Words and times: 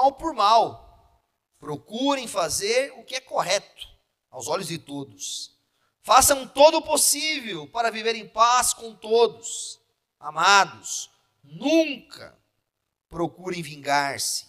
mal 0.00 0.12
por 0.12 0.32
mal. 0.32 1.22
Procurem 1.58 2.26
fazer 2.26 2.92
o 2.96 3.04
que 3.04 3.16
é 3.16 3.20
correto 3.20 3.86
aos 4.30 4.48
olhos 4.48 4.68
de 4.68 4.78
todos. 4.78 5.54
Façam 6.02 6.48
todo 6.48 6.78
o 6.78 6.82
possível 6.82 7.68
para 7.68 7.90
viver 7.90 8.14
em 8.14 8.26
paz 8.26 8.72
com 8.72 8.94
todos. 8.94 9.78
Amados, 10.18 11.10
nunca 11.44 12.38
procurem 13.10 13.62
vingar-se, 13.62 14.46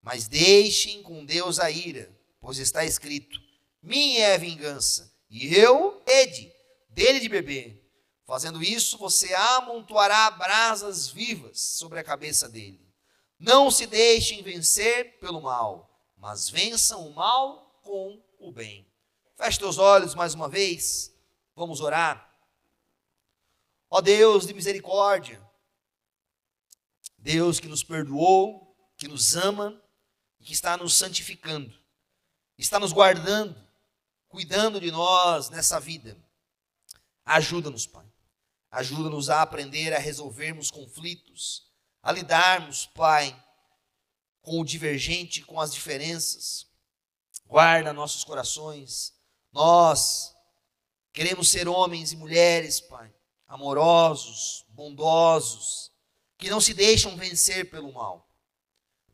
mas 0.00 0.28
deixem 0.28 1.02
com 1.02 1.24
Deus 1.24 1.58
a 1.58 1.70
ira, 1.70 2.16
pois 2.40 2.58
está 2.58 2.84
escrito: 2.84 3.40
Minha 3.82 4.26
é 4.26 4.34
a 4.34 4.38
vingança, 4.38 5.12
e 5.28 5.54
eu, 5.54 6.00
Ede, 6.06 6.52
dele 6.88 7.18
de 7.18 7.28
beber. 7.28 7.80
Fazendo 8.24 8.62
isso, 8.62 8.96
você 8.96 9.34
amontoará 9.34 10.30
brasas 10.30 11.08
vivas 11.08 11.60
sobre 11.60 11.98
a 11.98 12.04
cabeça 12.04 12.48
dele. 12.48 12.83
Não 13.44 13.70
se 13.70 13.86
deixem 13.86 14.42
vencer 14.42 15.18
pelo 15.18 15.38
mal, 15.38 15.90
mas 16.16 16.48
vençam 16.48 17.06
o 17.06 17.14
mal 17.14 17.78
com 17.82 18.18
o 18.38 18.50
bem. 18.50 18.90
Feche 19.36 19.58
teus 19.58 19.76
olhos 19.76 20.14
mais 20.14 20.32
uma 20.32 20.48
vez. 20.48 21.14
Vamos 21.54 21.82
orar. 21.82 22.34
Ó 23.90 24.00
Deus 24.00 24.46
de 24.46 24.54
misericórdia, 24.54 25.46
Deus 27.18 27.60
que 27.60 27.68
nos 27.68 27.84
perdoou, 27.84 28.74
que 28.96 29.06
nos 29.06 29.36
ama 29.36 29.78
e 30.40 30.44
que 30.44 30.54
está 30.54 30.78
nos 30.78 30.94
santificando, 30.94 31.78
está 32.56 32.80
nos 32.80 32.94
guardando, 32.94 33.54
cuidando 34.26 34.80
de 34.80 34.90
nós 34.90 35.50
nessa 35.50 35.78
vida. 35.78 36.16
Ajuda-nos, 37.26 37.86
Pai. 37.86 38.06
Ajuda-nos 38.70 39.28
a 39.28 39.42
aprender 39.42 39.92
a 39.92 39.98
resolvermos 39.98 40.70
conflitos, 40.70 41.73
a 42.04 42.12
lidarmos, 42.12 42.84
Pai, 42.84 43.34
com 44.42 44.60
o 44.60 44.64
divergente, 44.64 45.40
com 45.40 45.58
as 45.58 45.72
diferenças. 45.72 46.66
Guarda 47.46 47.94
nossos 47.94 48.22
corações. 48.22 49.14
Nós 49.50 50.36
queremos 51.14 51.48
ser 51.48 51.66
homens 51.66 52.12
e 52.12 52.16
mulheres, 52.16 52.78
Pai, 52.78 53.10
amorosos, 53.48 54.66
bondosos, 54.68 55.90
que 56.36 56.50
não 56.50 56.60
se 56.60 56.74
deixam 56.74 57.16
vencer 57.16 57.70
pelo 57.70 57.90
mal, 57.90 58.28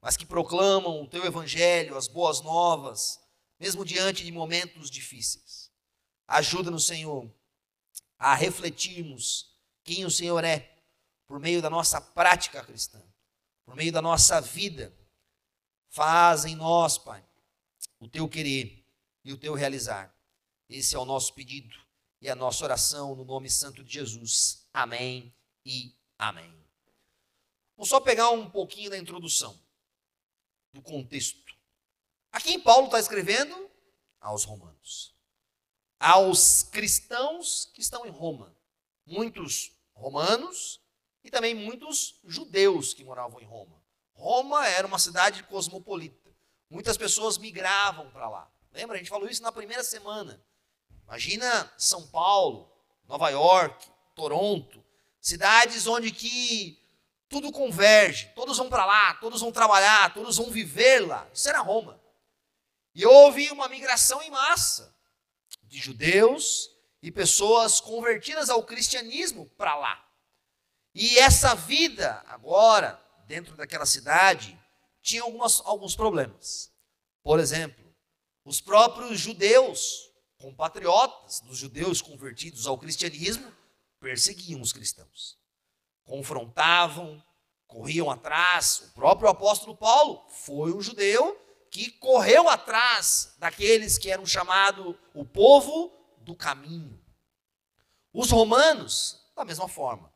mas 0.01 0.17
que 0.17 0.27
proclamam 0.27 1.01
o 1.01 1.09
teu 1.09 1.25
evangelho, 1.25 1.97
as 1.97 2.09
boas 2.09 2.41
novas, 2.41 3.21
mesmo 3.61 3.85
diante 3.85 4.25
de 4.25 4.33
momentos 4.33 4.91
difíceis. 4.91 5.71
Ajuda-nos, 6.27 6.87
Senhor, 6.87 7.33
a 8.19 8.35
refletirmos 8.35 9.55
quem 9.85 10.05
o 10.05 10.11
Senhor 10.11 10.43
é 10.43 10.80
por 11.31 11.39
meio 11.39 11.63
da 11.63 11.71
nossa 11.71 12.01
prática 12.01 12.61
cristã, 12.65 13.01
por 13.65 13.77
meio 13.77 13.93
da 13.93 14.03
nossa 14.03 14.41
vida. 14.41 14.93
Faz 15.89 16.45
em 16.45 16.57
nós, 16.57 16.99
Pai, 16.99 17.25
o 18.01 18.09
teu 18.09 18.29
querer 18.29 18.85
e 19.25 19.33
o 19.33 19.37
teu 19.39 19.55
realizar. 19.55 20.13
Esse 20.69 20.97
é 20.97 20.99
o 20.99 21.05
nosso 21.05 21.33
pedido 21.33 21.73
e 22.21 22.29
a 22.29 22.35
nossa 22.35 22.65
oração 22.65 23.15
no 23.15 23.25
nome 23.25 23.49
santo 23.49 23.85
de 23.85 23.93
Jesus. 23.93 24.67
Amém 24.75 25.33
e 25.65 25.97
amém. 26.19 26.53
Vou 27.77 27.87
só 27.87 28.01
pegar 28.01 28.31
um 28.31 28.51
pouquinho 28.51 28.91
da 28.91 28.99
introdução, 28.99 29.57
do 30.73 30.83
contexto. 30.83 31.55
A 32.33 32.41
quem 32.41 32.59
Paulo 32.59 32.87
está 32.87 32.99
escrevendo? 32.99 33.71
Aos 34.21 34.43
romanos. 34.43 35.15
Aos 36.01 36.65
cristãos 36.65 37.67
que 37.73 37.81
estão 37.81 38.05
em 38.05 38.11
Roma. 38.11 38.53
Muitos 39.07 39.71
romanos 39.95 40.80
e 41.25 41.31
também 41.31 41.55
muitos 41.55 42.21
judeus 42.25 42.95
que 42.95 43.05
moravam 43.05 43.41
em 43.41 43.45
Roma. 43.45 43.81
Roma 44.15 44.67
era 44.67 44.87
uma 44.87 44.99
cidade 44.99 45.43
cosmopolita. 45.45 46.31
Muitas 46.69 46.97
pessoas 46.97 47.39
migravam 47.39 48.11
para 48.11 48.29
lá. 48.29 48.51
Lembra? 48.73 48.97
A 48.97 48.99
gente 48.99 49.11
falou 49.11 49.29
isso 49.29 49.43
na 49.43 49.51
primeira 49.51 49.83
semana. 49.83 50.41
Imagina 51.05 51.73
São 51.77 52.07
Paulo, 52.07 52.71
Nova 53.09 53.29
York, 53.31 53.89
Toronto, 54.15 54.85
cidades 55.21 55.87
onde 55.87 56.13
que 56.13 56.79
tudo 57.29 57.51
converge, 57.51 58.31
todos 58.35 58.59
vão 58.59 58.69
para 58.69 58.85
lá, 58.85 59.15
todos 59.15 59.41
vão 59.41 59.53
trabalhar, 59.53 60.13
todos 60.15 60.37
vão 60.37 60.51
viver 60.51 61.07
lá. 61.07 61.29
Isso 61.33 61.49
era 61.49 61.61
Roma. 61.61 62.01
E 62.95 63.07
houve 63.07 63.51
uma 63.51 63.69
migração 63.69 64.21
em 64.23 64.31
massa 64.31 64.95
de 65.63 65.79
judeus 65.79 66.71
e 67.03 67.11
pessoas 67.11 67.81
convertidas 67.81 68.51
ao 68.51 68.65
cristianismo 68.65 69.47
para 69.57 69.77
lá. 69.77 70.10
E 70.95 71.19
essa 71.19 71.55
vida, 71.55 72.23
agora, 72.27 73.01
dentro 73.27 73.57
daquela 73.57 73.87
cidade, 73.87 74.59
tinha 75.03 75.23
algumas, 75.23 75.61
alguns 75.65 75.95
problemas. 75.95 76.73
Por 77.23 77.39
exemplo, 77.39 77.85
os 78.45 78.61
próprios 78.61 79.21
judeus, 79.21 80.11
compatriotas 80.39 81.41
dos 81.41 81.59
judeus 81.59 82.03
convertidos 82.03 82.67
ao 82.67 82.79
cristianismo, 82.79 83.53
perseguiam 84.01 84.61
os 84.61 84.73
cristãos 84.73 85.41
confrontavam, 86.11 87.23
corriam 87.69 88.11
atrás. 88.11 88.91
O 88.91 88.95
próprio 88.95 89.29
apóstolo 89.31 89.77
Paulo 89.77 90.27
foi 90.29 90.73
um 90.73 90.83
judeu 90.83 91.41
que 91.71 91.93
correu 91.93 92.49
atrás 92.49 93.37
daqueles 93.39 93.97
que 93.97 94.11
eram 94.11 94.27
chamados 94.27 94.97
o 95.15 95.25
povo 95.25 95.93
do 96.19 96.35
caminho. 96.35 97.01
Os 98.13 98.29
romanos, 98.33 99.25
da 99.37 99.45
mesma 99.45 99.69
forma. 99.69 100.10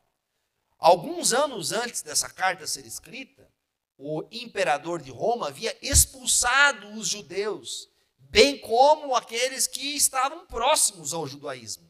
Alguns 0.77 1.33
anos 1.33 1.71
antes 1.71 2.01
dessa 2.01 2.29
carta 2.29 2.67
ser 2.67 2.85
escrita, 2.85 3.51
o 3.97 4.23
imperador 4.31 5.01
de 5.01 5.11
Roma 5.11 5.47
havia 5.47 5.77
expulsado 5.81 6.91
os 6.93 7.07
judeus, 7.07 7.89
bem 8.17 8.59
como 8.59 9.15
aqueles 9.15 9.67
que 9.67 9.95
estavam 9.95 10.45
próximos 10.45 11.13
ao 11.13 11.25
judaísmo. 11.25 11.89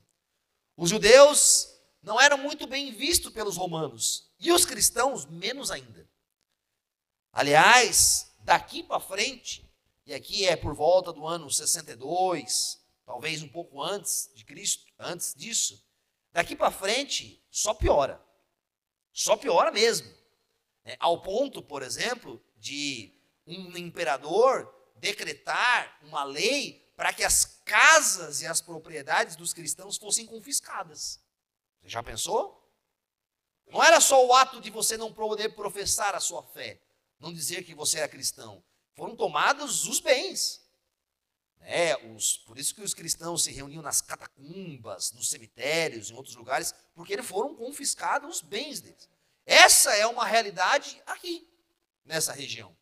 Os 0.78 0.90
judeus 0.90 1.68
não 2.01 2.22
eram 2.22 2.38
muito 2.38 2.68
bem 2.68 2.91
vistos 2.91 3.34
pelos 3.34 3.57
romanos, 3.57 4.31
e 4.40 4.51
os 4.51 4.66
cristãos 4.66 5.25
menos 5.25 5.72
ainda. 5.72 6.07
Aliás, 7.31 8.31
daqui 8.40 8.84
para 8.84 9.00
frente, 9.00 9.67
e 10.06 10.13
aqui 10.13 10.46
é 10.46 10.56
por 10.56 10.75
volta 10.75 11.12
do 11.12 11.25
ano 11.25 11.50
62, 11.50 12.79
talvez 13.06 13.41
um 13.41 13.50
pouco 13.50 13.81
antes 13.81 14.29
de 14.35 14.46
Cristo, 14.46 14.85
antes 15.00 15.34
disso, 15.34 15.84
daqui 16.31 16.56
para 16.56 16.69
frente 16.69 17.44
só 17.50 17.73
piora. 17.73 18.23
Só 19.15 19.37
piora 19.37 19.71
mesmo. 19.71 20.13
É, 20.83 20.97
ao 20.99 21.21
ponto, 21.21 21.63
por 21.63 21.81
exemplo, 21.81 22.43
de 22.57 23.17
um 23.47 23.77
imperador 23.77 24.69
decretar 24.97 25.97
uma 26.03 26.25
lei 26.25 26.91
para 26.97 27.13
que 27.13 27.23
as 27.23 27.45
casas 27.63 28.41
e 28.41 28.45
as 28.45 28.59
propriedades 28.59 29.37
dos 29.37 29.53
cristãos 29.53 29.97
fossem 29.97 30.25
confiscadas. 30.25 31.21
Você 31.81 31.89
já 31.89 32.03
pensou? 32.03 32.61
Não 33.67 33.81
era 33.81 34.01
só 34.01 34.23
o 34.25 34.33
ato 34.33 34.59
de 34.59 34.69
você 34.69 34.97
não 34.97 35.13
poder 35.13 35.55
professar 35.55 36.13
a 36.13 36.19
sua 36.19 36.43
fé, 36.43 36.81
não 37.17 37.33
dizer 37.33 37.63
que 37.63 37.73
você 37.73 37.99
era 37.99 38.09
cristão. 38.09 38.61
Foram 38.95 39.15
tomados 39.15 39.87
os 39.87 40.01
bens. 40.01 40.61
É, 41.61 41.95
os, 42.13 42.38
por 42.38 42.59
isso 42.59 42.75
que 42.75 42.81
os 42.81 42.93
cristãos 42.93 43.43
se 43.43 43.51
reuniam 43.51 43.81
nas 43.81 44.01
catacumbas, 44.01 45.11
nos 45.13 45.29
cemitérios, 45.29 46.09
em 46.09 46.13
outros 46.13 46.35
lugares, 46.35 46.73
porque 46.93 47.21
foram 47.23 47.55
confiscados 47.55 48.38
os 48.38 48.41
bens 48.41 48.81
deles. 48.81 49.09
Essa 49.45 49.95
é 49.95 50.05
uma 50.05 50.25
realidade 50.25 51.01
aqui, 51.05 51.47
nessa 52.03 52.33
região. 52.33 52.75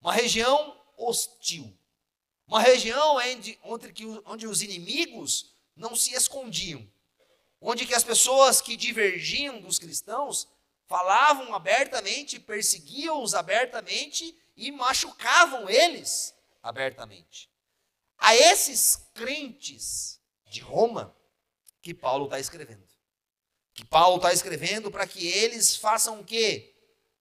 Uma 0.00 0.12
região 0.12 0.78
hostil. 0.96 1.76
Uma 2.46 2.60
região 2.60 3.16
onde, 3.16 3.58
onde, 4.24 4.46
os 4.46 4.62
inimigos 4.62 5.54
não 5.76 5.94
se 5.94 6.14
escondiam 6.14 6.86
onde 7.60 7.86
que 7.86 7.94
as 7.94 8.04
pessoas 8.04 8.60
que 8.60 8.76
divergiam 8.76 9.60
dos 9.60 9.78
cristãos 9.78 10.48
falavam 10.86 11.54
abertamente, 11.54 12.38
perseguiam-os 12.38 13.34
abertamente 13.34 14.34
e 14.56 14.70
machucavam 14.70 15.68
eles 15.68 16.34
abertamente. 16.62 17.50
A 18.18 18.34
esses 18.34 18.96
crentes 19.14 20.20
de 20.46 20.60
Roma 20.60 21.16
que 21.80 21.94
Paulo 21.94 22.24
está 22.24 22.38
escrevendo. 22.38 22.86
Que 23.72 23.84
Paulo 23.84 24.16
está 24.16 24.32
escrevendo 24.32 24.90
para 24.90 25.06
que 25.06 25.26
eles 25.26 25.76
façam 25.76 26.20
o 26.20 26.24
quê? 26.24 26.74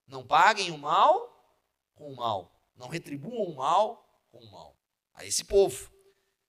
Não 0.07 0.25
paguem 0.25 0.71
o 0.71 0.77
mal 0.77 1.55
com 1.93 2.11
o 2.11 2.15
mal. 2.15 2.59
Não 2.75 2.87
retribuam 2.87 3.51
o 3.51 3.55
mal 3.55 4.27
com 4.31 4.39
o 4.39 4.51
mal. 4.51 4.77
A 5.13 5.25
esse 5.25 5.43
povo. 5.43 5.91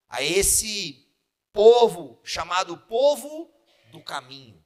A 0.09 0.23
esse 0.23 1.06
povo 1.53 2.21
chamado 2.25 2.77
povo 2.77 3.53
do 3.91 4.03
caminho. 4.03 4.65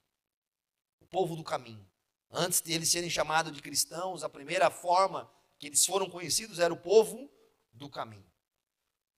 O 1.00 1.06
povo 1.06 1.34
do 1.34 1.42
caminho. 1.42 1.88
Antes 2.30 2.62
de 2.62 2.72
eles 2.72 2.90
serem 2.90 3.10
chamados 3.10 3.52
de 3.52 3.60
cristãos, 3.60 4.22
a 4.22 4.28
primeira 4.28 4.70
forma 4.70 5.30
que 5.58 5.66
eles 5.66 5.84
foram 5.84 6.08
conhecidos 6.08 6.58
era 6.58 6.72
o 6.72 6.80
povo 6.80 7.30
do 7.72 7.90
caminho. 7.90 8.31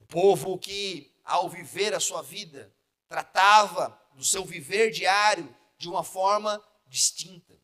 Povo 0.09 0.59
que, 0.59 1.15
ao 1.25 1.49
viver 1.49 1.95
a 1.95 2.01
sua 2.01 2.23
vida, 2.23 2.75
tratava 3.09 4.01
do 4.15 4.25
seu 4.25 4.45
viver 4.45 4.91
diário 4.91 5.55
de 5.79 5.89
uma 5.89 6.05
forma 6.05 6.63
distinta. 6.87 7.59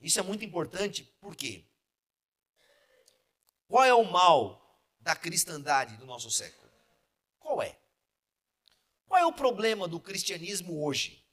Isso 0.00 0.18
é 0.18 0.22
muito 0.22 0.44
importante, 0.44 1.04
por 1.20 1.36
quê? 1.36 1.64
Qual 3.68 3.84
é 3.84 3.94
o 3.94 4.04
mal 4.04 4.60
da 5.00 5.14
cristandade 5.14 5.96
do 5.96 6.06
nosso 6.06 6.30
século? 6.30 6.70
Qual 7.38 7.62
é? 7.62 7.78
Qual 9.06 9.20
é 9.20 9.26
o 9.26 9.32
problema 9.32 9.86
do 9.86 10.00
cristianismo 10.00 10.84
hoje? 10.84 11.24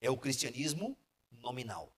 É 0.00 0.10
o 0.10 0.16
cristianismo 0.16 0.96
nominal. 1.30 1.92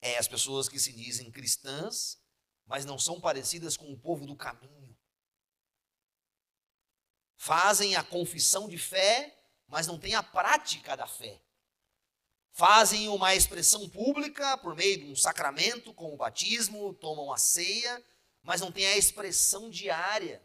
É 0.00 0.18
as 0.18 0.28
pessoas 0.28 0.68
que 0.68 0.78
se 0.78 0.92
dizem 0.92 1.30
cristãs, 1.30 2.23
mas 2.66 2.84
não 2.84 2.98
são 2.98 3.20
parecidas 3.20 3.76
com 3.76 3.92
o 3.92 3.98
povo 3.98 4.26
do 4.26 4.36
caminho. 4.36 4.96
Fazem 7.36 7.94
a 7.96 8.02
confissão 8.02 8.68
de 8.68 8.78
fé, 8.78 9.36
mas 9.66 9.86
não 9.86 9.98
têm 9.98 10.14
a 10.14 10.22
prática 10.22 10.96
da 10.96 11.06
fé. 11.06 11.40
Fazem 12.52 13.08
uma 13.08 13.34
expressão 13.34 13.88
pública 13.88 14.56
por 14.58 14.74
meio 14.74 14.98
de 14.98 15.04
um 15.10 15.16
sacramento, 15.16 15.92
como 15.92 16.14
o 16.14 16.16
batismo, 16.16 16.94
tomam 16.94 17.32
a 17.32 17.36
ceia, 17.36 18.02
mas 18.42 18.60
não 18.60 18.70
têm 18.70 18.86
a 18.86 18.96
expressão 18.96 19.68
diária 19.68 20.40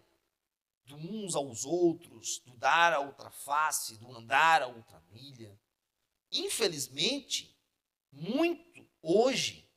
do 0.86 0.95
uns 0.95 1.36
aos 1.36 1.66
outros, 1.66 2.39
do 2.39 2.57
dar 2.57 2.94
a 2.94 3.00
outra 3.00 3.30
face, 3.30 3.95
do 3.98 4.12
andar 4.12 4.63
a 4.63 4.68
outra 4.68 5.00
milha. 5.12 5.57
Infelizmente, 6.31 7.56
muito 8.12 8.88
hoje, 9.01 9.69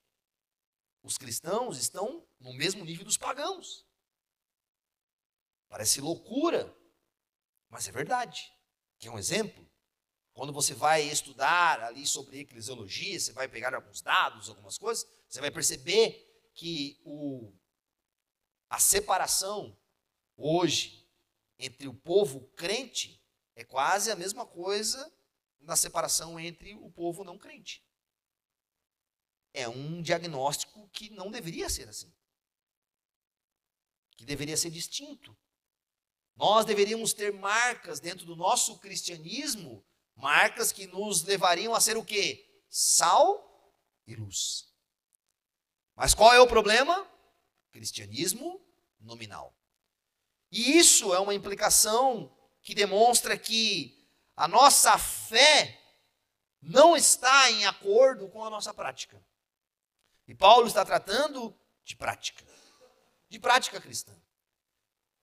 os 1.02 1.18
cristãos 1.18 1.76
estão 1.76 2.26
no 2.42 2.52
mesmo 2.52 2.84
nível 2.84 3.04
dos 3.04 3.16
pagãos. 3.16 3.86
Parece 5.68 6.00
loucura, 6.00 6.76
mas 7.70 7.88
é 7.88 7.92
verdade. 7.92 8.52
Que 8.98 9.08
é 9.08 9.10
um 9.10 9.18
exemplo. 9.18 9.66
Quando 10.34 10.52
você 10.52 10.74
vai 10.74 11.02
estudar 11.02 11.80
ali 11.82 12.06
sobre 12.06 12.40
eclesiologia, 12.40 13.18
você 13.18 13.32
vai 13.32 13.48
pegar 13.48 13.74
alguns 13.74 14.00
dados, 14.02 14.48
algumas 14.48 14.76
coisas, 14.76 15.06
você 15.28 15.40
vai 15.40 15.50
perceber 15.50 16.50
que 16.54 17.00
o, 17.04 17.52
a 18.68 18.78
separação 18.78 19.78
hoje 20.36 21.08
entre 21.58 21.86
o 21.86 21.94
povo 21.94 22.48
crente 22.56 23.22
é 23.54 23.64
quase 23.64 24.10
a 24.10 24.16
mesma 24.16 24.46
coisa 24.46 25.12
na 25.60 25.76
separação 25.76 26.40
entre 26.40 26.74
o 26.74 26.90
povo 26.90 27.24
não 27.24 27.38
crente. 27.38 27.86
É 29.54 29.68
um 29.68 30.00
diagnóstico 30.02 30.88
que 30.88 31.10
não 31.10 31.30
deveria 31.30 31.68
ser 31.68 31.88
assim. 31.88 32.12
Que 34.17 34.25
deveria 34.25 34.56
ser 34.56 34.70
distinto. 34.70 35.37
Nós 36.37 36.64
deveríamos 36.64 37.12
ter 37.12 37.32
marcas 37.32 38.00
dentro 38.00 38.25
do 38.25 38.35
nosso 38.35 38.79
cristianismo, 38.79 39.85
marcas 40.14 40.73
que 40.73 40.87
nos 40.87 41.23
levariam 41.23 41.75
a 41.75 41.81
ser 41.81 41.97
o 41.97 42.05
quê? 42.05 42.62
Sal 42.69 43.75
e 44.06 44.14
luz. 44.14 44.69
Mas 45.94 46.14
qual 46.14 46.32
é 46.32 46.41
o 46.41 46.47
problema? 46.47 47.06
Cristianismo 47.70 48.61
nominal. 49.00 49.55
E 50.50 50.79
isso 50.79 51.14
é 51.14 51.19
uma 51.19 51.35
implicação 51.35 52.35
que 52.62 52.75
demonstra 52.75 53.37
que 53.37 54.06
a 54.37 54.47
nossa 54.47 54.97
fé 54.99 55.81
não 56.61 56.97
está 56.97 57.50
em 57.50 57.67
acordo 57.67 58.29
com 58.29 58.44
a 58.44 58.50
nossa 58.50 58.73
prática. 58.73 59.20
E 60.29 60.35
Paulo 60.35 60.67
está 60.67 60.85
tratando 60.85 61.55
de 61.85 61.97
prática, 61.97 62.44
de 63.32 63.38
prática 63.38 63.81
cristã. 63.81 64.14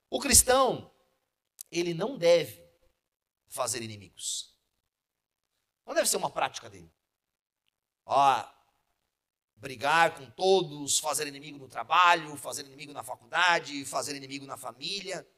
O 0.09 0.19
cristão, 0.19 0.91
ele 1.71 1.93
não 1.93 2.17
deve 2.17 2.67
fazer 3.47 3.83
inimigos. 3.83 4.57
Não 5.85 5.93
deve 5.93 6.09
ser 6.09 6.17
uma 6.17 6.31
prática 6.31 6.67
dele. 6.71 6.91
Ó, 8.07 8.51
brigar 9.55 10.15
com 10.15 10.27
todos, 10.31 10.97
fazer 10.97 11.27
inimigo 11.27 11.59
no 11.59 11.67
trabalho, 11.67 12.35
fazer 12.35 12.65
inimigo 12.65 12.93
na 12.93 13.03
faculdade, 13.03 13.85
fazer 13.85 14.15
inimigo 14.15 14.47
na 14.47 14.57
família. 14.57 15.29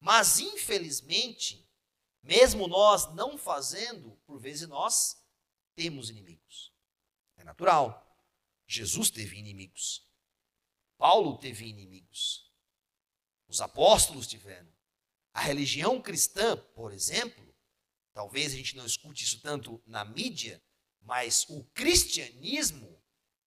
Mas, 0.00 0.38
infelizmente, 0.38 1.70
mesmo 2.22 2.66
nós 2.66 3.12
não 3.12 3.36
fazendo, 3.36 4.16
por 4.24 4.38
vezes 4.38 4.66
nós 4.66 5.22
temos 5.74 6.08
inimigos. 6.08 6.72
É 7.36 7.44
natural. 7.44 8.02
Jesus 8.66 9.10
teve 9.10 9.36
inimigos. 9.36 10.05
Paulo 10.98 11.38
teve 11.38 11.66
inimigos. 11.66 12.50
Os 13.48 13.60
apóstolos 13.60 14.26
tiveram. 14.26 14.72
A 15.32 15.40
religião 15.40 16.00
cristã, 16.00 16.56
por 16.74 16.92
exemplo, 16.92 17.54
talvez 18.12 18.52
a 18.52 18.56
gente 18.56 18.76
não 18.76 18.86
escute 18.86 19.24
isso 19.24 19.40
tanto 19.40 19.82
na 19.86 20.04
mídia, 20.04 20.62
mas 21.00 21.46
o 21.48 21.64
cristianismo 21.66 23.02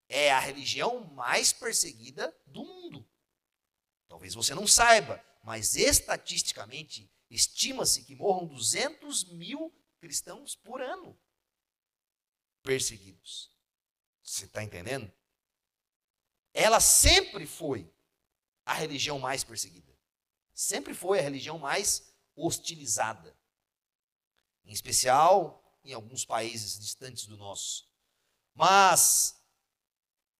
é 0.08 0.30
a 0.30 0.38
religião 0.40 1.04
mais 1.12 1.52
perseguida 1.52 2.34
do 2.46 2.64
mundo. 2.64 3.08
Talvez 4.08 4.34
você 4.34 4.54
não 4.54 4.66
saiba, 4.66 5.22
mas 5.44 5.76
estatisticamente 5.76 7.10
estima-se 7.28 8.04
que 8.04 8.14
morram 8.14 8.46
200 8.46 9.32
mil 9.32 9.72
cristãos 9.98 10.56
por 10.56 10.80
ano 10.80 11.18
perseguidos. 12.62 13.50
Você 14.22 14.44
está 14.44 14.62
entendendo? 14.62 15.10
Ela 16.52 16.80
sempre 16.80 17.46
foi 17.46 17.92
a 18.64 18.74
religião 18.74 19.18
mais 19.18 19.44
perseguida. 19.44 19.96
Sempre 20.52 20.94
foi 20.94 21.18
a 21.18 21.22
religião 21.22 21.58
mais 21.58 22.12
hostilizada. 22.34 23.36
Em 24.64 24.72
especial 24.72 25.60
em 25.84 25.92
alguns 25.92 26.24
países 26.24 26.78
distantes 26.78 27.26
do 27.26 27.36
nosso. 27.36 27.88
Mas, 28.54 29.42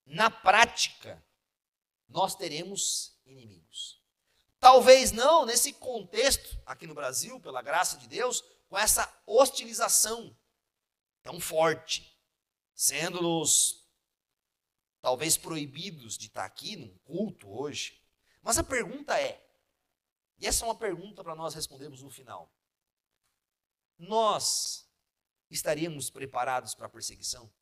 na 0.05 0.31
prática, 0.31 1.25
nós 2.09 2.35
teremos 2.35 3.19
inimigos. 3.25 4.01
Talvez 4.59 5.11
não 5.11 5.47
nesse 5.47 5.73
contexto 5.73 6.61
aqui 6.67 6.87
no 6.87 6.95
Brasil, 6.95 7.41
pela 7.41 7.63
graça 7.63 7.97
de 7.97 8.07
Deus, 8.07 8.43
com 8.69 8.77
essa 8.77 9.11
hostilização 9.27 10.37
tão 11.23 11.41
forte, 11.41 12.17
sendo-nos 12.75 13.80
talvez 15.01 15.37
proibidos 15.37 16.17
de 16.17 16.27
estar 16.27 16.45
aqui 16.45 16.77
num 16.77 16.97
culto 16.99 17.51
hoje. 17.51 18.01
Mas 18.43 18.59
a 18.59 18.65
pergunta 18.65 19.19
é, 19.21 19.45
e 20.39 20.47
essa 20.47 20.65
é 20.65 20.69
uma 20.69 20.79
pergunta 20.79 21.23
para 21.23 21.35
nós 21.35 21.55
respondermos 21.55 22.03
no 22.03 22.11
final: 22.11 22.53
nós 23.99 24.91
estaríamos 25.51 26.11
preparados 26.11 26.75
para 26.75 26.87
a 26.87 26.91
perseguição? 26.91 27.53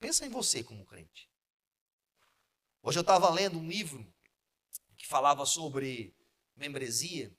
Pensa 0.00 0.26
em 0.26 0.28
você 0.28 0.62
como 0.62 0.84
crente. 0.84 1.30
Hoje 2.82 2.98
eu 2.98 3.02
estava 3.02 3.30
lendo 3.30 3.58
um 3.58 3.66
livro 3.66 4.12
que 4.96 5.06
falava 5.06 5.46
sobre 5.46 6.14
membresia 6.54 7.34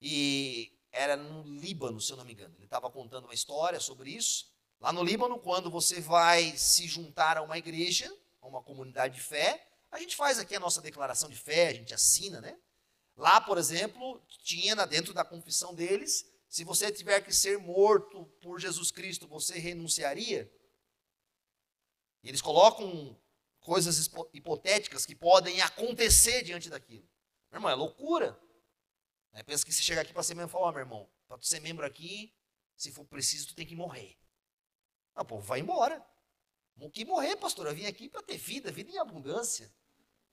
e 0.00 0.79
era 0.92 1.16
no 1.16 1.42
Líbano, 1.42 2.00
se 2.00 2.12
eu 2.12 2.16
não 2.16 2.24
me 2.24 2.32
engano. 2.32 2.54
Ele 2.56 2.64
estava 2.64 2.90
contando 2.90 3.24
uma 3.24 3.34
história 3.34 3.80
sobre 3.80 4.10
isso. 4.10 4.52
Lá 4.80 4.92
no 4.92 5.02
Líbano, 5.02 5.38
quando 5.38 5.70
você 5.70 6.00
vai 6.00 6.56
se 6.56 6.86
juntar 6.86 7.36
a 7.36 7.42
uma 7.42 7.58
igreja, 7.58 8.10
a 8.40 8.46
uma 8.46 8.62
comunidade 8.62 9.16
de 9.16 9.20
fé, 9.20 9.66
a 9.90 9.98
gente 9.98 10.16
faz 10.16 10.38
aqui 10.38 10.54
a 10.54 10.60
nossa 10.60 10.80
declaração 10.80 11.28
de 11.28 11.36
fé, 11.36 11.68
a 11.68 11.74
gente 11.74 11.92
assina, 11.92 12.40
né? 12.40 12.58
Lá, 13.16 13.40
por 13.40 13.58
exemplo, 13.58 14.22
tinha 14.42 14.74
dentro 14.86 15.12
da 15.12 15.24
confissão 15.24 15.74
deles, 15.74 16.24
se 16.48 16.64
você 16.64 16.90
tiver 16.90 17.20
que 17.20 17.32
ser 17.32 17.58
morto 17.58 18.24
por 18.40 18.58
Jesus 18.58 18.90
Cristo, 18.90 19.28
você 19.28 19.58
renunciaria? 19.58 20.50
E 22.22 22.28
eles 22.28 22.40
colocam 22.40 23.16
coisas 23.60 24.10
hipotéticas 24.32 25.04
que 25.04 25.14
podem 25.14 25.60
acontecer 25.60 26.42
diante 26.42 26.70
daquilo. 26.70 27.06
Meu 27.50 27.58
irmão, 27.58 27.70
é 27.70 27.74
loucura. 27.74 28.40
É, 29.32 29.42
pensa 29.42 29.64
que 29.64 29.72
você 29.72 29.82
chega 29.82 30.00
aqui 30.00 30.12
para 30.12 30.22
ser 30.22 30.34
membro 30.34 30.50
e 30.50 30.52
fala, 30.52 30.68
oh, 30.68 30.72
meu 30.72 30.80
irmão, 30.80 31.10
para 31.26 31.38
tu 31.38 31.46
ser 31.46 31.60
membro 31.60 31.86
aqui, 31.86 32.34
se 32.76 32.90
for 32.90 33.04
preciso, 33.04 33.48
tu 33.48 33.54
tem 33.54 33.66
que 33.66 33.76
morrer. 33.76 34.18
Ah, 35.14 35.24
pô, 35.24 35.38
vai 35.38 35.60
embora. 35.60 36.04
O 36.80 36.90
que 36.90 37.04
morrer, 37.04 37.36
pastor? 37.36 37.66
Eu 37.66 37.74
vim 37.74 37.86
aqui 37.86 38.08
para 38.08 38.22
ter 38.22 38.38
vida, 38.38 38.72
vida 38.72 38.90
em 38.90 38.98
abundância, 38.98 39.72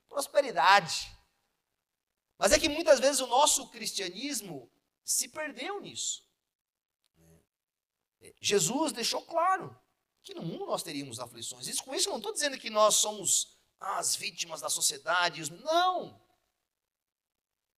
prosperidade. 0.08 1.14
Mas 2.38 2.52
é 2.52 2.58
que 2.58 2.68
muitas 2.68 2.98
vezes 3.00 3.20
o 3.20 3.26
nosso 3.26 3.68
cristianismo 3.68 4.70
se 5.04 5.28
perdeu 5.28 5.80
nisso. 5.80 6.26
É, 8.20 8.34
Jesus 8.40 8.92
deixou 8.92 9.22
claro 9.22 9.78
que 10.22 10.34
no 10.34 10.42
mundo 10.42 10.66
nós 10.66 10.82
teríamos 10.82 11.20
aflições. 11.20 11.66
Isso, 11.66 11.84
com 11.84 11.94
isso, 11.94 12.08
eu 12.08 12.12
não 12.12 12.18
estou 12.18 12.32
dizendo 12.32 12.58
que 12.58 12.70
nós 12.70 12.96
somos 12.96 13.58
as 13.78 14.16
vítimas 14.16 14.60
da 14.60 14.68
sociedade. 14.68 15.50
Não. 15.62 16.20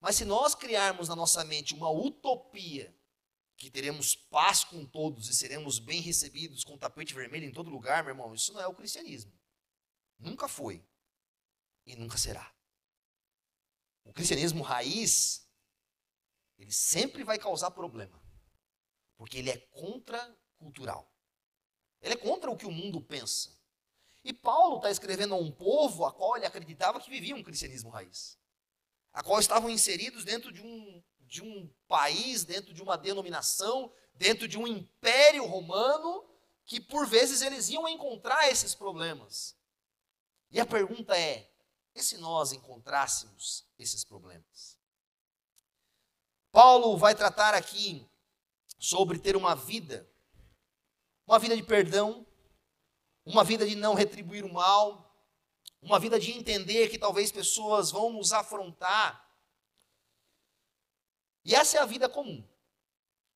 Mas 0.00 0.16
se 0.16 0.24
nós 0.24 0.54
criarmos 0.54 1.08
na 1.08 1.14
nossa 1.14 1.44
mente 1.44 1.74
uma 1.74 1.90
utopia 1.90 2.96
que 3.56 3.70
teremos 3.70 4.16
paz 4.16 4.64
com 4.64 4.86
todos 4.86 5.28
e 5.28 5.34
seremos 5.34 5.78
bem 5.78 6.00
recebidos 6.00 6.64
com 6.64 6.78
tapete 6.78 7.12
vermelho 7.12 7.44
em 7.44 7.52
todo 7.52 7.68
lugar, 7.68 8.02
meu 8.02 8.12
irmão, 8.12 8.34
isso 8.34 8.54
não 8.54 8.60
é 8.60 8.66
o 8.66 8.74
cristianismo. 8.74 9.32
Nunca 10.18 10.48
foi 10.48 10.82
e 11.84 11.94
nunca 11.94 12.16
será. 12.16 12.50
O 14.02 14.12
cristianismo 14.14 14.62
raiz, 14.62 15.46
ele 16.58 16.72
sempre 16.72 17.22
vai 17.22 17.38
causar 17.38 17.70
problema, 17.70 18.18
porque 19.18 19.36
ele 19.36 19.50
é 19.50 19.58
contracultural. 19.58 21.14
Ele 22.00 22.14
é 22.14 22.16
contra 22.16 22.50
o 22.50 22.56
que 22.56 22.64
o 22.64 22.72
mundo 22.72 22.98
pensa. 23.02 23.54
E 24.24 24.32
Paulo 24.32 24.76
está 24.76 24.90
escrevendo 24.90 25.34
a 25.34 25.38
um 25.38 25.52
povo 25.52 26.06
a 26.06 26.12
qual 26.12 26.36
ele 26.36 26.46
acreditava 26.46 27.00
que 27.00 27.10
vivia 27.10 27.36
um 27.36 27.42
cristianismo 27.42 27.90
raiz, 27.90 28.39
a 29.12 29.22
qual 29.22 29.40
estavam 29.40 29.70
inseridos 29.70 30.24
dentro 30.24 30.52
de 30.52 30.62
um, 30.62 31.02
de 31.20 31.42
um 31.42 31.72
país, 31.88 32.44
dentro 32.44 32.72
de 32.72 32.82
uma 32.82 32.96
denominação, 32.96 33.92
dentro 34.14 34.46
de 34.46 34.58
um 34.58 34.66
império 34.66 35.44
romano, 35.46 36.28
que 36.64 36.80
por 36.80 37.06
vezes 37.06 37.42
eles 37.42 37.68
iam 37.68 37.88
encontrar 37.88 38.48
esses 38.48 38.74
problemas. 38.74 39.56
E 40.50 40.60
a 40.60 40.66
pergunta 40.66 41.16
é: 41.16 41.50
e 41.94 42.02
se 42.02 42.16
nós 42.18 42.52
encontrássemos 42.52 43.64
esses 43.78 44.04
problemas? 44.04 44.78
Paulo 46.52 46.96
vai 46.96 47.14
tratar 47.14 47.54
aqui 47.54 48.08
sobre 48.78 49.18
ter 49.18 49.36
uma 49.36 49.54
vida, 49.54 50.08
uma 51.26 51.38
vida 51.38 51.56
de 51.56 51.62
perdão, 51.62 52.26
uma 53.24 53.44
vida 53.44 53.66
de 53.66 53.74
não 53.74 53.94
retribuir 53.94 54.44
o 54.44 54.52
mal, 54.52 55.09
uma 55.82 55.98
vida 55.98 56.18
de 56.18 56.32
entender 56.32 56.88
que 56.88 56.98
talvez 56.98 57.32
pessoas 57.32 57.90
vão 57.90 58.12
nos 58.12 58.32
afrontar. 58.32 59.28
E 61.44 61.54
essa 61.54 61.78
é 61.78 61.80
a 61.80 61.86
vida 61.86 62.08
comum. 62.08 62.46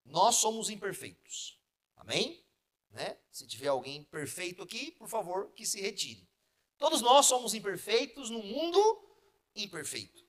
Nós 0.05 0.37
somos 0.37 0.69
imperfeitos. 0.69 1.59
Amém? 1.97 2.45
Né? 2.91 3.19
Se 3.31 3.47
tiver 3.47 3.69
alguém 3.69 4.05
perfeito 4.05 4.63
aqui, 4.63 4.91
por 4.93 5.09
favor, 5.09 5.51
que 5.53 5.65
se 5.65 5.81
retire. 5.81 6.29
Todos 6.77 7.01
nós 7.01 7.27
somos 7.27 7.55
imperfeitos 7.55 8.31
no 8.31 8.43
mundo 8.43 9.09
imperfeito. 9.55 10.23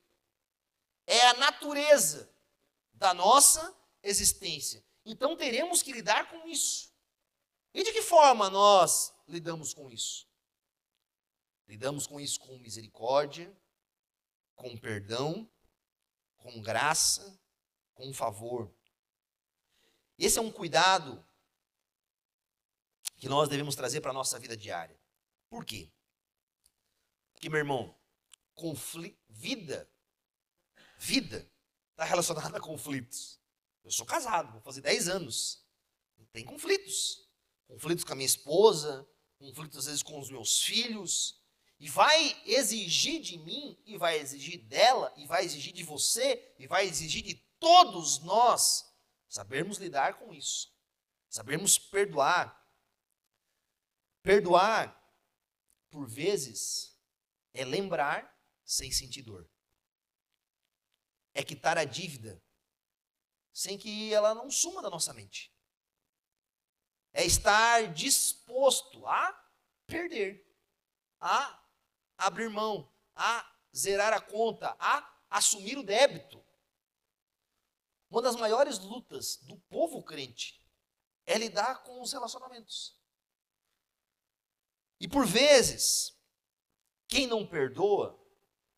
É 1.06 1.28
a 1.28 1.34
natureza 1.36 2.34
da 2.94 3.14
nossa 3.14 3.76
existência. 4.02 4.84
Então 5.06 5.36
teremos 5.36 5.82
que 5.82 5.92
lidar 5.92 6.30
com 6.30 6.48
isso. 6.48 6.94
E 7.74 7.84
de 7.84 7.92
que 7.92 8.02
forma 8.02 8.50
nós 8.50 9.14
lidamos 9.28 9.74
com 9.74 9.92
isso? 9.92 10.28
Lidamos 11.68 12.06
com 12.06 12.20
isso 12.20 12.40
com 12.40 12.58
misericórdia, 12.60 13.52
com 14.56 14.78
perdão, 14.78 15.50
com 16.38 16.62
graça, 16.62 17.40
com 17.94 18.14
favor. 18.14 18.74
Esse 20.18 20.40
é 20.40 20.42
um 20.42 20.52
cuidado 20.52 21.26
que 23.18 23.28
nós 23.28 23.50
devemos 23.50 23.76
trazer 23.76 24.02
para 24.02 24.12
a 24.12 24.14
nossa 24.14 24.40
vida 24.40 24.56
diária. 24.56 25.00
Por 25.50 25.66
quê? 25.66 25.92
Porque, 27.34 27.50
meu 27.50 27.60
irmão, 27.60 27.98
vida, 29.28 29.90
vida 30.98 31.52
está 31.92 32.04
relacionada 32.04 32.58
a 32.58 32.62
conflitos. 32.62 33.40
Eu 33.84 33.92
sou 33.92 34.06
casado, 34.06 34.52
vou 34.52 34.62
fazer 34.62 34.82
10 34.82 35.10
anos. 35.10 35.66
Tem 36.32 36.46
conflitos 36.46 37.26
conflitos 37.68 38.04
com 38.04 38.14
a 38.14 38.16
minha 38.16 38.26
esposa, 38.26 39.08
conflitos 39.38 39.78
às 39.80 39.86
vezes 39.86 40.04
com 40.04 40.20
os 40.20 40.30
meus 40.30 40.62
filhos, 40.62 41.42
e 41.80 41.90
vai 41.90 42.42
exigir 42.46 43.22
de 43.22 43.38
mim, 43.38 43.82
e 43.86 43.98
vai 43.98 44.18
exigir 44.18 44.64
dela, 44.64 45.14
e 45.18 45.26
vai 45.26 45.44
exigir 45.44 45.74
de 45.74 45.84
você, 45.84 46.56
e 46.58 46.68
vai 46.68 46.86
exigir 46.86 47.22
de 47.24 47.36
todos 47.60 48.20
nós 48.20 48.86
sabermos 49.28 49.78
lidar 49.78 50.18
com 50.20 50.34
isso, 50.34 50.74
sabermos 51.30 51.78
perdoar. 51.78 52.64
Perdoar, 54.24 55.00
por 55.90 56.08
vezes, 56.08 56.98
é 57.54 57.64
lembrar 57.64 58.34
sem 58.64 58.92
sentir 58.92 59.22
dor. 59.22 59.50
É 61.34 61.44
quitar 61.44 61.78
a 61.78 61.84
dívida 61.84 62.42
sem 63.54 63.78
que 63.78 64.14
ela 64.14 64.34
não 64.34 64.50
suma 64.50 64.82
da 64.82 64.90
nossa 64.90 65.14
mente 65.14 65.56
é 67.16 67.26
estar 67.26 67.94
disposto 67.94 69.08
a 69.08 69.32
perder, 69.88 70.46
a 71.18 71.65
abrir 72.18 72.50
mão, 72.50 72.92
a 73.16 73.50
zerar 73.76 74.14
a 74.14 74.22
conta, 74.22 74.76
a 74.80 75.08
assumir 75.30 75.78
o 75.78 75.84
débito. 75.84 76.44
Uma 78.10 78.22
das 78.22 78.36
maiores 78.36 78.80
lutas 78.80 79.38
do 79.38 79.58
povo 79.70 80.04
crente 80.04 80.64
é 81.26 81.38
lidar 81.38 81.84
com 81.84 82.02
os 82.02 82.14
relacionamentos. 82.14 82.98
E 85.00 85.08
por 85.08 85.26
vezes, 85.26 86.18
quem 87.08 87.28
não 87.28 87.46
perdoa, 87.46 88.18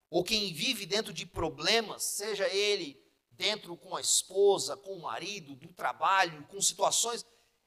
ou 0.10 0.24
quem 0.24 0.54
vive 0.54 0.86
dentro 0.86 1.14
de 1.14 1.26
problemas, 1.26 2.04
seja 2.04 2.48
ele 2.48 3.06
dentro 3.32 3.78
com 3.78 3.96
a 3.96 4.02
esposa, 4.02 4.76
com 4.76 4.94
o 4.94 5.02
marido, 5.02 5.56
do 5.56 5.72
trabalho, 5.74 6.48
com 6.48 6.60
situações, 6.60 7.24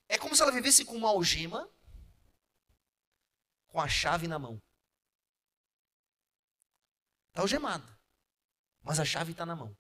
é 0.09 0.19
como 0.19 0.35
se 0.35 0.43
ela 0.43 0.51
vivesse 0.51 0.85
com 0.85 0.97
uma 0.97 1.11
algema, 1.11 1.71
com 3.69 3.81
a 3.81 3.89
chave 3.89 4.27
na 4.27 4.39
mão. 4.39 4.61
Está 7.31 7.43
algemada, 7.43 7.99
mas 8.83 9.01
a 9.01 9.05
chave 9.05 9.33
está 9.33 9.47
na 9.47 9.57
mão. 9.57 9.77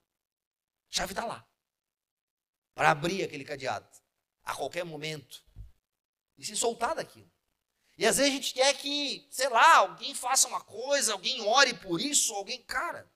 A 0.90 0.94
chave 0.94 1.12
está 1.12 1.24
lá, 1.24 1.46
para 2.74 2.90
abrir 2.90 3.22
aquele 3.22 3.44
cadeado, 3.44 3.88
a 4.42 4.54
qualquer 4.54 4.84
momento, 4.84 5.44
e 6.38 6.44
se 6.44 6.56
soltar 6.56 6.94
daquilo. 6.94 7.30
E 7.98 8.06
às 8.06 8.16
vezes 8.16 8.32
a 8.32 8.34
gente 8.34 8.54
quer 8.54 8.74
que, 8.78 9.28
sei 9.30 9.48
lá, 9.48 9.76
alguém 9.76 10.14
faça 10.14 10.48
uma 10.48 10.62
coisa, 10.62 11.12
alguém 11.12 11.42
ore 11.42 11.74
por 11.74 12.00
isso, 12.00 12.32
alguém, 12.34 12.62
cara. 12.62 13.12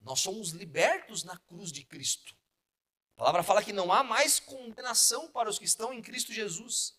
Nós 0.00 0.20
somos 0.20 0.50
libertos 0.50 1.24
na 1.24 1.36
cruz 1.36 1.70
de 1.70 1.84
Cristo. 1.84 2.34
A 3.16 3.18
palavra 3.18 3.42
fala 3.42 3.62
que 3.62 3.72
não 3.72 3.92
há 3.92 4.02
mais 4.02 4.40
condenação 4.40 5.30
para 5.30 5.50
os 5.50 5.58
que 5.58 5.66
estão 5.66 5.92
em 5.92 6.00
Cristo 6.00 6.32
Jesus, 6.32 6.98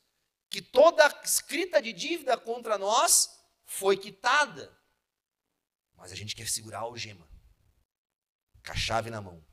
que 0.52 0.62
toda 0.62 1.08
escrita 1.24 1.82
de 1.82 1.92
dívida 1.94 2.38
contra 2.38 2.78
nós 2.78 3.42
foi 3.66 3.98
quitada. 3.98 4.80
Mas 6.02 6.12
a 6.12 6.16
gente 6.16 6.36
quer 6.36 6.50
segurar 6.50 6.80
a 6.80 6.82
algema, 6.82 7.30
com 8.66 8.72
a 8.72 8.76
chave 8.76 9.12
na 9.12 9.22
mão, 9.22 9.46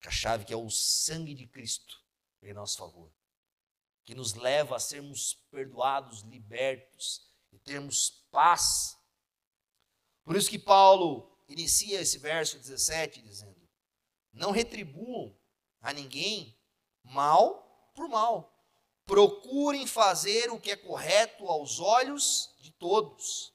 com 0.00 0.08
a 0.08 0.12
chave 0.12 0.44
que 0.44 0.52
é 0.52 0.56
o 0.56 0.70
sangue 0.70 1.34
de 1.34 1.44
Cristo 1.44 2.00
em 2.40 2.54
nosso 2.54 2.78
favor, 2.78 3.12
que 4.04 4.14
nos 4.14 4.34
leva 4.34 4.76
a 4.76 4.80
sermos 4.80 5.34
perdoados, 5.50 6.20
libertos 6.22 7.28
e 7.50 7.58
termos 7.58 8.10
paz. 8.30 8.96
Por 10.22 10.36
isso 10.36 10.48
que 10.48 10.58
Paulo 10.58 11.36
inicia 11.48 12.00
esse 12.00 12.18
verso 12.18 12.56
17 12.56 13.22
dizendo: 13.22 13.68
não 14.32 14.52
retribuam 14.52 15.36
a 15.80 15.92
ninguém 15.92 16.56
mal 17.02 17.90
por 17.92 18.08
mal. 18.08 18.56
Procurem 19.04 19.84
fazer 19.84 20.48
o 20.52 20.60
que 20.60 20.70
é 20.70 20.76
correto 20.76 21.48
aos 21.48 21.80
olhos 21.80 22.54
de 22.60 22.70
todos. 22.70 23.51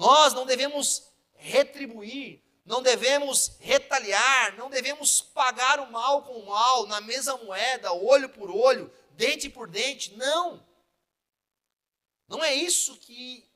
Nós 0.00 0.32
não 0.32 0.46
devemos 0.46 1.12
retribuir, 1.34 2.42
não 2.64 2.80
devemos 2.80 3.58
retaliar, 3.60 4.56
não 4.56 4.70
devemos 4.70 5.20
pagar 5.20 5.78
o 5.78 5.92
mal 5.92 6.22
com 6.22 6.38
o 6.38 6.46
mal, 6.46 6.86
na 6.86 7.02
mesma 7.02 7.36
moeda, 7.36 7.92
olho 7.92 8.30
por 8.30 8.50
olho, 8.50 8.90
dente 9.10 9.50
por 9.50 9.68
dente. 9.68 10.16
Não. 10.16 10.66
Não 12.26 12.42
é 12.42 12.54
isso 12.54 12.96
que 12.96 13.46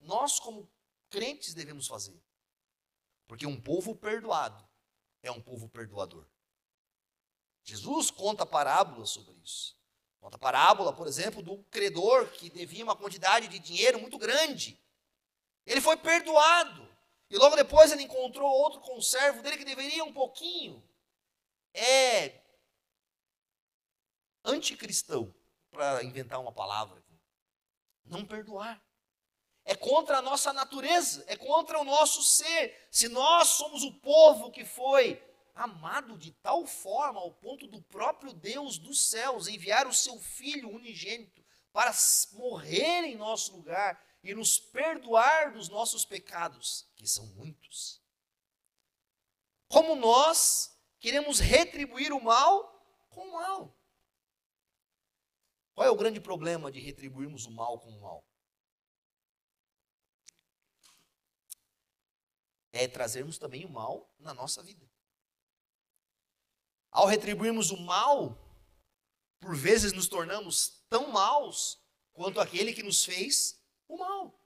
nós, 0.00 0.38
como 0.38 0.70
crentes, 1.10 1.52
devemos 1.52 1.88
fazer. 1.88 2.22
Porque 3.26 3.44
um 3.44 3.60
povo 3.60 3.92
perdoado 3.96 4.64
é 5.20 5.32
um 5.32 5.40
povo 5.40 5.68
perdoador. 5.68 6.24
Jesus 7.64 8.08
conta 8.08 8.46
parábolas 8.46 9.10
sobre 9.10 9.34
isso. 9.42 9.76
Conta 10.20 10.38
parábola, 10.38 10.92
por 10.92 11.08
exemplo, 11.08 11.42
do 11.42 11.58
credor 11.64 12.28
que 12.28 12.48
devia 12.48 12.84
uma 12.84 12.94
quantidade 12.94 13.48
de 13.48 13.58
dinheiro 13.58 13.98
muito 13.98 14.16
grande. 14.16 14.80
Ele 15.68 15.80
foi 15.80 15.96
perdoado. 15.96 16.88
E 17.30 17.36
logo 17.36 17.54
depois 17.54 17.92
ele 17.92 18.02
encontrou 18.02 18.50
outro 18.50 18.80
conservo 18.80 19.42
dele 19.42 19.58
que 19.58 19.64
deveria 19.64 20.02
um 20.02 20.12
pouquinho. 20.12 20.82
É 21.74 22.40
anticristão, 24.44 25.34
para 25.70 26.02
inventar 26.02 26.40
uma 26.40 26.52
palavra. 26.52 27.04
Não 28.04 28.24
perdoar 28.24 28.82
é 29.68 29.74
contra 29.74 30.16
a 30.16 30.22
nossa 30.22 30.50
natureza, 30.50 31.22
é 31.26 31.36
contra 31.36 31.78
o 31.78 31.84
nosso 31.84 32.22
ser. 32.22 32.88
Se 32.90 33.06
nós 33.06 33.48
somos 33.48 33.84
o 33.84 33.92
povo 34.00 34.50
que 34.50 34.64
foi 34.64 35.22
amado 35.54 36.16
de 36.16 36.32
tal 36.32 36.66
forma, 36.66 37.20
ao 37.20 37.34
ponto 37.34 37.66
do 37.66 37.82
próprio 37.82 38.32
Deus 38.32 38.78
dos 38.78 39.10
céus 39.10 39.46
enviar 39.46 39.86
o 39.86 39.92
seu 39.92 40.18
Filho 40.18 40.70
unigênito 40.70 41.44
para 41.70 41.92
morrer 42.32 43.04
em 43.04 43.16
nosso 43.16 43.54
lugar 43.54 44.02
e 44.22 44.34
nos 44.34 44.58
perdoar 44.58 45.52
dos 45.52 45.68
nossos 45.68 46.04
pecados, 46.04 46.86
que 46.96 47.06
são 47.06 47.26
muitos. 47.28 48.02
Como 49.68 49.94
nós 49.94 50.76
queremos 50.98 51.38
retribuir 51.38 52.12
o 52.12 52.22
mal 52.22 53.06
com 53.10 53.28
o 53.28 53.32
mal. 53.32 53.76
Qual 55.74 55.86
é 55.86 55.90
o 55.90 55.96
grande 55.96 56.20
problema 56.20 56.72
de 56.72 56.80
retribuirmos 56.80 57.46
o 57.46 57.50
mal 57.50 57.78
com 57.78 57.90
o 57.90 58.00
mal? 58.00 58.24
é 62.78 62.86
trazermos 62.86 63.38
também 63.38 63.64
o 63.64 63.68
mal 63.68 64.08
na 64.18 64.32
nossa 64.32 64.62
vida. 64.62 64.88
Ao 66.90 67.06
retribuirmos 67.06 67.70
o 67.70 67.76
mal 67.78 68.38
por 69.40 69.56
vezes 69.56 69.92
nos 69.92 70.08
tornamos 70.08 70.82
tão 70.88 71.12
maus 71.12 71.80
quanto 72.12 72.40
aquele 72.40 72.72
que 72.72 72.82
nos 72.82 73.04
fez 73.04 73.57
o 73.88 73.96
mal. 73.96 74.38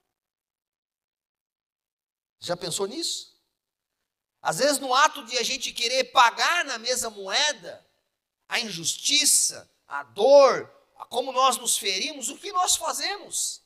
Já 2.39 2.57
pensou 2.57 2.87
nisso? 2.87 3.33
Às 4.41 4.59
vezes, 4.59 4.79
no 4.79 4.95
ato 4.95 5.25
de 5.27 5.39
a 5.39 5.43
gente 5.43 5.73
querer 5.73 6.05
pagar 6.13 6.65
na 6.65 6.79
mesma 6.79 7.11
moeda 7.11 7.87
a 8.49 8.59
injustiça, 8.59 9.71
a 9.87 10.03
dor, 10.03 10.71
a 10.97 11.07
como 11.07 11.33
nós 11.33 11.57
nos 11.59 11.77
ferimos, 11.77 12.29
o 12.29 12.39
que 12.39 12.53
nós 12.53 12.77
fazemos? 12.77 13.63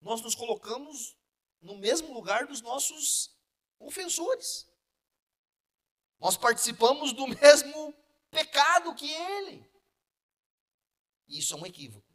Nós 0.00 0.20
nos 0.20 0.34
colocamos 0.34 1.16
no 1.60 1.76
mesmo 1.76 2.12
lugar 2.12 2.46
dos 2.46 2.60
nossos 2.60 3.34
ofensores. 3.78 4.68
Nós 6.18 6.36
participamos 6.36 7.12
do 7.12 7.26
mesmo 7.40 7.94
pecado 8.30 8.94
que 8.94 9.10
ele. 9.10 9.70
Isso 11.28 11.54
é 11.54 11.56
um 11.56 11.66
equívoco. 11.66 12.13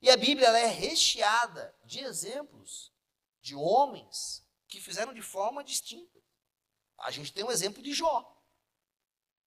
E 0.00 0.10
a 0.10 0.16
Bíblia 0.16 0.48
é 0.48 0.66
recheada 0.66 1.74
de 1.84 2.00
exemplos 2.00 2.92
de 3.40 3.54
homens 3.54 4.46
que 4.68 4.80
fizeram 4.80 5.12
de 5.12 5.22
forma 5.22 5.64
distinta. 5.64 6.18
A 6.98 7.10
gente 7.10 7.32
tem 7.32 7.44
um 7.44 7.50
exemplo 7.50 7.82
de 7.82 7.92
Jó. 7.92 8.36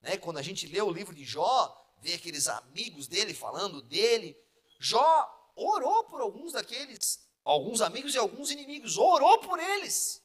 Né? 0.02 0.18
Quando 0.18 0.38
a 0.38 0.42
gente 0.42 0.68
lê 0.68 0.82
o 0.82 0.92
livro 0.92 1.14
de 1.14 1.24
Jó, 1.24 1.78
vê 2.00 2.14
aqueles 2.14 2.48
amigos 2.48 3.08
dele 3.08 3.34
falando 3.34 3.82
dele. 3.82 4.38
Jó 4.80 5.52
orou 5.56 6.06
por 6.06 6.22
alguns 6.22 6.54
daqueles, 6.54 7.28
alguns 7.44 7.82
amigos 7.82 8.16
e 8.16 8.18
alguns 8.18 8.52
inimigos, 8.52 8.98
orou 8.98 9.40
por 9.40 9.60
eles, 9.60 10.24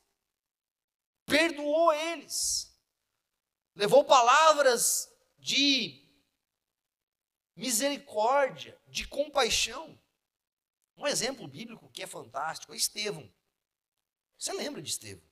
perdoou 1.26 1.92
eles, 1.92 2.74
levou 3.74 4.04
palavras 4.04 5.12
de 5.38 6.02
misericórdia, 7.54 8.80
de 8.86 9.06
compaixão. 9.06 9.98
Um 10.96 11.06
exemplo 11.06 11.46
bíblico 11.46 11.90
que 11.90 12.02
é 12.02 12.06
fantástico 12.06 12.72
é 12.72 12.76
Estevão. 12.76 13.30
Você 14.38 14.52
lembra 14.52 14.80
de 14.80 14.90
Estevão 14.90 15.28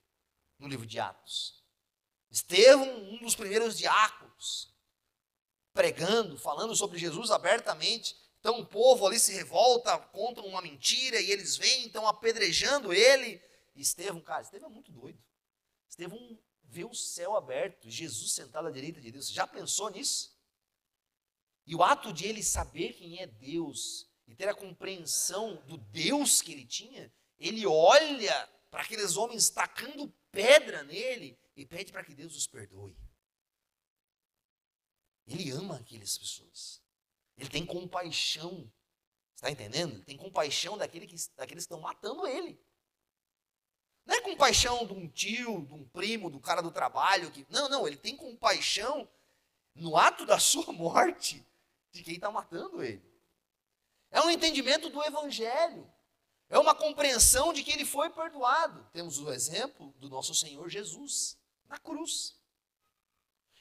no 0.58 0.68
livro 0.68 0.86
de 0.86 0.98
Atos? 0.98 1.62
Estevão, 2.30 2.88
um 3.10 3.18
dos 3.18 3.34
primeiros 3.34 3.78
diáconos, 3.78 4.74
pregando, 5.72 6.36
falando 6.36 6.74
sobre 6.74 6.98
Jesus 6.98 7.30
abertamente. 7.30 8.16
Então 8.40 8.60
o 8.60 8.66
povo 8.66 9.06
ali 9.06 9.18
se 9.18 9.32
revolta, 9.32 9.98
contam 9.98 10.44
uma 10.46 10.60
mentira 10.60 11.20
e 11.20 11.30
eles 11.30 11.56
vêm, 11.56 11.86
então 11.86 12.06
apedrejando 12.06 12.92
ele. 12.92 13.40
Estevão, 13.74 14.20
cara, 14.20 14.42
Estevão 14.42 14.68
é 14.68 14.72
muito 14.72 14.92
doido. 14.92 15.22
Estevão 15.88 16.38
vê 16.64 16.84
o 16.84 16.94
céu 16.94 17.36
aberto, 17.36 17.88
Jesus 17.88 18.32
sentado 18.32 18.68
à 18.68 18.70
direita 18.70 19.00
de 19.00 19.10
Deus. 19.10 19.28
Você 19.28 19.32
já 19.32 19.46
pensou 19.46 19.90
nisso? 19.90 20.34
E 21.66 21.74
o 21.74 21.82
ato 21.82 22.12
de 22.12 22.26
ele 22.26 22.42
saber 22.42 22.92
quem 22.92 23.20
é 23.20 23.26
Deus 23.26 24.10
e 24.26 24.34
ter 24.34 24.48
a 24.48 24.54
compreensão 24.54 25.56
do 25.66 25.76
Deus 25.76 26.40
que 26.40 26.52
ele 26.52 26.66
tinha, 26.66 27.12
ele 27.38 27.66
olha 27.66 28.48
para 28.70 28.82
aqueles 28.82 29.16
homens 29.16 29.50
tacando 29.50 30.12
pedra 30.30 30.82
nele 30.82 31.38
e 31.56 31.64
pede 31.64 31.92
para 31.92 32.04
que 32.04 32.14
Deus 32.14 32.36
os 32.36 32.46
perdoe. 32.46 32.96
Ele 35.26 35.50
ama 35.50 35.76
aquelas 35.76 36.18
pessoas. 36.18 36.82
Ele 37.36 37.48
tem 37.48 37.64
compaixão. 37.64 38.70
Está 39.34 39.50
entendendo? 39.50 39.94
Ele 39.94 40.04
tem 40.04 40.16
compaixão 40.16 40.76
daquele 40.76 41.06
que, 41.06 41.16
daqueles 41.36 41.64
que 41.64 41.72
estão 41.72 41.80
matando 41.80 42.26
ele. 42.26 42.60
Não 44.06 44.14
é 44.14 44.20
compaixão 44.20 44.86
de 44.86 44.92
um 44.92 45.08
tio, 45.08 45.64
de 45.64 45.72
um 45.72 45.88
primo, 45.88 46.28
do 46.28 46.38
cara 46.38 46.60
do 46.60 46.70
trabalho. 46.70 47.30
Que, 47.30 47.46
não, 47.48 47.68
não, 47.68 47.86
ele 47.86 47.96
tem 47.96 48.16
compaixão 48.16 49.08
no 49.74 49.96
ato 49.96 50.26
da 50.26 50.38
sua 50.38 50.70
morte 50.72 51.44
de 51.90 52.02
quem 52.02 52.14
está 52.14 52.30
matando 52.30 52.82
ele. 52.82 53.13
É 54.14 54.20
um 54.20 54.30
entendimento 54.30 54.88
do 54.88 55.02
Evangelho. 55.02 55.92
É 56.48 56.56
uma 56.56 56.72
compreensão 56.72 57.52
de 57.52 57.64
que 57.64 57.72
ele 57.72 57.84
foi 57.84 58.08
perdoado. 58.10 58.88
Temos 58.92 59.18
o 59.18 59.32
exemplo 59.32 59.92
do 59.98 60.08
nosso 60.08 60.32
Senhor 60.32 60.68
Jesus 60.68 61.36
na 61.66 61.78
cruz. 61.78 62.40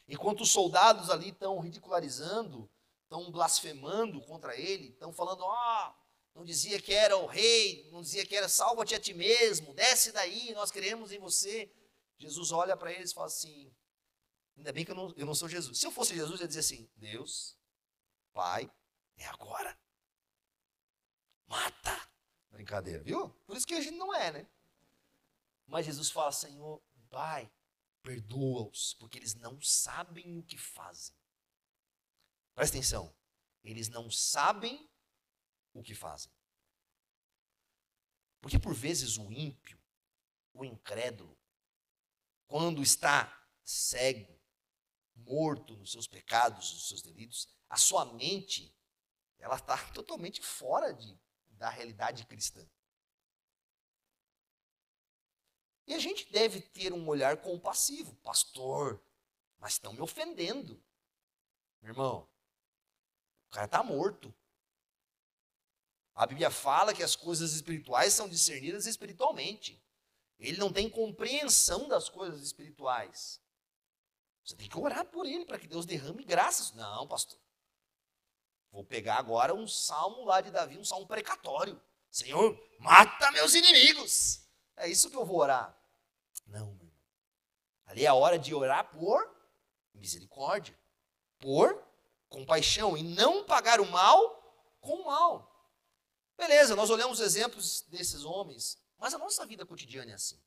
Enquanto 0.08 0.42
os 0.42 0.52
soldados 0.52 1.10
ali 1.10 1.30
estão 1.30 1.58
ridicularizando, 1.60 2.70
estão 3.02 3.32
blasfemando 3.32 4.22
contra 4.22 4.56
ele, 4.56 4.90
estão 4.90 5.12
falando: 5.12 5.42
ó, 5.42 5.90
oh, 5.90 6.38
não 6.38 6.46
dizia 6.46 6.80
que 6.80 6.94
era 6.94 7.18
o 7.18 7.26
rei, 7.26 7.90
não 7.92 8.04
dizia 8.04 8.24
que 8.24 8.36
era 8.36 8.48
salva-te 8.48 8.94
a 8.94 9.00
ti 9.00 9.12
mesmo, 9.12 9.74
desce 9.74 10.12
daí, 10.12 10.54
nós 10.54 10.70
queremos 10.70 11.12
em 11.12 11.18
você. 11.18 11.74
Jesus 12.20 12.52
olha 12.52 12.78
para 12.78 12.92
eles 12.94 13.10
e 13.10 13.16
fala 13.16 13.26
assim: 13.26 13.74
ainda 14.56 14.72
bem 14.72 14.86
que 14.86 14.92
eu 14.92 14.96
não, 14.96 15.12
eu 15.18 15.26
não 15.26 15.34
sou 15.34 15.50
Jesus. 15.50 15.80
Se 15.80 15.88
eu 15.88 15.92
fosse 15.92 16.14
Jesus, 16.14 16.40
eu 16.40 16.44
ia 16.44 16.48
dizer 16.48 16.60
assim: 16.60 16.88
Deus, 16.96 17.58
Pai, 18.32 18.72
é 19.18 19.26
agora. 19.26 19.76
Mata. 21.54 22.10
Brincadeira, 22.50 23.04
viu? 23.04 23.30
Por 23.46 23.56
isso 23.56 23.68
que 23.68 23.76
a 23.76 23.82
gente 23.82 23.96
não 23.96 24.12
é, 24.12 24.32
né? 24.32 24.50
Mas 25.68 25.86
Jesus 25.86 26.10
fala: 26.10 26.32
Senhor, 26.32 26.82
Pai, 27.12 27.52
perdoa-os, 28.02 28.96
porque 28.96 29.20
eles 29.20 29.36
não 29.36 29.62
sabem 29.62 30.40
o 30.40 30.44
que 30.44 30.58
fazem. 30.58 31.16
Presta 32.56 32.78
atenção. 32.78 33.16
Eles 33.64 33.88
não 33.88 34.10
sabem 34.10 34.90
o 35.74 35.84
que 35.84 35.94
fazem. 35.94 36.32
Porque 38.42 38.58
por 38.58 38.74
vezes 38.74 39.18
o 39.18 39.32
ímpio, 39.32 39.80
o 40.54 40.66
incrédulo, 40.66 41.38
quando 42.48 42.82
está 42.82 43.48
cego, 43.64 44.42
morto 45.16 45.78
nos 45.78 45.92
seus 45.92 46.08
pecados, 46.08 46.74
nos 46.74 46.88
seus 46.88 47.02
delitos, 47.04 47.48
a 47.70 47.78
sua 47.78 48.06
mente 48.06 48.76
ela 49.38 49.56
está 49.56 49.78
totalmente 49.92 50.42
fora 50.42 50.94
de, 50.94 51.20
da 51.64 51.70
realidade 51.70 52.26
cristã. 52.26 52.62
E 55.88 55.94
a 55.94 55.98
gente 55.98 56.30
deve 56.30 56.60
ter 56.60 56.92
um 56.92 57.08
olhar 57.08 57.38
compassivo. 57.38 58.14
Pastor, 58.16 59.02
mas 59.58 59.74
estão 59.74 59.94
me 59.94 60.02
ofendendo. 60.02 60.84
Meu 61.82 61.94
irmão, 61.94 62.30
o 63.48 63.52
cara 63.52 63.66
está 63.66 63.82
morto. 63.82 64.36
A 66.14 66.28
Bíblia 66.28 66.52
fala 66.52 66.94
que 66.94 67.02
as 67.02 67.16
coisas 67.16 67.54
espirituais 67.54 68.12
são 68.12 68.28
discernidas 68.28 68.86
espiritualmente. 68.86 69.82
Ele 70.38 70.58
não 70.58 70.72
tem 70.72 70.90
compreensão 70.90 71.88
das 71.88 72.10
coisas 72.10 72.42
espirituais. 72.42 73.42
Você 74.44 74.58
tem 74.58 74.68
que 74.68 74.78
orar 74.78 75.06
por 75.06 75.26
ele 75.26 75.46
para 75.46 75.58
que 75.58 75.68
Deus 75.68 75.86
derrame 75.86 76.26
graças. 76.26 76.74
Não, 76.74 77.08
pastor. 77.08 77.40
Vou 78.74 78.84
pegar 78.84 79.18
agora 79.18 79.54
um 79.54 79.68
salmo 79.68 80.26
lá 80.26 80.42
de 80.42 80.50
Davi, 80.50 80.80
um 80.80 80.84
salmo 80.84 81.06
precatório. 81.06 81.80
Senhor, 82.10 82.60
mata 82.80 83.32
meus 83.32 83.54
inimigos. 83.54 84.42
É 84.76 84.90
isso 84.90 85.12
que 85.12 85.16
eu 85.16 85.24
vou 85.24 85.38
orar. 85.38 85.78
Não, 86.48 86.74
meu 86.74 86.88
irmão. 86.88 87.02
Ali 87.86 88.04
é 88.04 88.08
a 88.08 88.16
hora 88.16 88.40
de 88.40 88.52
orar 88.56 88.90
por 88.90 89.32
misericórdia, 89.94 90.76
por 91.38 91.88
compaixão 92.28 92.98
e 92.98 93.04
não 93.04 93.46
pagar 93.46 93.80
o 93.80 93.86
mal 93.86 94.42
com 94.82 94.96
o 95.02 95.06
mal. 95.06 95.72
Beleza, 96.36 96.76
nós 96.76 96.90
olhamos 96.90 97.20
exemplos 97.20 97.82
desses 97.82 98.26
homens, 98.26 98.84
mas 98.98 99.14
a 99.14 99.20
nossa 99.20 99.46
vida 99.46 99.68
cotidiana 99.68 100.14
é 100.14 100.16
assim. 100.16 100.42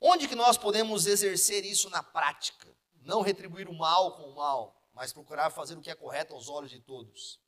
Onde 0.00 0.28
que 0.28 0.36
nós 0.36 0.56
podemos 0.56 1.06
exercer 1.06 1.64
isso 1.64 1.90
na 1.90 2.00
prática? 2.00 2.72
Não 3.02 3.22
retribuir 3.22 3.68
o 3.68 3.74
mal 3.74 4.16
com 4.16 4.30
o 4.30 4.36
mal, 4.36 4.79
mas 5.00 5.14
procurar 5.14 5.48
fazer 5.48 5.78
o 5.78 5.80
que 5.80 5.90
é 5.90 5.94
correto 5.94 6.34
aos 6.34 6.50
olhos 6.50 6.70
de 6.70 6.78
todos. 6.78 7.40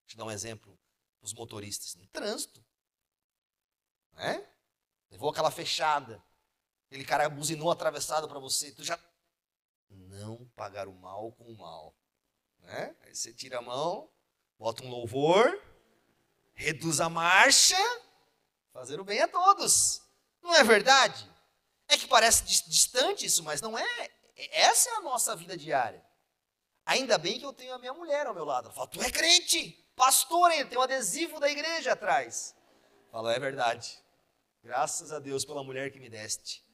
Deixa 0.00 0.14
eu 0.14 0.18
dar 0.18 0.24
um 0.24 0.32
exemplo 0.32 0.76
os 1.20 1.32
motoristas. 1.32 1.94
No 1.94 2.04
trânsito. 2.08 2.60
Né? 4.14 4.44
Levou 5.08 5.30
aquela 5.30 5.52
fechada. 5.52 6.20
Aquele 6.86 7.04
cara 7.04 7.30
buzinou 7.30 7.70
atravessado 7.70 8.28
para 8.28 8.40
você. 8.40 8.72
Tu 8.72 8.82
já. 8.82 8.98
Não 9.88 10.44
pagar 10.56 10.88
o 10.88 10.92
mal 10.92 11.30
com 11.30 11.44
o 11.44 11.56
mal. 11.56 11.94
Né? 12.58 12.96
Aí 13.02 13.14
você 13.14 13.32
tira 13.32 13.58
a 13.58 13.62
mão, 13.62 14.10
bota 14.58 14.82
um 14.82 14.90
louvor, 14.90 15.62
reduz 16.52 17.00
a 17.00 17.08
marcha, 17.08 17.78
fazer 18.72 18.98
o 18.98 19.04
bem 19.04 19.20
a 19.20 19.28
todos. 19.28 20.02
Não 20.42 20.52
é 20.52 20.64
verdade? 20.64 21.30
É 21.86 21.96
que 21.96 22.08
parece 22.08 22.42
distante 22.42 23.24
isso, 23.24 23.44
mas 23.44 23.60
não 23.60 23.78
é. 23.78 24.10
Essa 24.34 24.90
é 24.90 24.94
a 24.94 25.00
nossa 25.00 25.36
vida 25.36 25.56
diária. 25.56 26.04
Ainda 26.84 27.16
bem 27.16 27.38
que 27.38 27.46
eu 27.46 27.52
tenho 27.52 27.74
a 27.74 27.78
minha 27.78 27.94
mulher 27.94 28.26
ao 28.26 28.34
meu 28.34 28.44
lado. 28.44 28.66
Ela 28.66 28.74
fala, 28.74 28.88
tu 28.88 29.02
é 29.02 29.10
crente, 29.10 29.72
pastor, 29.94 30.50
hein? 30.50 30.66
tem 30.66 30.78
um 30.78 30.82
adesivo 30.82 31.38
da 31.38 31.48
igreja 31.48 31.92
atrás. 31.92 32.54
Fala, 33.10 33.32
é 33.32 33.38
verdade. 33.38 34.02
Graças 34.62 35.12
a 35.12 35.18
Deus 35.18 35.44
pela 35.44 35.62
mulher 35.62 35.90
que 35.92 36.00
me 36.00 36.08
deste. 36.08 36.64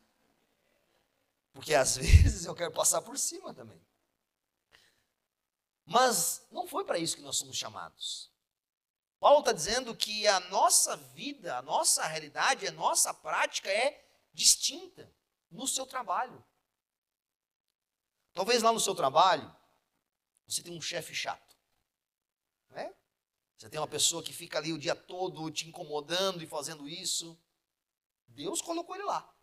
Porque 1.53 1.75
às 1.75 1.97
vezes 1.99 2.45
eu 2.45 2.55
quero 2.55 2.73
passar 2.73 3.03
por 3.03 3.19
cima 3.19 3.53
também. 3.53 3.81
Mas 5.85 6.47
não 6.51 6.67
foi 6.67 6.85
para 6.85 6.99
isso 6.99 7.17
que 7.17 7.23
nós 7.23 7.37
somos 7.37 7.57
chamados. 7.57 8.31
Paulo 9.19 9.41
está 9.41 9.53
dizendo 9.53 9.97
que 9.97 10.27
a 10.27 10.39
nossa 10.41 10.97
vida, 10.97 11.57
a 11.57 11.63
nossa 11.63 12.07
realidade, 12.07 12.69
a 12.69 12.73
nossa 12.73 13.13
prática 13.13 13.69
é 13.69 14.07
distinta 14.33 15.13
no 15.51 15.67
seu 15.67 15.85
trabalho. 15.87 16.45
Talvez 18.33 18.63
lá 18.63 18.73
no 18.73 18.79
seu 18.79 18.95
trabalho, 18.95 19.53
você 20.49 20.63
tem 20.63 20.77
um 20.77 20.81
chefe 20.81 21.15
chato. 21.15 21.57
Não 22.71 22.79
é? 22.79 22.95
Você 23.57 23.69
tem 23.69 23.79
uma 23.79 23.89
pessoa 23.89 24.23
que 24.23 24.33
fica 24.33 24.59
ali 24.59 24.73
o 24.73 24.79
dia 24.79 24.95
todo 24.95 25.51
te 25.51 25.69
incomodando 25.69 26.43
e 26.43 26.47
fazendo 26.47 26.89
isso. 26.89 27.39
Deus 28.29 28.63
colocou 28.63 28.95
ele 28.95 29.05
lá. 29.05 29.35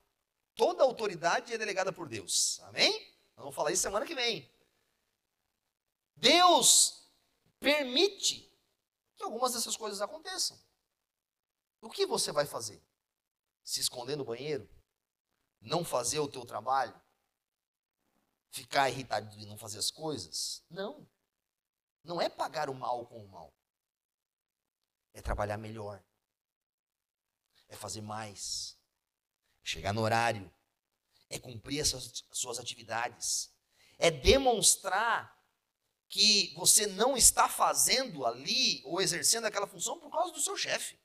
Toda 0.55 0.83
autoridade 0.83 1.53
é 1.53 1.57
delegada 1.57 1.91
por 1.91 2.07
Deus. 2.07 2.59
Amém? 2.61 3.13
Vamos 3.35 3.53
falar 3.53 3.71
isso 3.71 3.81
semana 3.81 4.05
que 4.05 4.15
vem. 4.15 4.49
Deus 6.15 7.07
permite 7.59 8.51
que 9.15 9.23
algumas 9.23 9.53
dessas 9.53 9.75
coisas 9.75 10.01
aconteçam. 10.01 10.57
O 11.81 11.89
que 11.89 12.05
você 12.05 12.31
vai 12.31 12.45
fazer? 12.45 12.81
Se 13.63 13.79
esconder 13.81 14.15
no 14.15 14.25
banheiro? 14.25 14.67
Não 15.59 15.83
fazer 15.83 16.19
o 16.19 16.27
teu 16.27 16.45
trabalho? 16.45 16.99
Ficar 18.55 18.89
irritado 18.89 19.37
e 19.37 19.45
não 19.45 19.57
fazer 19.57 19.77
as 19.77 19.91
coisas? 19.91 20.63
Não. 20.69 21.05
Não 22.01 22.21
é 22.21 22.29
pagar 22.29 22.69
o 22.69 22.73
mal 22.73 23.05
com 23.05 23.21
o 23.21 23.27
mal. 23.27 23.53
É 25.13 25.21
trabalhar 25.21 25.57
melhor. 25.57 26.01
É 27.67 27.75
fazer 27.75 27.99
mais. 27.99 28.79
É 29.61 29.65
chegar 29.67 29.91
no 29.91 29.99
horário. 29.99 30.49
É 31.29 31.37
cumprir 31.37 31.81
essas 31.81 32.23
suas 32.31 32.57
atividades. 32.57 33.53
É 33.97 34.09
demonstrar 34.09 35.37
que 36.07 36.53
você 36.55 36.87
não 36.87 37.17
está 37.17 37.49
fazendo 37.49 38.25
ali 38.25 38.81
ou 38.85 39.01
exercendo 39.01 39.47
aquela 39.47 39.67
função 39.67 39.99
por 39.99 40.09
causa 40.09 40.31
do 40.31 40.39
seu 40.39 40.55
chefe. 40.55 40.97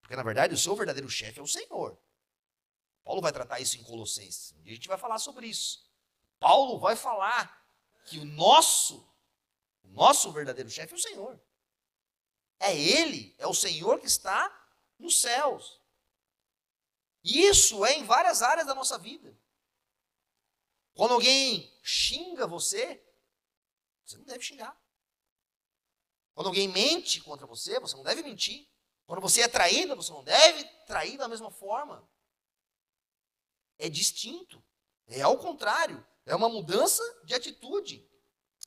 Porque, 0.00 0.16
na 0.16 0.24
verdade, 0.24 0.54
o 0.54 0.58
seu 0.58 0.74
verdadeiro 0.74 1.08
chefe 1.08 1.38
é 1.38 1.42
o 1.42 1.46
Senhor. 1.46 1.96
Paulo 3.04 3.20
vai 3.20 3.30
tratar 3.30 3.60
isso 3.60 3.76
em 3.76 3.84
Colossenses. 3.84 4.56
A 4.58 4.68
gente 4.68 4.88
vai 4.88 4.98
falar 4.98 5.20
sobre 5.20 5.46
isso. 5.46 5.83
Paulo 6.44 6.78
vai 6.78 6.94
falar 6.94 7.58
que 8.04 8.18
o 8.18 8.24
nosso, 8.26 9.10
o 9.82 9.88
nosso 9.88 10.30
verdadeiro 10.30 10.68
chefe 10.68 10.92
é 10.92 10.96
o 10.96 11.00
Senhor. 11.00 11.42
É 12.60 12.78
Ele, 12.78 13.34
é 13.38 13.46
o 13.46 13.54
Senhor 13.54 13.98
que 13.98 14.06
está 14.06 14.52
nos 14.98 15.22
céus. 15.22 15.80
Isso 17.24 17.82
é 17.86 17.94
em 17.94 18.04
várias 18.04 18.42
áreas 18.42 18.66
da 18.66 18.74
nossa 18.74 18.98
vida. 18.98 19.34
Quando 20.92 21.14
alguém 21.14 21.74
xinga 21.82 22.46
você, 22.46 23.02
você 24.04 24.18
não 24.18 24.26
deve 24.26 24.44
xingar. 24.44 24.78
Quando 26.34 26.48
alguém 26.48 26.68
mente 26.68 27.22
contra 27.22 27.46
você, 27.46 27.80
você 27.80 27.96
não 27.96 28.04
deve 28.04 28.22
mentir. 28.22 28.68
Quando 29.06 29.22
você 29.22 29.40
é 29.40 29.48
traída, 29.48 29.94
você 29.94 30.12
não 30.12 30.22
deve 30.22 30.62
trair 30.84 31.16
da 31.16 31.26
mesma 31.26 31.50
forma. 31.50 32.06
É 33.78 33.88
distinto. 33.88 34.62
É 35.06 35.22
ao 35.22 35.38
contrário. 35.38 36.06
É 36.26 36.34
uma 36.34 36.48
mudança 36.48 37.02
de 37.24 37.34
atitude. 37.34 38.08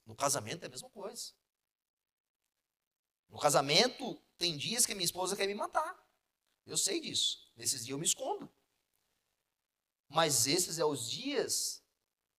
No 0.06 0.16
casamento 0.16 0.64
é 0.64 0.68
a 0.68 0.70
mesma 0.70 0.90
coisa. 0.90 1.34
No 3.30 3.40
casamento, 3.40 4.22
tem 4.38 4.56
dias 4.58 4.86
que 4.86 4.94
minha 4.94 5.06
esposa 5.06 5.36
quer 5.36 5.48
me 5.48 5.56
matar. 5.56 5.98
Eu 6.66 6.78
sei 6.78 7.00
disso. 7.00 7.52
Nesses 7.56 7.86
dias 7.86 7.90
eu 7.90 7.98
me 7.98 8.06
escondo. 8.06 8.52
Mas 10.08 10.48
esses 10.48 10.76
são 10.76 10.90
é 10.90 10.92
os 10.92 11.10
dias 11.10 11.84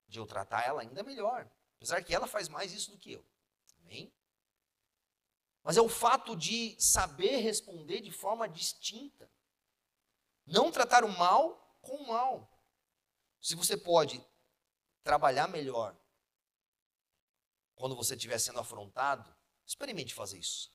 de 0.07 0.19
eu 0.19 0.27
tratar 0.27 0.65
ela 0.65 0.81
ainda 0.81 1.03
melhor. 1.03 1.51
Apesar 1.77 2.03
que 2.03 2.15
ela 2.15 2.27
faz 2.27 2.49
mais 2.49 2.73
isso 2.73 2.91
do 2.91 2.99
que 2.99 3.13
eu. 3.13 3.25
Amém? 3.81 4.13
Mas 5.63 5.77
é 5.77 5.83
o 5.83 5.89
fato 5.89 6.35
de 6.35 6.77
saber 6.81 7.37
responder 7.39 8.01
de 8.01 8.11
forma 8.11 8.49
distinta. 8.49 9.31
Não 10.47 10.73
tratar 10.73 11.05
o 11.05 11.19
mal 11.19 11.79
com 11.83 11.97
o 11.97 12.09
mal. 12.09 12.51
Se 13.41 13.55
você 13.55 13.77
pode 13.77 14.25
trabalhar 15.03 15.49
melhor 15.49 15.97
quando 17.75 17.95
você 17.95 18.15
estiver 18.15 18.39
sendo 18.39 18.59
afrontado, 18.59 19.35
experimente 19.67 20.13
fazer 20.13 20.39
isso. 20.39 20.73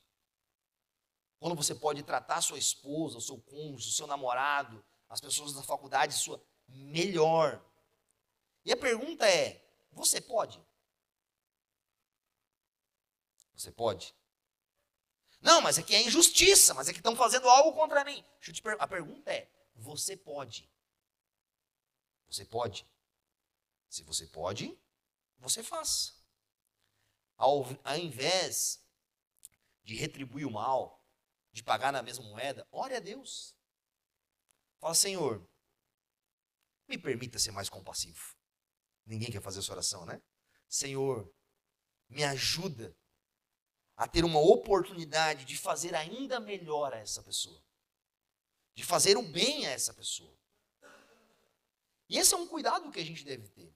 Quando 1.38 1.54
você 1.54 1.74
pode 1.74 2.02
tratar 2.02 2.40
sua 2.40 2.58
esposa, 2.58 3.20
seu 3.20 3.38
cônjuge, 3.38 3.92
seu 3.92 4.06
namorado, 4.06 4.82
as 5.08 5.20
pessoas 5.20 5.52
da 5.52 5.62
faculdade 5.62 6.14
sua 6.14 6.42
melhor. 6.66 7.62
E 8.64 8.72
a 8.72 8.76
pergunta 8.76 9.28
é: 9.28 9.62
você 9.92 10.20
pode? 10.20 10.64
Você 13.54 13.70
pode? 13.70 14.14
Não, 15.40 15.60
mas 15.60 15.76
é 15.78 15.82
que 15.82 15.94
é 15.94 16.02
injustiça, 16.02 16.72
mas 16.72 16.88
é 16.88 16.92
que 16.92 16.98
estão 16.98 17.14
fazendo 17.14 17.48
algo 17.48 17.74
contra 17.74 18.02
mim. 18.04 18.24
a 18.78 18.88
pergunta 18.88 19.30
é: 19.30 19.50
você 19.74 20.16
pode? 20.16 20.70
Você 22.26 22.44
pode? 22.44 22.86
Se 23.94 24.02
você 24.02 24.26
pode, 24.26 24.76
você 25.38 25.62
faz. 25.62 26.20
Ao, 27.36 27.62
ao 27.84 27.96
invés 27.96 28.84
de 29.84 29.94
retribuir 29.94 30.48
o 30.48 30.50
mal, 30.50 31.00
de 31.52 31.62
pagar 31.62 31.92
na 31.92 32.02
mesma 32.02 32.24
moeda, 32.24 32.66
ore 32.72 32.96
a 32.96 32.98
Deus. 32.98 33.54
Fala, 34.80 34.96
Senhor, 34.96 35.48
me 36.88 36.98
permita 36.98 37.38
ser 37.38 37.52
mais 37.52 37.68
compassivo. 37.68 38.34
Ninguém 39.06 39.30
quer 39.30 39.40
fazer 39.40 39.60
essa 39.60 39.70
oração, 39.70 40.04
né? 40.04 40.20
Senhor, 40.68 41.32
me 42.08 42.24
ajuda 42.24 42.98
a 43.94 44.08
ter 44.08 44.24
uma 44.24 44.40
oportunidade 44.40 45.44
de 45.44 45.56
fazer 45.56 45.94
ainda 45.94 46.40
melhor 46.40 46.92
a 46.92 46.98
essa 46.98 47.22
pessoa, 47.22 47.64
de 48.74 48.82
fazer 48.82 49.16
o 49.16 49.22
bem 49.22 49.68
a 49.68 49.70
essa 49.70 49.94
pessoa. 49.94 50.36
E 52.08 52.18
esse 52.18 52.34
é 52.34 52.36
um 52.36 52.48
cuidado 52.48 52.90
que 52.90 52.98
a 52.98 53.04
gente 53.04 53.24
deve 53.24 53.48
ter. 53.50 53.72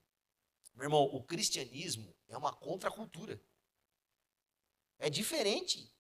Meu 0.78 0.84
irmão, 0.84 1.02
o 1.12 1.20
cristianismo 1.24 2.14
é 2.28 2.38
uma 2.38 2.52
contracultura. 2.52 3.42
É 4.96 5.10
diferente 5.10 5.92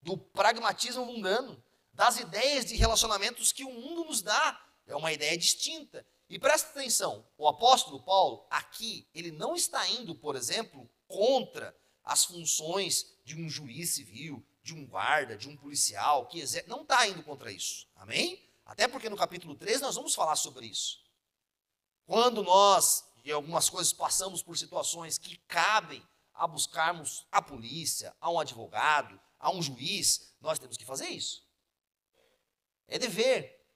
do 0.00 0.16
pragmatismo 0.16 1.04
mundano, 1.04 1.62
das 1.92 2.18
ideias 2.18 2.64
de 2.64 2.76
relacionamentos 2.76 3.52
que 3.52 3.62
o 3.62 3.70
mundo 3.70 4.06
nos 4.06 4.22
dá. 4.22 4.58
É 4.86 4.96
uma 4.96 5.12
ideia 5.12 5.36
distinta. 5.36 6.06
E 6.30 6.38
presta 6.38 6.70
atenção, 6.70 7.28
o 7.36 7.46
apóstolo 7.46 8.02
Paulo, 8.02 8.46
aqui, 8.48 9.06
ele 9.14 9.30
não 9.30 9.54
está 9.54 9.86
indo, 9.86 10.14
por 10.14 10.34
exemplo, 10.34 10.90
contra 11.06 11.76
as 12.02 12.24
funções 12.24 13.14
de 13.22 13.36
um 13.36 13.50
juiz 13.50 13.90
civil, 13.90 14.42
de 14.62 14.72
um 14.74 14.86
guarda, 14.86 15.36
de 15.36 15.46
um 15.46 15.56
policial, 15.58 16.26
que 16.26 16.40
exer... 16.40 16.64
não 16.66 16.82
está 16.82 17.06
indo 17.06 17.22
contra 17.22 17.52
isso. 17.52 17.86
Amém? 17.94 18.42
Até 18.64 18.88
porque 18.88 19.10
no 19.10 19.16
capítulo 19.16 19.54
3 19.54 19.82
nós 19.82 19.94
vamos 19.94 20.14
falar 20.14 20.36
sobre 20.36 20.66
isso. 20.66 21.04
Quando 22.06 22.42
nós, 22.42 23.04
em 23.30 23.34
algumas 23.34 23.68
coisas, 23.68 23.92
passamos 23.92 24.42
por 24.42 24.56
situações 24.56 25.18
que 25.18 25.36
cabem 25.48 26.06
a 26.32 26.46
buscarmos 26.46 27.26
a 27.32 27.42
polícia, 27.42 28.14
a 28.20 28.30
um 28.30 28.38
advogado, 28.38 29.20
a 29.38 29.50
um 29.50 29.60
juiz, 29.60 30.34
nós 30.40 30.58
temos 30.58 30.76
que 30.76 30.84
fazer 30.84 31.08
isso. 31.08 31.44
É 32.86 32.98
dever, 32.98 33.66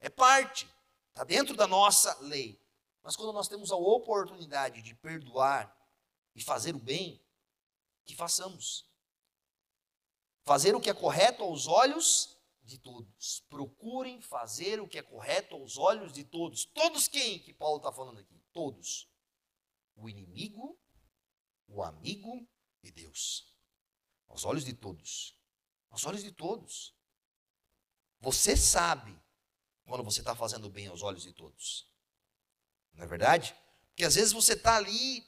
é 0.00 0.08
parte, 0.08 0.68
está 1.10 1.24
dentro 1.24 1.54
da 1.54 1.66
nossa 1.66 2.18
lei. 2.20 2.60
Mas 3.02 3.14
quando 3.14 3.32
nós 3.32 3.46
temos 3.48 3.70
a 3.70 3.76
oportunidade 3.76 4.82
de 4.82 4.94
perdoar 4.94 5.72
e 6.34 6.42
fazer 6.42 6.74
o 6.74 6.78
bem, 6.78 7.24
que 8.04 8.16
façamos. 8.16 8.88
Fazer 10.44 10.74
o 10.74 10.80
que 10.80 10.90
é 10.90 10.94
correto 10.94 11.42
aos 11.42 11.66
olhos 11.66 12.36
de 12.62 12.78
todos. 12.78 13.40
Procurem 13.48 14.20
fazer 14.20 14.80
o 14.80 14.88
que 14.88 14.98
é 14.98 15.02
correto 15.02 15.54
aos 15.54 15.76
olhos 15.76 16.12
de 16.12 16.24
todos. 16.24 16.64
Todos 16.64 17.08
quem 17.08 17.38
que 17.38 17.52
Paulo 17.52 17.78
está 17.78 17.92
falando 17.92 18.18
aqui? 18.18 18.35
Todos. 18.56 19.06
O 19.94 20.08
inimigo, 20.08 20.80
o 21.68 21.82
amigo 21.82 22.48
e 22.82 22.90
Deus. 22.90 23.54
Aos 24.28 24.46
olhos 24.46 24.64
de 24.64 24.72
todos. 24.72 25.38
Aos 25.90 26.06
olhos 26.06 26.22
de 26.22 26.32
todos. 26.32 26.96
Você 28.18 28.56
sabe 28.56 29.14
quando 29.84 30.02
você 30.02 30.20
está 30.20 30.34
fazendo 30.34 30.70
bem 30.70 30.86
aos 30.86 31.02
olhos 31.02 31.22
de 31.22 31.34
todos. 31.34 31.86
Não 32.94 33.04
é 33.04 33.06
verdade? 33.06 33.54
Porque 33.88 34.06
às 34.06 34.14
vezes 34.14 34.32
você 34.32 34.54
está 34.54 34.76
ali 34.76 35.22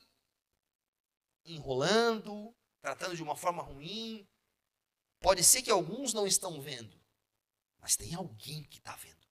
enrolando, 1.45 2.57
tratando 2.81 3.15
de 3.15 3.23
uma 3.23 3.37
forma 3.37 3.63
ruim. 3.63 4.27
Pode 5.21 5.45
ser 5.45 5.61
que 5.61 5.71
alguns 5.71 6.15
não 6.15 6.27
estão 6.27 6.63
vendo, 6.63 6.99
mas 7.79 7.95
tem 7.95 8.15
alguém 8.15 8.65
que 8.65 8.79
está 8.79 8.97
vendo. 8.97 9.29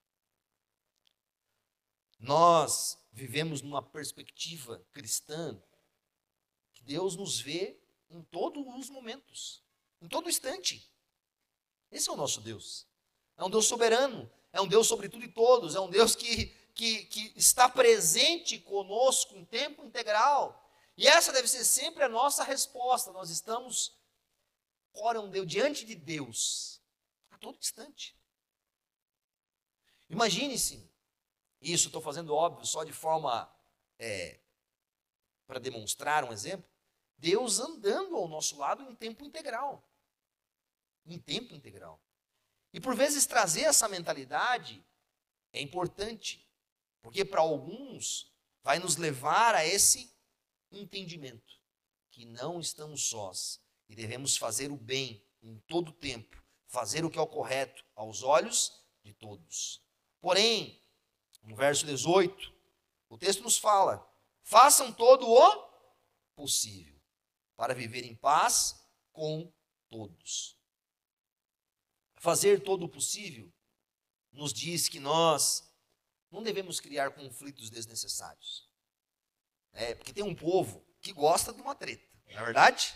Nós 2.20 2.96
vivemos 3.18 3.64
numa 3.64 3.82
perspectiva 3.82 4.86
cristã 4.94 5.60
que 6.72 6.84
Deus 6.84 7.16
nos 7.16 7.40
vê 7.40 7.82
em 8.12 8.22
todos 8.22 8.64
os 8.76 8.90
momentos, 8.92 9.64
em 10.00 10.08
todo 10.08 10.30
instante. 10.30 10.88
Esse 11.92 12.10
é 12.10 12.14
o 12.14 12.16
nosso 12.16 12.42
Deus. 12.42 12.88
É 13.36 13.44
um 13.44 13.50
Deus 13.50 13.66
soberano, 13.66 14.32
é 14.54 14.62
um 14.62 14.68
Deus 14.68 14.88
sobre 14.88 15.10
tudo 15.10 15.26
e 15.26 15.32
todos, 15.32 15.74
é 15.74 15.80
um 15.80 15.90
Deus 15.90 16.16
que, 16.16 16.46
que, 16.76 17.06
que 17.06 17.34
está 17.36 17.68
presente 17.68 18.60
conosco 18.60 19.36
em 19.36 19.44
tempo 19.44 19.84
integral. 19.84 20.64
E 20.96 21.08
essa 21.08 21.34
deve 21.34 21.48
ser 21.48 21.66
sempre 21.66 22.04
a 22.04 22.10
nossa 22.10 22.44
resposta. 22.44 23.12
Nós 23.12 23.32
estamos, 23.32 23.98
diante 25.48 25.86
de 25.86 25.96
Deus, 25.96 26.80
a 27.32 27.38
todo 27.38 27.58
instante. 27.58 28.16
Imagine-se, 30.08 30.87
isso 31.72 31.88
estou 31.88 32.02
fazendo 32.02 32.34
óbvio, 32.34 32.66
só 32.66 32.84
de 32.84 32.94
forma 32.94 33.52
é, 34.00 34.40
para 35.46 35.60
demonstrar 35.60 36.24
um 36.24 36.32
exemplo. 36.32 36.70
Deus 37.18 37.60
andando 37.60 38.16
ao 38.16 38.28
nosso 38.28 38.58
lado 38.58 38.84
em 38.84 38.96
tempo 38.96 39.26
integral. 39.26 39.84
Em 41.06 41.18
tempo 41.18 41.54
integral. 41.56 42.00
E 42.74 42.80
por 42.80 42.96
vezes 42.96 43.26
trazer 43.26 43.62
essa 43.62 43.88
mentalidade 43.88 44.86
é 45.52 45.62
importante, 45.62 46.48
porque 47.02 47.26
para 47.26 47.42
alguns 47.42 48.32
vai 48.62 48.80
nos 48.80 48.98
levar 48.98 49.56
a 49.56 49.66
esse 49.66 50.14
entendimento 50.72 51.60
que 52.12 52.26
não 52.26 52.60
estamos 52.60 53.04
sós 53.04 53.62
e 53.88 53.96
devemos 53.96 54.36
fazer 54.36 54.72
o 54.72 54.78
bem 54.78 55.24
em 55.42 55.58
todo 55.60 55.90
o 55.90 55.94
tempo, 55.94 56.44
fazer 56.68 57.06
o 57.06 57.10
que 57.10 57.18
é 57.18 57.22
o 57.22 57.28
correto 57.28 57.84
aos 57.96 58.22
olhos 58.22 58.84
de 59.04 59.14
todos. 59.14 59.82
Porém, 60.20 60.82
no 61.48 61.56
verso 61.56 61.86
18, 61.86 62.54
o 63.10 63.18
texto 63.18 63.42
nos 63.42 63.58
fala: 63.58 64.06
façam 64.44 64.92
todo 64.92 65.28
o 65.28 65.68
possível 66.36 67.02
para 67.56 67.74
viver 67.74 68.04
em 68.04 68.16
paz 68.16 68.76
com 69.14 69.52
todos. 69.90 70.60
Fazer 72.18 72.62
todo 72.64 72.84
o 72.84 72.90
possível 72.90 73.52
nos 74.32 74.54
diz 74.54 74.90
que 74.90 75.00
nós 75.00 75.64
não 76.30 76.44
devemos 76.44 76.80
criar 76.80 77.12
conflitos 77.12 77.70
desnecessários. 77.70 78.70
É, 79.72 79.96
porque 79.96 80.14
tem 80.14 80.24
um 80.24 80.36
povo 80.36 80.86
que 81.00 81.14
gosta 81.14 81.54
de 81.54 81.62
uma 81.62 81.74
treta, 81.74 82.06
não 82.26 82.42
é 82.42 82.44
verdade? 82.44 82.94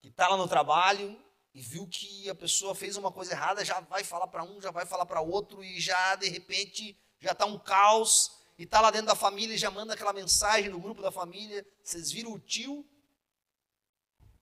Que 0.00 0.08
está 0.08 0.28
lá 0.28 0.36
no 0.36 0.48
trabalho 0.48 1.18
e 1.54 1.62
viu 1.62 1.88
que 1.88 2.28
a 2.28 2.34
pessoa 2.34 2.74
fez 2.74 2.96
uma 2.96 3.10
coisa 3.10 3.32
errada, 3.32 3.64
já 3.64 3.80
vai 3.80 4.04
falar 4.04 4.26
para 4.26 4.44
um, 4.44 4.60
já 4.60 4.70
vai 4.70 4.84
falar 4.84 5.06
para 5.06 5.20
outro, 5.20 5.62
e 5.62 5.80
já 5.80 6.16
de 6.16 6.28
repente 6.28 6.98
já 7.22 7.32
está 7.32 7.46
um 7.46 7.58
caos, 7.58 8.32
e 8.58 8.64
está 8.64 8.80
lá 8.80 8.90
dentro 8.90 9.06
da 9.06 9.14
família 9.14 9.56
já 9.56 9.70
manda 9.70 9.94
aquela 9.94 10.12
mensagem 10.12 10.68
no 10.68 10.80
grupo 10.80 11.00
da 11.00 11.10
família. 11.10 11.66
Vocês 11.82 12.12
viram 12.12 12.32
o 12.32 12.38
tio 12.38 12.86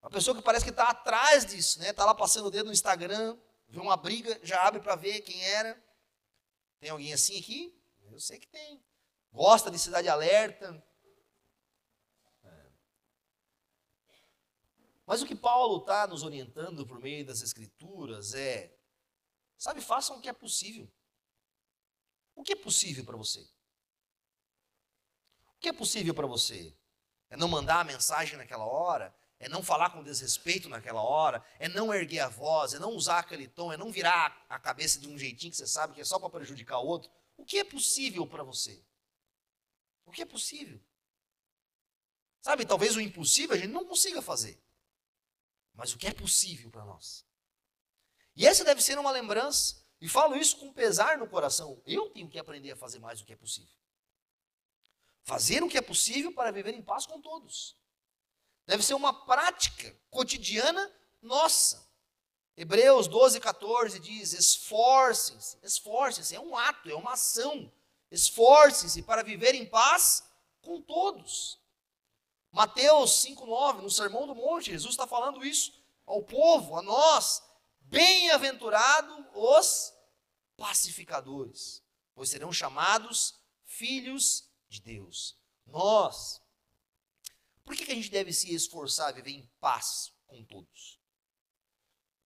uma 0.03 0.11
pessoa 0.11 0.35
que 0.35 0.43
parece 0.43 0.64
que 0.64 0.71
está 0.71 0.88
atrás 0.88 1.45
disso, 1.45 1.79
né? 1.79 1.90
Está 1.90 2.07
lá 2.07 2.14
passando 2.14 2.47
o 2.47 2.51
dedo 2.51 2.66
no 2.66 2.73
Instagram, 2.73 3.37
vê 3.69 3.79
uma 3.79 3.97
briga, 3.97 4.40
já 4.43 4.66
abre 4.66 4.81
para 4.81 4.97
ver 4.97 5.21
quem 5.21 5.45
era. 5.45 5.81
Tem 6.79 6.88
alguém 6.88 7.12
assim 7.12 7.38
aqui? 7.38 7.79
Eu 8.11 8.19
sei 8.19 8.38
que 8.38 8.47
tem. 8.47 8.83
Gosta 9.31 9.71
de 9.71 9.79
cidade 9.79 10.09
alerta. 10.09 10.83
É. 12.43 12.66
Mas 15.05 15.21
o 15.21 15.27
que 15.27 15.35
Paulo 15.35 15.81
está 15.81 16.07
nos 16.07 16.23
orientando 16.23 16.87
por 16.87 16.99
meio 16.99 17.27
das 17.27 17.43
Escrituras 17.43 18.33
é, 18.33 18.75
sabe, 19.59 19.83
façam 19.83 20.16
o 20.16 20.21
que 20.21 20.31
é 20.31 20.33
possível. 20.33 20.90
O 22.35 22.43
que 22.43 22.53
é 22.53 22.57
possível 22.57 23.05
para 23.05 23.16
você? 23.16 23.40
O 25.57 25.61
que 25.61 25.69
é 25.69 25.73
possível 25.73 26.14
para 26.14 26.27
você? 26.27 26.75
É 27.29 27.37
não 27.37 27.49
mandar 27.49 27.81
a 27.81 27.85
mensagem 27.85 28.37
naquela 28.37 28.64
hora? 28.64 29.14
é 29.40 29.49
não 29.49 29.62
falar 29.62 29.88
com 29.88 30.03
desrespeito 30.03 30.69
naquela 30.69 31.03
hora, 31.03 31.43
é 31.59 31.66
não 31.66 31.93
erguer 31.95 32.21
a 32.21 32.29
voz, 32.29 32.75
é 32.75 32.79
não 32.79 32.90
usar 32.90 33.21
aquele 33.21 33.49
tom, 33.49 33.73
é 33.73 33.77
não 33.77 33.90
virar 33.90 34.45
a 34.51 34.59
cabeça 34.59 35.01
de 35.01 35.09
um 35.09 35.19
jeitinho 35.19 35.51
que 35.51 35.57
você 35.57 35.66
sabe 35.66 35.95
que 35.95 36.01
é 36.03 36.05
só 36.05 36.19
para 36.19 36.29
prejudicar 36.29 36.79
o 36.79 36.87
outro. 36.87 37.11
O 37.38 37.45
que 37.45 37.59
é 37.59 37.64
possível 37.64 38.27
para 38.27 38.43
você? 38.43 38.85
O 40.05 40.12
que 40.12 40.21
é 40.21 40.27
possível? 40.27 40.79
Sabe, 42.43 42.66
talvez 42.66 42.95
o 42.97 43.01
impossível 43.01 43.57
a 43.57 43.59
gente 43.59 43.73
não 43.73 43.87
consiga 43.87 44.21
fazer. 44.21 44.62
Mas 45.73 45.95
o 45.95 45.99
que 45.99 46.07
é 46.07 46.12
possível 46.12 46.71
para 46.71 46.85
nós? 46.85 47.25
E 48.37 48.47
essa 48.47 48.62
deve 48.62 48.83
ser 48.83 48.99
uma 48.99 49.11
lembrança. 49.11 49.80
E 50.01 50.09
falo 50.09 50.37
isso 50.37 50.57
com 50.57 50.73
pesar 50.73 51.19
no 51.19 51.29
coração. 51.29 51.81
Eu 51.87 52.09
tenho 52.11 52.29
que 52.29 52.39
aprender 52.39 52.73
a 52.73 52.77
fazer 52.77 52.99
mais 52.99 53.21
o 53.21 53.25
que 53.25 53.33
é 53.33 53.37
possível. 53.37 53.75
Fazer 55.23 55.63
o 55.63 55.69
que 55.69 55.77
é 55.77 55.83
possível 55.83 56.33
para 56.33 56.51
viver 56.51 56.75
em 56.75 56.83
paz 56.83 57.07
com 57.07 57.21
todos. 57.21 57.77
Deve 58.67 58.83
ser 58.83 58.95
uma 58.95 59.13
prática 59.27 59.95
cotidiana 60.11 60.91
nossa. 61.21 61.89
Hebreus 62.57 63.07
12, 63.09 63.41
14 63.41 63.99
diz: 64.01 64.33
esforcem-se, 64.33 65.59
esforcem-se, 65.63 66.35
é 66.35 66.41
um 66.41 66.57
ato, 66.57 66.91
é 66.91 66.95
uma 66.95 67.13
ação. 67.13 67.71
Esforcem-se 68.11 69.03
para 69.03 69.23
viver 69.23 69.55
em 69.55 69.67
paz 69.67 70.25
com 70.63 70.81
todos. 70.81 71.59
Mateus 72.51 73.23
5,9, 73.25 73.83
no 73.83 73.91
Sermão 73.91 74.27
do 74.27 74.35
Monte, 74.35 74.73
Jesus 74.73 74.93
está 74.93 75.07
falando 75.07 75.45
isso 75.45 75.73
ao 76.05 76.23
povo, 76.23 76.77
a 76.77 76.83
nós. 76.83 77.43
Bem-aventurados 77.90 79.26
os 79.35 79.92
pacificadores, 80.57 81.83
pois 82.14 82.31
serão 82.31 82.53
chamados 82.53 83.38
filhos 83.64 84.50
de 84.68 84.81
Deus. 84.81 85.38
Nós 85.66 86.40
por 87.70 87.76
que, 87.76 87.85
que 87.87 87.92
a 87.92 87.94
gente 87.94 88.11
deve 88.11 88.33
se 88.33 88.53
esforçar 88.53 89.11
a 89.11 89.12
viver 89.12 89.31
em 89.31 89.48
paz 89.61 90.12
com 90.26 90.44
todos? 90.44 90.98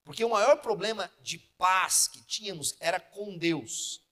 Porque 0.02 0.24
o 0.24 0.30
maior 0.30 0.56
problema 0.62 1.12
de 1.20 1.38
paz 1.38 2.08
que 2.08 2.24
tínhamos 2.24 2.74
era 2.80 2.98
com 2.98 3.36
Deus. 3.36 4.02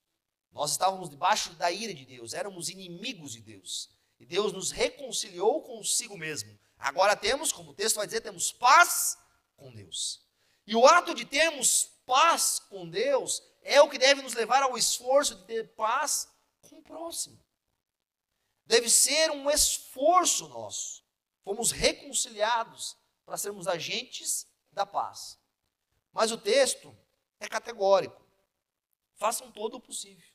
Nós 0.51 0.73
estávamos 0.73 1.09
debaixo 1.09 1.55
da 1.55 1.73
ira 1.73 1.95
de 1.95 2.05
Deus, 2.05 2.35
éramos 2.35 2.69
inimigos 2.69 3.33
de 3.33 3.41
Deus. 3.41 3.89
E 4.21 4.27
Deus 4.27 4.53
nos 4.53 4.71
reconciliou 4.73 5.63
consigo 5.63 6.19
mesmo. 6.19 6.59
Agora 6.77 7.17
temos, 7.17 7.51
como 7.51 7.71
o 7.71 7.75
texto 7.75 7.97
vai 7.97 8.05
dizer, 8.05 8.21
temos 8.21 8.53
paz 8.53 9.17
com 9.57 9.73
Deus. 9.73 10.22
E 10.73 10.75
o 10.75 10.87
ato 10.87 11.15
de 11.15 11.27
termos 11.27 11.91
paz 12.07 12.59
com 12.59 12.89
Deus 12.89 13.43
é 13.61 13.83
o 13.83 13.91
que 13.91 13.99
deve 13.99 14.23
nos 14.23 14.33
levar 14.33 14.63
ao 14.63 14.79
esforço 14.79 15.35
de 15.35 15.45
ter 15.45 15.75
paz 15.75 16.27
com 16.63 16.79
o 16.79 16.83
próximo. 16.83 17.39
Deve 18.65 18.89
ser 18.89 19.31
um 19.33 19.51
esforço 19.51 20.49
nosso. 20.49 21.05
Fomos 21.45 21.73
reconciliados 21.73 22.97
para 23.27 23.37
sermos 23.37 23.69
agentes 23.69 24.47
da 24.71 24.87
paz. 24.87 25.39
Mas 26.11 26.33
o 26.33 26.39
texto 26.39 26.97
é 27.39 27.47
categórico. 27.47 28.27
Façam 29.17 29.53
todo 29.53 29.75
o 29.75 29.81
possível. 29.81 30.33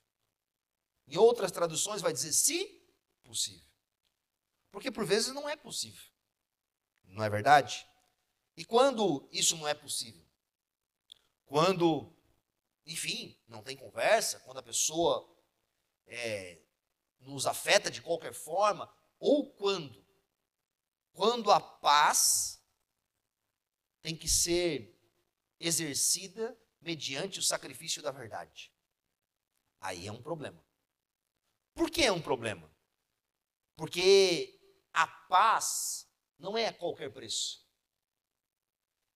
Em 1.08 1.18
outras 1.18 1.52
traduções 1.52 2.00
vai 2.00 2.14
dizer 2.14 2.32
se 2.32 2.80
possível. 3.24 3.66
Porque 4.70 4.92
por 4.92 5.04
vezes 5.04 5.34
não 5.34 5.50
é 5.50 5.56
possível. 5.56 6.06
Não 7.06 7.24
é 7.24 7.30
verdade? 7.30 7.88
E 8.56 8.64
quando 8.64 9.28
isso 9.32 9.58
não 9.58 9.68
é 9.68 9.74
possível? 9.74 10.27
Quando, 11.48 12.16
enfim, 12.86 13.36
não 13.48 13.64
tem 13.64 13.76
conversa, 13.76 14.40
quando 14.42 14.60
a 14.60 14.64
pessoa 14.64 15.28
é, 16.06 16.62
nos 17.20 17.48
afeta 17.48 17.90
de 17.90 18.02
qualquer 18.02 18.34
forma, 18.34 18.94
ou 19.20 19.52
quando 19.52 20.06
quando 21.18 21.52
a 21.52 21.60
paz 21.60 22.64
tem 24.04 24.16
que 24.16 24.30
ser 24.30 24.96
exercida 25.60 26.56
mediante 26.80 27.40
o 27.40 27.44
sacrifício 27.44 28.04
da 28.04 28.12
verdade. 28.12 28.72
Aí 29.82 30.06
é 30.06 30.12
um 30.12 30.22
problema. 30.22 30.64
Por 31.74 31.90
que 31.90 32.04
é 32.04 32.12
um 32.12 32.22
problema? 32.22 32.72
Porque 33.76 34.60
a 34.94 35.08
paz 35.08 36.08
não 36.38 36.56
é 36.56 36.68
a 36.68 36.74
qualquer 36.74 37.12
preço. 37.12 37.68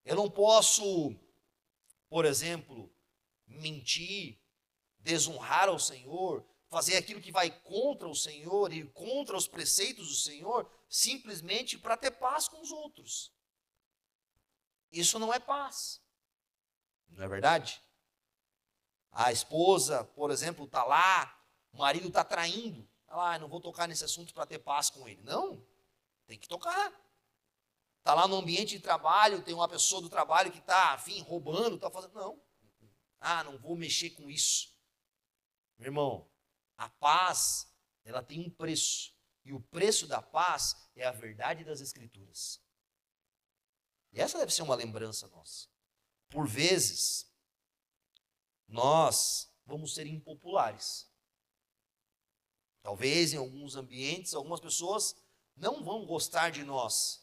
Eu 0.03 0.15
não 0.15 0.27
posso, 0.27 1.15
por 2.11 2.25
exemplo, 2.25 2.93
mentir, 3.47 4.37
desonrar 4.99 5.69
ao 5.69 5.79
Senhor, 5.79 6.45
fazer 6.67 6.97
aquilo 6.97 7.21
que 7.21 7.31
vai 7.31 7.49
contra 7.61 8.05
o 8.05 8.13
Senhor, 8.13 8.73
ir 8.73 8.91
contra 8.91 9.37
os 9.37 9.47
preceitos 9.47 10.09
do 10.09 10.15
Senhor, 10.15 10.69
simplesmente 10.89 11.77
para 11.77 11.95
ter 11.95 12.11
paz 12.11 12.49
com 12.49 12.59
os 12.59 12.69
outros. 12.69 13.33
Isso 14.91 15.17
não 15.19 15.33
é 15.33 15.39
paz. 15.39 16.03
Não 17.07 17.23
é 17.23 17.29
verdade? 17.29 17.81
A 19.13 19.31
esposa, 19.31 20.03
por 20.03 20.31
exemplo, 20.31 20.65
está 20.65 20.83
lá, 20.83 21.33
o 21.71 21.77
marido 21.77 22.09
está 22.09 22.25
traindo. 22.25 22.85
Ah, 23.07 23.39
não 23.39 23.47
vou 23.47 23.61
tocar 23.61 23.87
nesse 23.87 24.03
assunto 24.03 24.33
para 24.33 24.45
ter 24.45 24.59
paz 24.59 24.89
com 24.89 25.07
ele. 25.07 25.23
Não, 25.23 25.65
tem 26.27 26.37
que 26.37 26.49
tocar. 26.49 26.91
Está 28.01 28.15
lá 28.15 28.27
no 28.27 28.37
ambiente 28.37 28.77
de 28.77 28.79
trabalho, 28.79 29.43
tem 29.43 29.53
uma 29.53 29.69
pessoa 29.69 30.01
do 30.01 30.09
trabalho 30.09 30.51
que 30.51 30.57
está, 30.57 30.93
afim, 30.93 31.21
roubando, 31.21 31.75
está 31.75 31.91
fazendo. 31.91 32.15
Não. 32.15 32.41
Ah, 33.19 33.43
não 33.43 33.59
vou 33.59 33.77
mexer 33.77 34.09
com 34.11 34.27
isso. 34.27 34.75
Meu 35.77 35.89
irmão, 35.89 36.27
a 36.75 36.89
paz, 36.89 37.71
ela 38.03 38.23
tem 38.23 38.39
um 38.39 38.49
preço. 38.49 39.13
E 39.45 39.53
o 39.53 39.61
preço 39.61 40.07
da 40.07 40.19
paz 40.19 40.75
é 40.95 41.05
a 41.05 41.11
verdade 41.11 41.63
das 41.63 41.79
Escrituras. 41.79 42.59
E 44.11 44.19
essa 44.19 44.39
deve 44.39 44.51
ser 44.51 44.63
uma 44.63 44.75
lembrança 44.75 45.27
nossa. 45.27 45.69
Por 46.27 46.47
vezes, 46.47 47.31
nós 48.67 49.53
vamos 49.63 49.93
ser 49.93 50.07
impopulares. 50.07 51.07
Talvez 52.81 53.31
em 53.31 53.37
alguns 53.37 53.75
ambientes, 53.75 54.33
algumas 54.33 54.59
pessoas 54.59 55.15
não 55.55 55.83
vão 55.83 56.03
gostar 56.03 56.49
de 56.49 56.63
nós, 56.63 57.20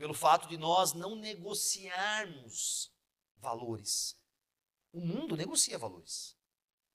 pelo 0.00 0.14
fato 0.14 0.48
de 0.48 0.56
nós 0.56 0.94
não 0.94 1.14
negociarmos 1.14 2.90
valores. 3.36 4.18
O 4.94 4.98
mundo 4.98 5.36
negocia 5.36 5.76
valores. 5.76 6.34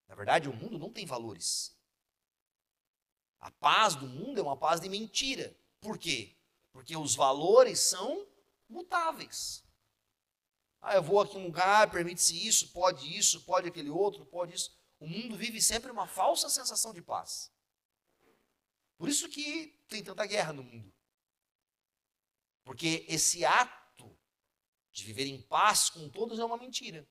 Na 0.07 0.15
verdade, 0.15 0.49
o 0.49 0.53
mundo 0.55 0.79
não 0.79 0.91
tem 0.91 1.05
valores. 1.05 1.77
A 3.39 3.51
paz 3.51 3.93
do 3.93 4.07
mundo 4.07 4.39
é 4.39 4.41
uma 4.41 4.57
paz 4.57 4.79
de 4.79 4.89
mentira. 4.89 5.55
Por 5.79 5.99
quê? 5.99 6.35
Porque 6.71 6.97
os 6.97 7.13
valores 7.13 7.77
são 7.77 8.27
mutáveis. 8.67 9.63
Ah, 10.81 10.95
eu 10.95 11.03
vou 11.03 11.21
aqui 11.21 11.37
um 11.37 11.43
lugar, 11.43 11.91
permite-se 11.91 12.47
isso, 12.47 12.71
pode 12.71 13.15
isso, 13.15 13.45
pode 13.45 13.67
aquele 13.67 13.91
outro, 13.91 14.25
pode 14.25 14.55
isso. 14.55 14.75
O 14.99 15.07
mundo 15.07 15.37
vive 15.37 15.61
sempre 15.61 15.91
uma 15.91 16.07
falsa 16.07 16.49
sensação 16.49 16.91
de 16.91 17.03
paz. 17.03 17.53
Por 18.97 19.07
isso 19.07 19.29
que 19.29 19.79
tem 19.87 20.03
tanta 20.03 20.25
guerra 20.25 20.53
no 20.53 20.63
mundo. 20.63 20.94
Porque 22.65 23.06
esse 23.08 23.45
ato 23.45 24.19
de 24.91 25.06
viver 25.06 25.28
em 25.28 25.41
paz 25.41 25.89
com 25.89 26.10
todos 26.10 26.39
é 26.39 26.43
uma 26.43 26.58
mentira. 26.58 27.08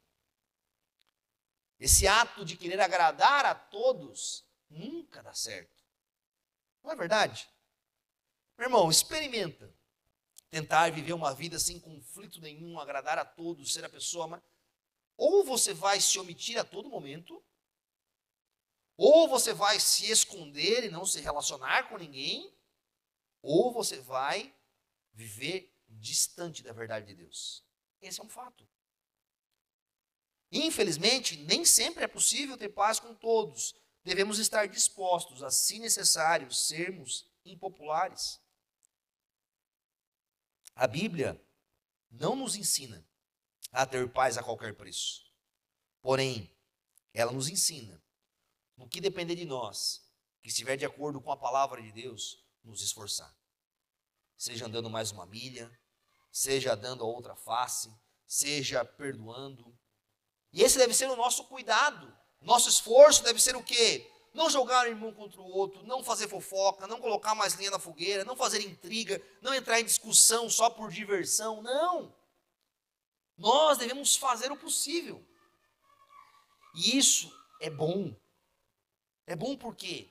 Esse 1.79 2.07
ato 2.07 2.45
de 2.45 2.57
querer 2.57 2.81
agradar 2.81 3.47
a 3.47 3.55
todos 3.55 4.45
nunca 4.69 5.23
dá 5.23 5.33
certo. 5.33 5.83
Não 6.83 6.91
é 6.91 6.97
verdade? 6.97 7.49
Meu 8.59 8.67
irmão, 8.67 8.91
experimenta 8.91 9.73
tentar 10.51 10.91
viver 10.91 11.13
uma 11.13 11.35
vida 11.35 11.59
sem 11.59 11.81
conflito 11.81 12.41
nenhum, 12.41 12.79
agradar 12.79 13.19
a 13.19 13.25
todos, 13.25 13.73
ser 13.73 13.85
a 13.85 13.89
pessoa 13.89 14.27
mais. 14.27 14.43
Ou 15.17 15.45
você 15.45 15.73
vai 15.73 16.01
se 16.01 16.19
omitir 16.19 16.59
a 16.59 16.65
todo 16.65 16.91
momento, 16.91 17.43
ou 18.97 19.29
você 19.29 19.53
vai 19.53 19.79
se 19.79 20.11
esconder 20.11 20.85
e 20.85 20.91
não 20.91 21.07
se 21.07 21.21
relacionar 21.21 21.89
com 21.89 21.97
ninguém, 21.97 22.53
ou 23.41 23.73
você 23.73 24.01
vai 24.01 24.55
viver 25.15 25.73
distante 25.89 26.63
da 26.63 26.73
verdade 26.73 27.07
de 27.07 27.15
Deus. 27.15 27.65
Esse 28.01 28.21
é 28.21 28.23
um 28.23 28.29
fato. 28.29 28.69
Infelizmente, 30.51 31.37
nem 31.37 31.65
sempre 31.65 32.05
é 32.05 32.09
possível 32.09 32.57
ter 32.57 32.69
paz 32.69 33.01
com 33.01 33.15
todos. 33.15 33.75
Devemos 34.03 34.39
estar 34.39 34.67
dispostos 34.67 35.43
a, 35.43 35.51
se 35.51 35.79
necessário, 35.79 36.53
sermos 36.53 37.27
impopulares. 37.45 38.41
A 40.75 40.87
Bíblia 40.87 41.41
não 42.11 42.37
nos 42.37 42.57
ensina 42.57 43.07
a 43.73 43.87
ter 43.87 44.09
paz 44.13 44.37
a 44.37 44.43
qualquer 44.43 44.75
preço. 44.75 45.25
Porém, 46.03 46.55
ela 47.13 47.33
nos 47.33 47.49
ensina, 47.49 48.03
no 48.77 48.89
que 48.89 49.01
depender 49.01 49.37
de 49.37 49.45
nós, 49.45 50.07
que 50.43 50.49
estiver 50.49 50.77
de 50.77 50.85
acordo 50.85 51.21
com 51.21 51.33
a 51.33 51.37
palavra 51.37 51.81
de 51.81 51.91
Deus, 51.91 52.45
nos 52.63 52.83
esforçar 52.83 53.35
seja 54.37 54.67
andando 54.67 54.91
mais 54.91 55.11
uma 55.11 55.27
milha, 55.27 55.71
seja 56.31 56.75
dando 56.75 57.05
a 57.05 57.07
outra 57.07 57.35
face, 57.35 57.93
seja 58.27 58.85
perdoando. 58.85 59.77
E 60.53 60.63
esse 60.63 60.79
deve 60.79 60.95
ser 60.95 61.09
o 61.09 61.17
nosso 61.17 61.45
cuidado. 61.45 62.17
Nosso 62.41 62.69
esforço 62.69 63.23
deve 63.23 63.41
ser 63.41 63.57
o 63.57 63.63
quê? 63.63 64.11
Não 64.35 64.51
jogar 64.51 64.87
um 64.87 64.91
irmão 64.91 65.15
contra 65.15 65.41
o 65.41 65.49
outro, 65.49 65.85
não 65.85 66.03
fazer 66.03 66.29
fofoca, 66.29 66.87
não 66.87 67.01
colocar 67.01 67.35
mais 67.35 67.55
linha 67.55 67.71
na 67.71 67.79
fogueira, 67.79 68.25
não 68.25 68.37
fazer 68.37 68.61
intriga, 68.61 69.23
não 69.41 69.55
entrar 69.55 69.81
em 69.81 69.85
discussão 69.85 70.51
só 70.51 70.69
por 70.69 70.91
diversão. 70.91 71.63
Não! 71.63 72.15
Nós 73.37 73.79
devemos 73.79 74.17
fazer 74.17 74.51
o 74.51 74.57
possível. 74.57 75.25
E 76.75 76.99
isso 76.99 77.33
é 77.61 77.71
bom. 77.71 78.15
É 79.27 79.37
bom 79.37 79.57
por 79.57 79.75
quê? 79.75 80.11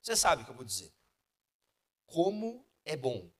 Você 0.00 0.14
sabe 0.16 0.42
o 0.42 0.44
que 0.44 0.50
eu 0.50 0.56
vou 0.56 0.64
dizer. 0.64 0.92
Como 2.06 2.64
é 2.84 2.96
bom 2.96 3.30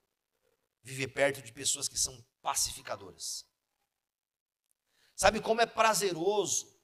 viver 0.83 1.09
perto 1.09 1.42
de 1.42 1.52
pessoas 1.52 1.88
que 1.88 1.98
são 1.98 2.24
pacificadoras. 2.42 3.46
Sabe 5.14 5.40
como 5.40 5.61
é 5.61 5.66
prazeroso 5.66 6.74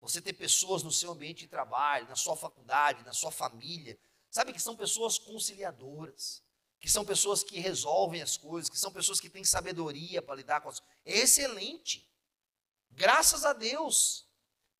você 0.00 0.20
ter 0.20 0.32
pessoas 0.32 0.82
no 0.82 0.90
seu 0.90 1.12
ambiente 1.12 1.40
de 1.40 1.48
trabalho, 1.48 2.08
na 2.08 2.16
sua 2.16 2.36
faculdade, 2.36 3.04
na 3.04 3.12
sua 3.12 3.30
família, 3.30 3.98
sabe 4.30 4.52
que 4.52 4.60
são 4.60 4.74
pessoas 4.74 5.18
conciliadoras, 5.18 6.42
que 6.80 6.88
são 6.88 7.04
pessoas 7.04 7.42
que 7.42 7.60
resolvem 7.60 8.22
as 8.22 8.36
coisas, 8.36 8.70
que 8.70 8.78
são 8.78 8.90
pessoas 8.90 9.20
que 9.20 9.28
têm 9.28 9.44
sabedoria 9.44 10.22
para 10.22 10.36
lidar 10.36 10.62
com 10.62 10.70
as 10.70 10.80
coisas. 10.80 10.98
É 11.04 11.18
excelente. 11.18 12.10
Graças 12.90 13.44
a 13.44 13.52
Deus 13.52 14.26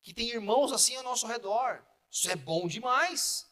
que 0.01 0.13
tem 0.13 0.29
irmãos 0.29 0.71
assim 0.71 0.95
ao 0.95 1.03
nosso 1.03 1.27
redor. 1.27 1.85
Isso 2.09 2.29
é 2.29 2.35
bom 2.35 2.67
demais. 2.67 3.47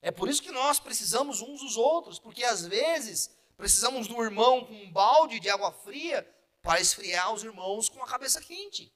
É 0.00 0.10
por 0.10 0.28
isso 0.28 0.42
que 0.42 0.52
nós 0.52 0.78
precisamos 0.78 1.40
uns 1.40 1.60
dos 1.60 1.76
outros, 1.76 2.18
porque 2.18 2.44
às 2.44 2.66
vezes 2.66 3.30
precisamos 3.56 4.06
do 4.06 4.22
irmão 4.22 4.64
com 4.64 4.72
um 4.72 4.92
balde 4.92 5.40
de 5.40 5.50
água 5.50 5.72
fria 5.72 6.22
para 6.62 6.80
esfriar 6.80 7.32
os 7.32 7.42
irmãos 7.42 7.88
com 7.88 8.02
a 8.02 8.06
cabeça 8.06 8.40
quente. 8.40 8.94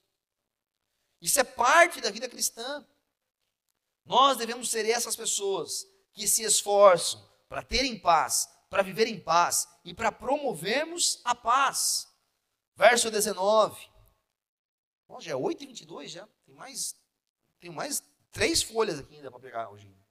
Isso 1.20 1.38
é 1.40 1.44
parte 1.44 2.00
da 2.00 2.10
vida 2.10 2.28
cristã. 2.28 2.86
Nós 4.04 4.36
devemos 4.36 4.70
ser 4.70 4.88
essas 4.88 5.16
pessoas 5.16 5.86
que 6.12 6.26
se 6.26 6.42
esforçam 6.42 7.28
para 7.48 7.62
terem 7.62 7.98
paz, 7.98 8.48
para 8.68 8.82
viver 8.82 9.06
em 9.06 9.20
paz 9.20 9.68
e 9.84 9.94
para 9.94 10.10
promovermos 10.10 11.20
a 11.24 11.34
paz. 11.34 12.08
Verso 12.76 13.10
19. 13.10 13.88
Bom, 15.06 15.20
já 15.20 15.32
é 15.32 15.36
8 15.36 15.62
e 15.62 15.66
22 15.66 16.10
já. 16.10 16.28
Tem 16.44 16.54
mais, 16.54 16.94
tem 17.60 17.70
mais 17.70 18.02
três 18.30 18.62
folhas 18.62 18.98
aqui 18.98 19.16
ainda 19.16 19.30
para 19.30 19.40
pegar 19.40 19.70
hoje. 19.70 20.01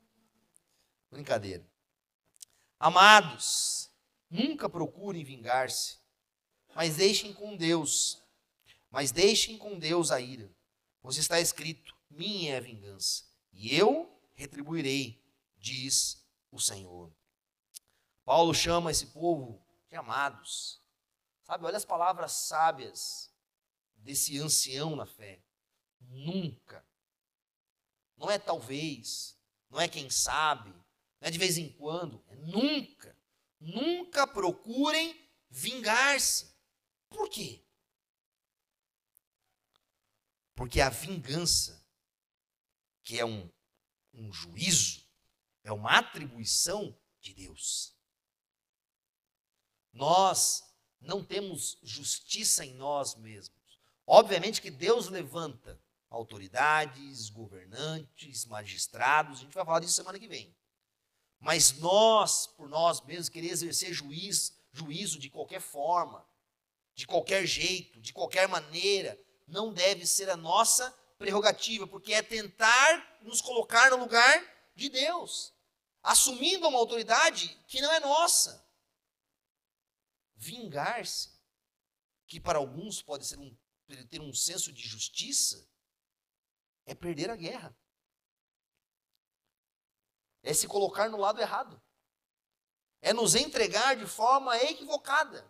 Brincadeira. 1.12 1.70
Amados, 2.80 3.92
nunca 4.30 4.70
procurem 4.70 5.24
vingar-se, 5.24 6.00
mas 6.74 6.96
deixem 6.96 7.34
com 7.34 7.56
Deus. 7.56 8.24
Mas 8.90 9.12
deixem 9.12 9.58
com 9.58 9.78
Deus 9.78 10.10
a 10.10 10.20
ira. 10.20 10.50
Pois 11.02 11.18
está 11.18 11.40
escrito: 11.40 11.96
Minha 12.10 12.54
é 12.54 12.58
a 12.58 12.62
vingança, 12.62 13.26
e 13.52 13.76
eu 13.76 14.20
retribuirei, 14.34 15.22
diz 15.58 16.26
o 16.50 16.60
Senhor. 16.60 17.14
Paulo 18.24 18.54
chama 18.54 18.92
esse 18.92 19.08
povo 19.08 19.62
de 19.90 19.96
amados. 19.96 20.82
Sabe, 21.44 21.66
olha 21.66 21.78
as 21.78 21.86
palavras 21.86 22.32
sábias 22.32 23.30
desse 23.96 24.40
ancião 24.40 24.96
na 24.96 25.06
fé. 25.06 25.44
Nunca. 26.00 26.86
Não 28.18 28.30
é 28.30 28.40
talvez, 28.40 29.38
não 29.70 29.80
é 29.80 29.88
quem 29.88 30.10
sabe, 30.10 30.74
não 31.22 31.28
é 31.28 31.32
de 31.32 31.38
vez 31.38 31.58
em 31.58 31.70
quando, 31.70 32.24
é 32.28 32.36
nunca. 32.36 33.16
Nunca 33.60 34.26
procurem 34.26 35.16
vingar-se. 35.48 36.52
Por 37.10 37.30
quê? 37.30 37.64
Porque 40.56 40.82
a 40.82 40.90
vingança, 40.90 41.86
que 43.04 43.20
é 43.20 43.26
um, 43.26 43.50
um 44.14 44.34
juízo, 44.34 45.06
é 45.64 45.72
uma 45.72 46.00
atribuição 46.00 46.98
de 47.20 47.36
Deus. 47.36 47.96
Nós 49.94 50.64
não 51.00 51.24
temos 51.24 51.78
justiça 51.84 52.66
em 52.66 52.74
nós 52.74 53.16
mesmos. 53.16 53.80
Obviamente 54.08 54.62
que 54.62 54.72
Deus 54.72 55.08
levanta 55.08 55.80
autoridades, 56.10 57.30
governantes, 57.30 58.46
magistrados, 58.46 59.40
a 59.40 59.42
gente 59.44 59.54
vai 59.54 59.64
falar 59.64 59.80
disso 59.80 59.94
semana 59.94 60.20
que 60.20 60.28
vem. 60.28 60.56
Mas 61.42 61.74
nós, 61.80 62.46
por 62.46 62.70
nós 62.70 63.02
mesmos, 63.02 63.28
querer 63.28 63.50
exercer 63.50 63.92
juiz, 63.92 64.56
juízo 64.72 65.18
de 65.18 65.28
qualquer 65.28 65.60
forma, 65.60 66.24
de 66.94 67.08
qualquer 67.08 67.48
jeito, 67.48 68.00
de 68.00 68.14
qualquer 68.14 68.48
maneira, 68.48 69.20
não 69.48 69.74
deve 69.74 70.06
ser 70.06 70.30
a 70.30 70.38
nossa 70.38 70.92
prerrogativa, 71.18 71.88
porque 71.88 72.14
é 72.14 72.22
tentar 72.22 73.20
nos 73.24 73.42
colocar 73.42 73.90
no 73.90 73.98
lugar 73.98 74.72
de 74.76 74.88
Deus, 74.88 75.52
assumindo 76.04 76.68
uma 76.68 76.78
autoridade 76.78 77.50
que 77.68 77.82
não 77.82 77.92
é 77.92 78.00
nossa. 78.00 78.64
Vingar-se, 80.36 81.32
que 82.28 82.40
para 82.40 82.60
alguns 82.60 83.02
pode 83.02 83.26
ser 83.26 83.40
um, 83.40 83.58
ter 84.10 84.22
um 84.22 84.34
senso 84.34 84.72
de 84.72 84.88
justiça, 84.88 85.68
é 86.86 86.94
perder 86.94 87.32
a 87.32 87.36
guerra 87.36 87.76
é 90.44 90.54
se 90.54 90.68
colocar 90.68 91.10
no 91.10 91.18
lado 91.18 91.40
errado, 91.40 91.82
é 93.02 93.14
nos 93.14 93.36
entregar 93.36 93.96
de 93.96 94.06
forma 94.06 94.56
equivocada. 94.58 95.50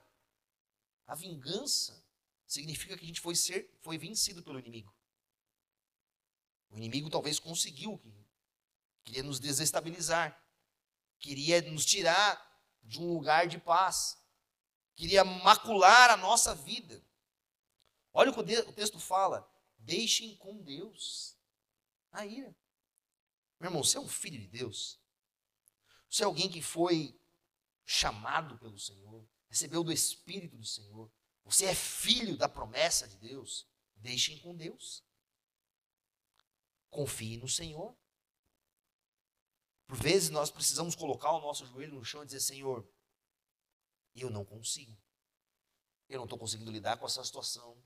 A 1.07 1.15
vingança 1.15 2.05
significa 2.47 2.97
que 2.97 3.03
a 3.03 3.07
gente 3.07 3.21
foi, 3.21 3.35
ser, 3.35 3.77
foi 3.81 3.97
vencido 3.97 4.43
pelo 4.43 4.59
inimigo. 4.59 4.93
O 6.69 6.77
inimigo 6.77 7.09
talvez 7.09 7.39
conseguiu, 7.39 8.01
queria 9.03 9.23
nos 9.23 9.39
desestabilizar, 9.39 10.41
queria 11.19 11.61
nos 11.61 11.85
tirar 11.85 12.49
de 12.81 12.99
um 12.99 13.13
lugar 13.13 13.47
de 13.47 13.57
paz, 13.57 14.17
queria 14.95 15.23
macular 15.23 16.09
a 16.09 16.17
nossa 16.17 16.55
vida. 16.55 17.03
Olha 18.13 18.31
o 18.31 18.33
que 18.33 18.39
o 18.39 18.73
texto 18.73 18.99
fala: 18.99 19.49
deixem 19.77 20.35
com 20.37 20.61
Deus 20.61 21.37
a 22.11 22.25
ira. 22.25 22.55
Meu 23.61 23.69
irmão, 23.69 23.83
você 23.83 23.95
é 23.95 24.01
um 24.01 24.07
filho 24.07 24.39
de 24.39 24.47
Deus. 24.47 24.99
Você 26.09 26.23
é 26.23 26.25
alguém 26.25 26.49
que 26.49 26.63
foi 26.63 27.15
chamado 27.85 28.57
pelo 28.57 28.79
Senhor, 28.79 29.23
recebeu 29.47 29.83
do 29.83 29.91
Espírito 29.91 30.57
do 30.57 30.65
Senhor. 30.65 31.11
Você 31.45 31.65
é 31.65 31.75
filho 31.75 32.35
da 32.35 32.49
promessa 32.49 33.07
de 33.07 33.17
Deus. 33.17 33.69
Deixem 33.97 34.39
com 34.39 34.55
Deus. 34.55 35.05
Confie 36.89 37.37
no 37.37 37.47
Senhor. 37.47 37.95
Por 39.85 39.95
vezes 39.95 40.31
nós 40.31 40.49
precisamos 40.49 40.95
colocar 40.95 41.31
o 41.31 41.41
nosso 41.41 41.63
joelho 41.67 41.93
no 41.93 42.03
chão 42.03 42.23
e 42.23 42.25
dizer: 42.25 42.39
Senhor, 42.39 42.91
eu 44.15 44.31
não 44.31 44.43
consigo. 44.43 44.97
eu 46.09 46.17
não 46.17 46.25
estou 46.25 46.39
conseguindo 46.39 46.71
lidar 46.71 46.97
com 46.97 47.05
essa 47.05 47.23
situação, 47.23 47.79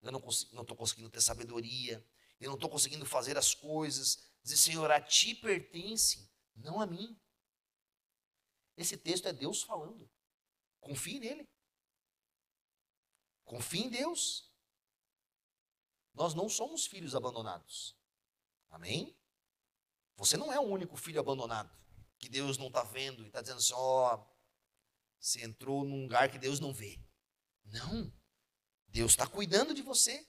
eu 0.00 0.10
não 0.10 0.62
estou 0.62 0.76
conseguindo 0.76 1.10
ter 1.10 1.20
sabedoria, 1.20 2.02
eu 2.40 2.48
não 2.48 2.54
estou 2.54 2.70
conseguindo 2.70 3.04
fazer 3.04 3.36
as 3.36 3.54
coisas. 3.54 4.29
Dizer, 4.42 4.56
Senhor, 4.56 4.90
a 4.90 5.00
ti 5.00 5.34
pertence, 5.34 6.30
não 6.54 6.80
a 6.80 6.86
mim. 6.86 7.20
Esse 8.76 8.96
texto 8.96 9.26
é 9.26 9.32
Deus 9.32 9.62
falando. 9.62 10.10
Confie 10.80 11.18
nele. 11.18 11.48
Confie 13.44 13.80
em 13.80 13.90
Deus. 13.90 14.50
Nós 16.14 16.34
não 16.34 16.48
somos 16.48 16.86
filhos 16.86 17.14
abandonados. 17.14 17.96
Amém? 18.70 19.16
Você 20.16 20.36
não 20.36 20.52
é 20.52 20.58
o 20.58 20.64
único 20.64 20.96
filho 20.96 21.20
abandonado 21.20 21.80
que 22.20 22.28
Deus 22.28 22.58
não 22.58 22.68
está 22.68 22.84
vendo 22.84 23.24
e 23.24 23.26
está 23.26 23.40
dizendo 23.40 23.58
assim: 23.58 23.72
ó, 23.74 24.14
oh, 24.14 24.26
você 25.18 25.42
entrou 25.42 25.84
num 25.84 26.02
lugar 26.02 26.30
que 26.30 26.38
Deus 26.38 26.60
não 26.60 26.72
vê. 26.72 27.02
Não. 27.64 28.12
Deus 28.86 29.12
está 29.12 29.26
cuidando 29.26 29.74
de 29.74 29.82
você. 29.82 30.28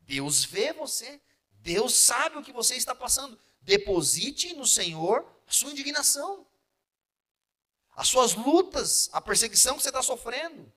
Deus 0.00 0.44
vê 0.44 0.72
você. 0.72 1.20
Deus 1.62 1.94
sabe 1.94 2.36
o 2.36 2.42
que 2.42 2.52
você 2.52 2.74
está 2.74 2.94
passando. 2.94 3.38
Deposite 3.60 4.52
no 4.54 4.66
Senhor 4.66 5.24
a 5.46 5.52
sua 5.52 5.70
indignação, 5.70 6.46
as 7.94 8.08
suas 8.08 8.34
lutas, 8.34 9.08
a 9.12 9.20
perseguição 9.20 9.76
que 9.76 9.82
você 9.82 9.90
está 9.90 10.02
sofrendo. 10.02 10.72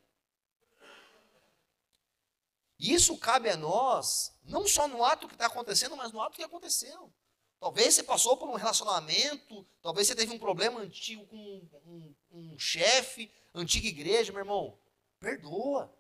Isso 2.78 3.18
cabe 3.18 3.50
a 3.50 3.58
nós, 3.58 4.38
não 4.44 4.68
só 4.68 4.88
no 4.88 5.04
ato 5.04 5.28
que 5.28 5.34
está 5.34 5.48
acontecendo, 5.48 5.96
mas 5.96 6.12
no 6.12 6.22
ato 6.22 6.36
que 6.36 6.44
aconteceu. 6.44 7.12
Talvez 7.60 7.96
você 7.96 8.04
passou 8.04 8.38
por 8.38 8.50
um 8.50 8.56
relacionamento, 8.56 9.66
talvez 9.82 10.08
você 10.08 10.14
teve 10.14 10.34
um 10.34 10.38
problema 10.38 10.82
antigo 10.82 11.26
com 11.26 11.38
um, 11.38 11.70
um, 11.86 12.16
um 12.32 12.60
chefe, 12.60 13.32
antiga 13.56 13.88
igreja, 13.88 14.32
meu 14.32 14.42
irmão. 14.42 14.78
Perdoa. 15.20 15.92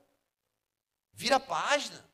Vira 1.13 1.37
a 1.37 1.39
página. 1.39 2.07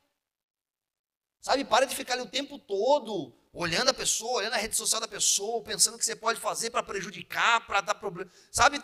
Sabe, 1.42 1.64
para 1.64 1.86
de 1.86 1.96
ficar 1.96 2.12
ali 2.14 2.22
o 2.22 2.30
tempo 2.30 2.56
todo 2.56 3.36
olhando 3.52 3.88
a 3.88 3.94
pessoa, 3.94 4.38
olhando 4.38 4.54
a 4.54 4.58
rede 4.58 4.76
social 4.76 5.00
da 5.00 5.08
pessoa, 5.08 5.62
pensando 5.62 5.96
o 5.96 5.98
que 5.98 6.04
você 6.04 6.14
pode 6.14 6.38
fazer 6.40 6.70
para 6.70 6.84
prejudicar, 6.84 7.66
para 7.66 7.80
dar 7.80 7.96
problema. 7.96 8.30
Sabe, 8.50 8.82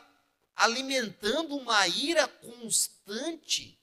alimentando 0.57 1.57
uma 1.57 1.87
ira 1.87 2.27
constante. 2.27 3.81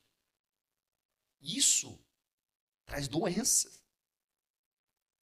Isso 1.41 1.97
traz 2.86 3.07
doença 3.07 3.71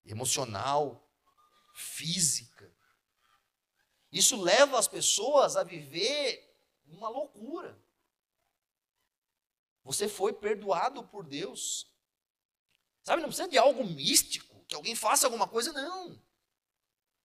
emocional, 0.07 1.07
física. 1.74 2.74
Isso 4.11 4.40
leva 4.40 4.78
as 4.78 4.88
pessoas 4.88 5.57
a 5.57 5.62
viver 5.62 6.57
uma 6.86 7.11
loucura. 7.11 7.78
Você 9.84 10.09
foi 10.09 10.32
perdoado 10.32 11.05
por 11.05 11.26
Deus. 11.26 11.91
Sabe, 13.03 13.20
não 13.20 13.28
precisa 13.28 13.48
de 13.48 13.59
algo 13.59 13.84
místico, 13.84 14.64
que 14.66 14.74
alguém 14.74 14.94
faça 14.94 15.26
alguma 15.26 15.48
coisa, 15.48 15.72
não. 15.72 16.20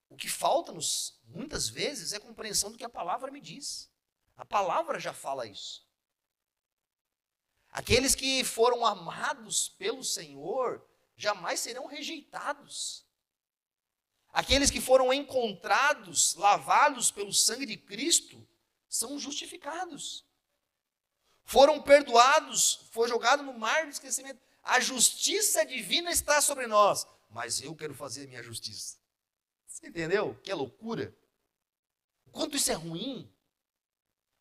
O 0.09 0.15
que 0.15 0.27
falta-nos, 0.27 1.19
muitas 1.25 1.69
vezes, 1.69 2.13
é 2.13 2.19
compreensão 2.19 2.71
do 2.71 2.77
que 2.77 2.83
a 2.83 2.89
palavra 2.89 3.31
me 3.31 3.39
diz. 3.39 3.91
A 4.35 4.45
palavra 4.45 4.99
já 4.99 5.13
fala 5.13 5.45
isso. 5.45 5.87
Aqueles 7.69 8.15
que 8.15 8.43
foram 8.43 8.85
amados 8.85 9.69
pelo 9.69 10.03
Senhor 10.03 10.83
jamais 11.15 11.59
serão 11.59 11.85
rejeitados. 11.85 13.05
Aqueles 14.29 14.71
que 14.71 14.81
foram 14.81 15.13
encontrados, 15.13 16.35
lavados 16.35 17.11
pelo 17.11 17.33
sangue 17.33 17.65
de 17.65 17.77
Cristo, 17.77 18.47
são 18.87 19.19
justificados. 19.19 20.25
Foram 21.43 21.81
perdoados, 21.81 22.87
foi 22.91 23.07
jogado 23.07 23.41
no 23.43 23.53
mar 23.53 23.85
do 23.85 23.91
esquecimento. 23.91 24.39
A 24.67 24.81
justiça 24.81 25.65
divina 25.65 26.11
está 26.11 26.41
sobre 26.41 26.67
nós, 26.67 27.07
mas 27.29 27.61
eu 27.61 27.73
quero 27.73 27.93
fazer 27.93 28.25
a 28.25 28.27
minha 28.27 28.43
justiça. 28.43 28.97
Você 29.65 29.87
entendeu? 29.87 30.35
Que 30.43 30.53
loucura. 30.53 31.15
Quanto 32.33 32.57
isso 32.57 32.69
é 32.69 32.73
ruim. 32.73 33.33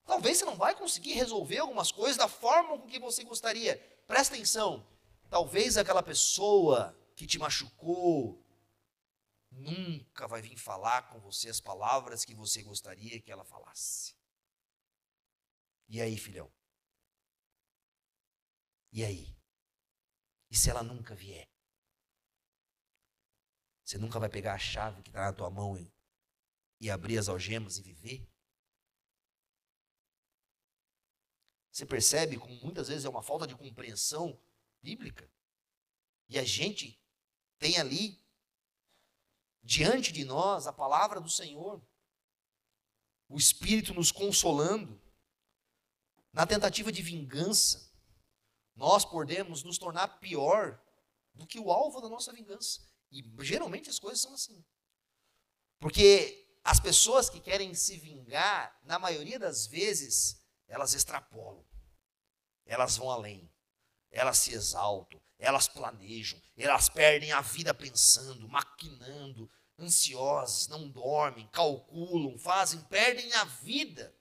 Talvez 0.05 0.39
você 0.39 0.45
não 0.45 0.57
vai 0.57 0.75
conseguir 0.75 1.13
resolver 1.13 1.59
algumas 1.59 1.93
coisas 1.93 2.17
da 2.17 2.27
forma 2.27 2.77
com 2.77 2.89
que 2.89 2.99
você 2.99 3.23
gostaria. 3.23 3.77
Presta 4.07 4.35
atenção. 4.35 4.85
Talvez 5.31 5.77
aquela 5.77 6.03
pessoa 6.03 6.97
que 7.15 7.25
te 7.25 7.39
machucou 7.39 8.45
nunca 9.51 10.27
vai 10.27 10.43
vir 10.43 10.57
falar 10.57 11.03
com 11.09 11.21
você 11.21 11.49
as 11.49 11.61
palavras 11.61 12.25
que 12.25 12.35
você 12.35 12.63
gostaria 12.63 13.21
que 13.21 13.31
ela 13.31 13.45
falasse. 13.45 14.17
E 15.89 16.01
aí, 16.01 16.17
filhão? 16.17 16.51
E 18.93 19.05
aí? 19.05 19.36
E 20.51 20.57
se 20.57 20.71
ela 20.71 20.83
nunca 20.83 21.15
vier? 21.15 21.49
Você 23.85 23.99
nunca 23.99 24.19
vai 24.19 24.29
pegar 24.29 24.55
a 24.55 24.59
chave 24.59 25.03
que 25.03 25.11
está 25.11 25.23
na 25.23 25.33
tua 25.33 25.49
mão 25.49 25.79
e, 25.79 25.93
e 26.81 26.91
abrir 26.91 27.19
as 27.19 27.29
algemas 27.29 27.79
e 27.79 27.83
viver? 27.83 28.29
Você 31.71 31.85
percebe 31.85 32.39
como 32.39 32.55
muitas 32.57 32.89
vezes 32.89 33.05
é 33.05 33.09
uma 33.09 33.23
falta 33.23 33.47
de 33.47 33.55
compreensão 33.55 34.41
bíblica? 34.83 35.31
E 36.29 36.39
a 36.39 36.45
gente 36.45 37.01
tem 37.59 37.79
ali, 37.79 38.21
diante 39.63 40.11
de 40.11 40.25
nós, 40.25 40.67
a 40.67 40.73
palavra 40.73 41.21
do 41.21 41.29
Senhor, 41.29 41.87
o 43.29 43.37
Espírito 43.37 43.95
nos 43.95 44.11
consolando, 44.11 45.01
na 46.33 46.47
tentativa 46.47 46.91
de 46.91 47.03
vingança, 47.03 47.93
nós 48.77 49.05
podemos 49.05 49.63
nos 49.63 49.79
tornar 49.79 50.21
pior 50.21 50.81
do 51.35 51.47
que 51.47 51.59
o 51.59 51.73
alvo 51.73 52.01
da 52.01 52.09
nossa 52.09 52.33
vingança. 52.33 52.81
E 53.11 53.25
geralmente 53.41 53.89
as 53.89 53.99
coisas 53.99 54.21
são 54.21 54.35
assim. 54.35 54.65
Porque 55.81 56.47
as 56.63 56.79
pessoas 56.79 57.31
que 57.31 57.41
querem 57.41 57.75
se 57.75 57.97
vingar, 57.97 58.79
na 58.85 58.99
maioria 58.99 59.39
das 59.39 59.67
vezes, 59.67 60.43
elas 60.69 60.95
extrapolam. 60.95 61.65
Elas 62.67 62.97
vão 62.97 63.11
além. 63.11 63.51
Elas 64.11 64.39
se 64.39 64.53
exaltam, 64.53 65.21
elas 65.39 65.69
planejam, 65.69 66.41
elas 66.57 66.89
perdem 66.89 67.33
a 67.33 67.41
vida 67.41 67.75
pensando, 67.75 68.49
maquinando, 68.49 69.51
ansiosas, 69.79 70.69
não 70.69 70.89
dormem, 70.89 71.47
calculam, 71.49 72.39
fazem, 72.39 72.81
perdem 72.85 73.31
a 73.35 73.45
vida. 73.45 74.17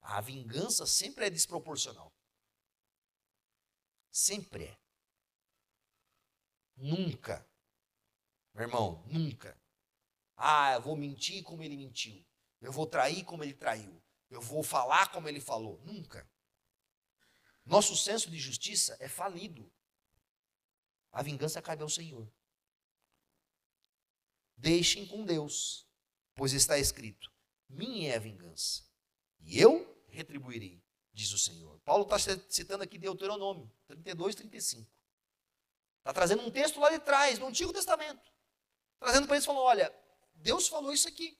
A 0.00 0.20
vingança 0.20 0.86
sempre 0.86 1.26
é 1.26 1.30
desproporcional. 1.30 2.15
Sempre 4.16 4.64
é. 4.64 4.78
Nunca. 6.74 7.46
Meu 8.54 8.64
irmão, 8.64 9.04
nunca. 9.08 9.60
Ah, 10.34 10.72
eu 10.72 10.80
vou 10.80 10.96
mentir 10.96 11.44
como 11.44 11.62
ele 11.62 11.76
mentiu. 11.76 12.26
Eu 12.62 12.72
vou 12.72 12.86
trair 12.86 13.26
como 13.26 13.44
ele 13.44 13.52
traiu. 13.52 14.02
Eu 14.30 14.40
vou 14.40 14.62
falar 14.62 15.12
como 15.12 15.28
ele 15.28 15.38
falou. 15.38 15.78
Nunca. 15.82 16.26
Nosso 17.62 17.94
senso 17.94 18.30
de 18.30 18.38
justiça 18.38 18.96
é 19.00 19.06
falido. 19.06 19.70
A 21.12 21.22
vingança 21.22 21.60
cabe 21.60 21.82
ao 21.82 21.90
Senhor. 21.90 22.26
Deixem 24.56 25.06
com 25.06 25.26
Deus, 25.26 25.86
pois 26.34 26.54
está 26.54 26.78
escrito: 26.78 27.30
Minha 27.68 28.14
é 28.14 28.16
a 28.16 28.20
vingança, 28.20 28.82
e 29.40 29.60
eu 29.60 30.02
retribuirei, 30.08 30.85
diz 31.16 31.32
o 31.32 31.38
Senhor. 31.38 31.80
Paulo 31.80 32.02
está 32.02 32.18
citando 32.50 32.84
aqui 32.84 32.98
Deuteronômio 32.98 33.72
32, 33.86 34.34
35. 34.34 34.86
Está 35.98 36.12
trazendo 36.12 36.42
um 36.42 36.50
texto 36.50 36.78
lá 36.78 36.90
de 36.90 36.98
trás, 36.98 37.38
no 37.38 37.46
Antigo 37.46 37.72
Testamento. 37.72 38.30
Trazendo 39.00 39.26
para 39.26 39.36
eles, 39.36 39.46
falando: 39.46 39.62
olha, 39.62 39.92
Deus 40.34 40.68
falou 40.68 40.92
isso 40.92 41.08
aqui. 41.08 41.36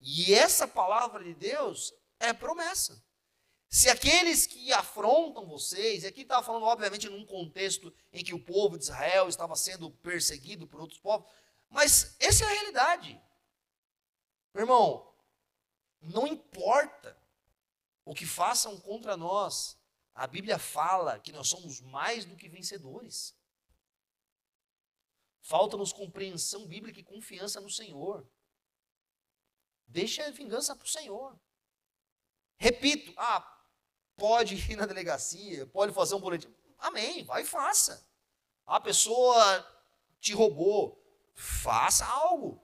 E 0.00 0.34
essa 0.34 0.66
palavra 0.66 1.22
de 1.22 1.34
Deus 1.34 1.94
é 2.18 2.32
promessa. 2.32 3.00
Se 3.68 3.88
aqueles 3.88 4.46
que 4.46 4.72
afrontam 4.72 5.46
vocês, 5.46 6.02
e 6.02 6.06
aqui 6.08 6.22
está 6.22 6.42
falando, 6.42 6.64
obviamente, 6.64 7.08
num 7.08 7.24
contexto 7.24 7.94
em 8.12 8.24
que 8.24 8.34
o 8.34 8.44
povo 8.44 8.76
de 8.76 8.84
Israel 8.84 9.28
estava 9.28 9.54
sendo 9.54 9.90
perseguido 9.90 10.66
por 10.66 10.80
outros 10.80 10.98
povos, 10.98 11.30
mas 11.70 12.16
essa 12.18 12.44
é 12.44 12.46
a 12.48 12.50
realidade. 12.50 13.22
Irmão, 14.54 15.14
não 16.00 16.26
importa 16.26 17.16
o 18.08 18.14
que 18.14 18.24
façam 18.24 18.80
contra 18.80 19.18
nós, 19.18 19.78
a 20.14 20.26
Bíblia 20.26 20.58
fala 20.58 21.20
que 21.20 21.30
nós 21.30 21.46
somos 21.46 21.82
mais 21.82 22.24
do 22.24 22.36
que 22.36 22.48
vencedores. 22.48 23.36
Falta-nos 25.42 25.92
compreensão 25.92 26.66
bíblica 26.66 26.98
e 27.00 27.04
confiança 27.04 27.60
no 27.60 27.68
Senhor. 27.68 28.26
Deixa 29.86 30.24
a 30.24 30.30
vingança 30.30 30.74
para 30.74 30.86
o 30.86 30.88
Senhor. 30.88 31.38
Repito, 32.56 33.12
ah, 33.18 33.42
pode 34.16 34.54
ir 34.54 34.76
na 34.76 34.86
delegacia, 34.86 35.66
pode 35.66 35.92
fazer 35.92 36.14
um 36.14 36.20
boletim. 36.20 36.50
Amém, 36.78 37.24
vai 37.24 37.42
e 37.42 37.46
faça. 37.46 38.08
A 38.64 38.80
pessoa 38.80 39.84
te 40.18 40.32
roubou, 40.32 40.98
faça 41.34 42.06
algo. 42.06 42.58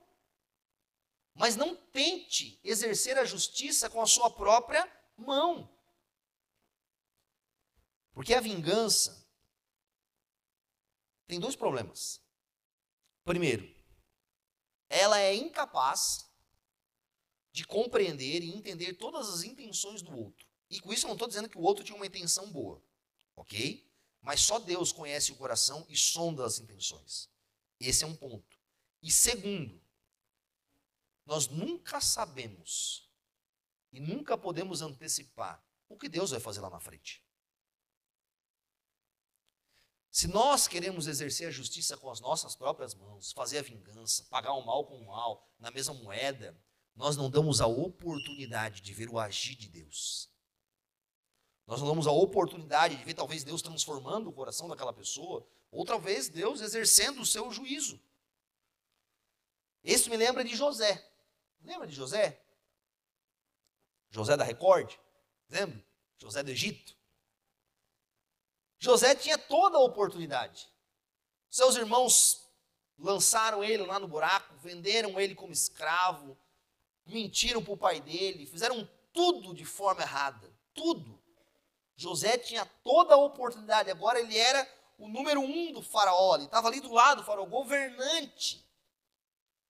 Mas 1.35 1.55
não 1.55 1.75
tente 1.75 2.59
exercer 2.63 3.15
a 3.19 3.25
justiça 3.25 3.91
com 3.91 4.01
a 4.01 4.07
sua 4.07 4.31
própria 4.31 4.91
mão. 5.17 5.69
Porque 8.13 8.33
a 8.33 8.39
vingança 8.39 9.25
tem 11.27 11.39
dois 11.39 11.55
problemas. 11.55 12.21
Primeiro, 13.23 13.73
ela 14.87 15.19
é 15.19 15.35
incapaz 15.35 16.29
de 17.51 17.65
compreender 17.65 18.43
e 18.43 18.53
entender 18.53 18.93
todas 18.93 19.29
as 19.29 19.43
intenções 19.43 20.01
do 20.01 20.15
outro. 20.15 20.47
E 20.69 20.79
com 20.79 20.91
isso 20.91 21.05
eu 21.05 21.09
não 21.09 21.15
estou 21.15 21.27
dizendo 21.27 21.49
que 21.49 21.57
o 21.57 21.61
outro 21.61 21.83
tinha 21.83 21.95
uma 21.95 22.05
intenção 22.05 22.51
boa, 22.51 22.83
ok? 23.35 23.89
Mas 24.21 24.41
só 24.41 24.59
Deus 24.59 24.91
conhece 24.91 25.31
o 25.31 25.35
coração 25.35 25.85
e 25.89 25.95
sonda 25.95 26.45
as 26.45 26.59
intenções. 26.59 27.29
Esse 27.79 28.03
é 28.03 28.07
um 28.07 28.15
ponto. 28.15 28.59
E 29.01 29.11
segundo, 29.11 29.81
nós 31.25 31.47
nunca 31.47 32.01
sabemos 32.01 33.04
e 33.95 33.99
nunca 34.01 34.37
podemos 34.37 34.81
antecipar 34.81 35.63
o 35.87 35.97
que 35.97 36.09
Deus 36.09 36.31
vai 36.31 36.39
fazer 36.39 36.59
lá 36.59 36.69
na 36.69 36.81
frente. 36.81 37.23
Se 40.11 40.27
nós 40.27 40.67
queremos 40.67 41.07
exercer 41.07 41.47
a 41.47 41.51
justiça 41.51 41.95
com 41.95 42.09
as 42.09 42.19
nossas 42.19 42.55
próprias 42.55 42.93
mãos, 42.93 43.31
fazer 43.31 43.59
a 43.59 43.61
vingança, 43.61 44.25
pagar 44.29 44.53
o 44.53 44.65
mal 44.65 44.85
com 44.85 44.97
o 44.97 45.07
mal 45.07 45.49
na 45.57 45.71
mesma 45.71 45.93
moeda, 45.93 46.57
nós 46.93 47.15
não 47.15 47.29
damos 47.29 47.61
a 47.61 47.67
oportunidade 47.67 48.81
de 48.81 48.93
ver 48.93 49.09
o 49.09 49.17
agir 49.17 49.55
de 49.55 49.69
Deus. 49.69 50.29
Nós 51.65 51.79
não 51.79 51.87
damos 51.87 52.05
a 52.05 52.11
oportunidade 52.11 52.97
de 52.97 53.03
ver 53.03 53.13
talvez 53.13 53.43
Deus 53.43 53.61
transformando 53.61 54.29
o 54.29 54.33
coração 54.33 54.67
daquela 54.67 54.93
pessoa, 54.93 55.47
ou 55.71 55.85
talvez 55.85 56.27
Deus 56.27 56.59
exercendo 56.59 57.21
o 57.21 57.25
seu 57.25 57.49
juízo. 57.51 57.99
Isso 59.83 60.09
me 60.09 60.17
lembra 60.17 60.43
de 60.43 60.55
José. 60.55 61.09
Lembra 61.61 61.87
de 61.87 61.95
José? 61.95 62.44
José 64.15 64.37
da 64.37 64.45
Record? 64.45 64.95
Lembra? 65.49 65.83
José 66.17 66.41
do 66.41 66.49
Egito? 66.49 66.95
José 68.79 69.13
tinha 69.13 69.37
toda 69.37 69.77
a 69.77 69.81
oportunidade. 69.81 70.69
Seus 71.49 71.75
irmãos 71.75 72.49
lançaram 72.97 73.61
ele 73.61 73.83
lá 73.83 73.99
no 73.99 74.07
buraco, 74.07 74.55
venderam 74.59 75.19
ele 75.19 75.35
como 75.35 75.51
escravo, 75.51 76.37
mentiram 77.05 77.61
para 77.61 77.73
o 77.73 77.77
pai 77.77 77.99
dele, 77.99 78.45
fizeram 78.45 78.89
tudo 79.11 79.53
de 79.53 79.65
forma 79.65 80.01
errada. 80.01 80.49
Tudo. 80.73 81.21
José 81.97 82.37
tinha 82.37 82.65
toda 82.85 83.15
a 83.15 83.17
oportunidade, 83.17 83.91
agora 83.91 84.17
ele 84.17 84.37
era 84.37 84.65
o 84.97 85.09
número 85.09 85.41
um 85.41 85.73
do 85.73 85.81
faraó, 85.81 86.35
ele 86.35 86.45
estava 86.45 86.69
ali 86.69 86.79
do 86.79 86.93
lado 86.93 87.19
do 87.19 87.25
faraó, 87.25 87.45
governante. 87.45 88.65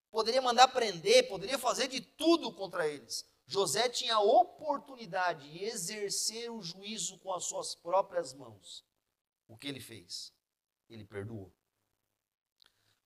Poderia 0.08 0.40
mandar 0.40 0.68
prender, 0.68 1.26
poderia 1.26 1.58
fazer 1.58 1.88
de 1.88 2.00
tudo 2.00 2.52
contra 2.52 2.86
eles. 2.86 3.26
José 3.46 3.88
tinha 3.88 4.16
a 4.16 4.20
oportunidade 4.20 5.50
de 5.50 5.64
exercer 5.64 6.50
o 6.50 6.60
juízo 6.60 7.18
com 7.18 7.32
as 7.32 7.44
suas 7.44 7.74
próprias 7.74 8.34
mãos. 8.34 8.84
O 9.46 9.56
que 9.56 9.68
ele 9.68 9.80
fez? 9.80 10.32
Ele 10.88 11.04
perdoou. 11.04 11.54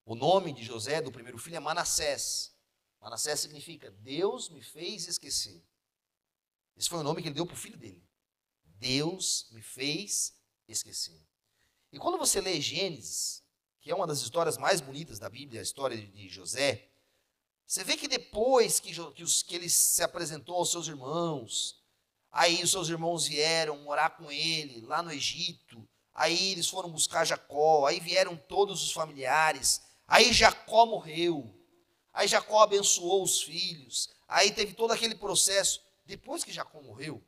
O 0.04 0.14
nome 0.14 0.52
de 0.52 0.64
José, 0.64 1.02
do 1.02 1.12
primeiro 1.12 1.38
filho, 1.38 1.56
é 1.56 1.60
Manassés. 1.60 2.56
Manassés 3.00 3.40
significa 3.40 3.90
Deus 3.90 4.48
me 4.48 4.62
fez 4.62 5.06
esquecer. 5.06 5.62
Esse 6.74 6.88
foi 6.88 6.98
o 7.00 7.02
nome 7.02 7.20
que 7.20 7.28
ele 7.28 7.34
deu 7.34 7.46
para 7.46 7.54
o 7.54 7.58
filho 7.58 7.76
dele. 7.76 8.02
Deus 8.64 9.46
me 9.50 9.60
fez 9.60 10.34
esquecer. 10.66 11.22
E 11.92 11.98
quando 11.98 12.16
você 12.16 12.40
lê 12.40 12.58
Gênesis, 12.60 13.44
que 13.80 13.90
é 13.90 13.94
uma 13.94 14.06
das 14.06 14.20
histórias 14.20 14.56
mais 14.56 14.80
bonitas 14.80 15.18
da 15.18 15.28
Bíblia, 15.28 15.60
a 15.60 15.62
história 15.62 15.96
de 15.96 16.28
José, 16.28 16.89
você 17.70 17.84
vê 17.84 17.96
que 17.96 18.08
depois 18.08 18.80
que, 18.80 18.92
que, 19.12 19.22
os, 19.22 19.42
que 19.42 19.54
ele 19.54 19.68
se 19.68 20.02
apresentou 20.02 20.56
aos 20.56 20.70
seus 20.70 20.88
irmãos, 20.88 21.80
aí 22.32 22.62
os 22.62 22.70
seus 22.70 22.88
irmãos 22.88 23.26
vieram 23.26 23.76
morar 23.78 24.10
com 24.16 24.32
ele 24.32 24.80
lá 24.86 25.02
no 25.02 25.12
Egito, 25.12 25.86
Aí 26.20 26.52
eles 26.52 26.68
foram 26.68 26.90
buscar 26.90 27.24
Jacó, 27.24 27.86
aí 27.86 28.00
vieram 28.00 28.36
todos 28.36 28.82
os 28.82 28.92
familiares. 28.92 29.80
Aí 30.06 30.32
Jacó 30.32 30.84
morreu. 30.84 31.50
Aí 32.12 32.26
Jacó 32.26 32.62
abençoou 32.62 33.22
os 33.22 33.42
filhos. 33.42 34.10
Aí 34.26 34.52
teve 34.52 34.74
todo 34.74 34.92
aquele 34.92 35.14
processo. 35.14 35.82
Depois 36.04 36.44
que 36.44 36.52
Jacó 36.52 36.82
morreu, 36.82 37.24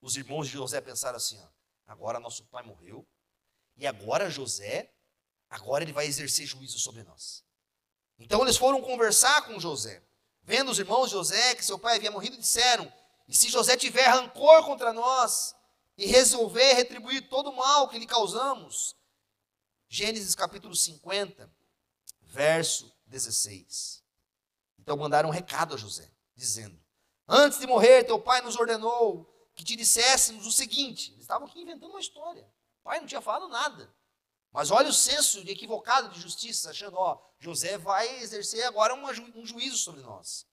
os 0.00 0.16
irmãos 0.16 0.46
de 0.46 0.54
José 0.54 0.80
pensaram 0.80 1.16
assim: 1.16 1.38
ó, 1.38 1.48
agora 1.86 2.20
nosso 2.20 2.44
pai 2.44 2.62
morreu, 2.62 3.06
e 3.76 3.86
agora 3.86 4.30
José, 4.30 4.90
agora 5.50 5.84
ele 5.84 5.92
vai 5.92 6.06
exercer 6.06 6.46
juízo 6.46 6.78
sobre 6.78 7.02
nós. 7.02 7.44
Então 8.18 8.42
eles 8.42 8.56
foram 8.56 8.80
conversar 8.80 9.42
com 9.42 9.60
José. 9.60 10.02
Vendo 10.42 10.70
os 10.70 10.78
irmãos 10.78 11.06
de 11.06 11.12
José 11.12 11.54
que 11.54 11.64
seu 11.64 11.78
pai 11.78 11.96
havia 11.96 12.10
morrido, 12.10 12.36
disseram: 12.36 12.90
E 13.28 13.36
se 13.36 13.48
José 13.48 13.76
tiver 13.76 14.06
rancor 14.08 14.64
contra 14.64 14.92
nós, 14.92 15.54
e 15.98 16.06
resolver 16.06 16.74
retribuir 16.74 17.28
todo 17.28 17.50
o 17.50 17.56
mal 17.56 17.88
que 17.88 17.98
lhe 17.98 18.06
causamos. 18.06 18.96
Gênesis 19.88 20.34
capítulo 20.34 20.74
50, 20.74 21.50
verso 22.22 22.94
16. 23.06 24.04
Então 24.78 24.96
mandaram 24.96 25.28
um 25.28 25.32
recado 25.32 25.74
a 25.74 25.76
José, 25.76 26.10
dizendo: 26.36 26.78
Antes 27.26 27.58
de 27.58 27.66
morrer, 27.66 28.04
teu 28.04 28.20
pai 28.20 28.40
nos 28.40 28.56
ordenou 28.56 29.28
que 29.54 29.64
te 29.64 29.74
disséssemos 29.74 30.46
o 30.46 30.52
seguinte: 30.52 31.10
eles 31.12 31.22
estavam 31.22 31.48
aqui 31.48 31.60
inventando 31.60 31.90
uma 31.90 32.00
história. 32.00 32.48
O 32.80 32.84
pai 32.84 33.00
não 33.00 33.06
tinha 33.06 33.20
falado 33.20 33.48
nada. 33.48 33.92
Mas 34.52 34.70
olha 34.70 34.88
o 34.88 34.92
senso 34.92 35.44
de 35.44 35.52
equivocado 35.52 36.08
de 36.08 36.20
justiça, 36.20 36.70
achando, 36.70 36.96
ó, 36.96 37.20
José 37.38 37.76
vai 37.78 38.20
exercer 38.20 38.64
agora 38.64 38.94
um 38.94 39.46
juízo 39.46 39.76
sobre 39.76 40.02
nós. 40.02 40.46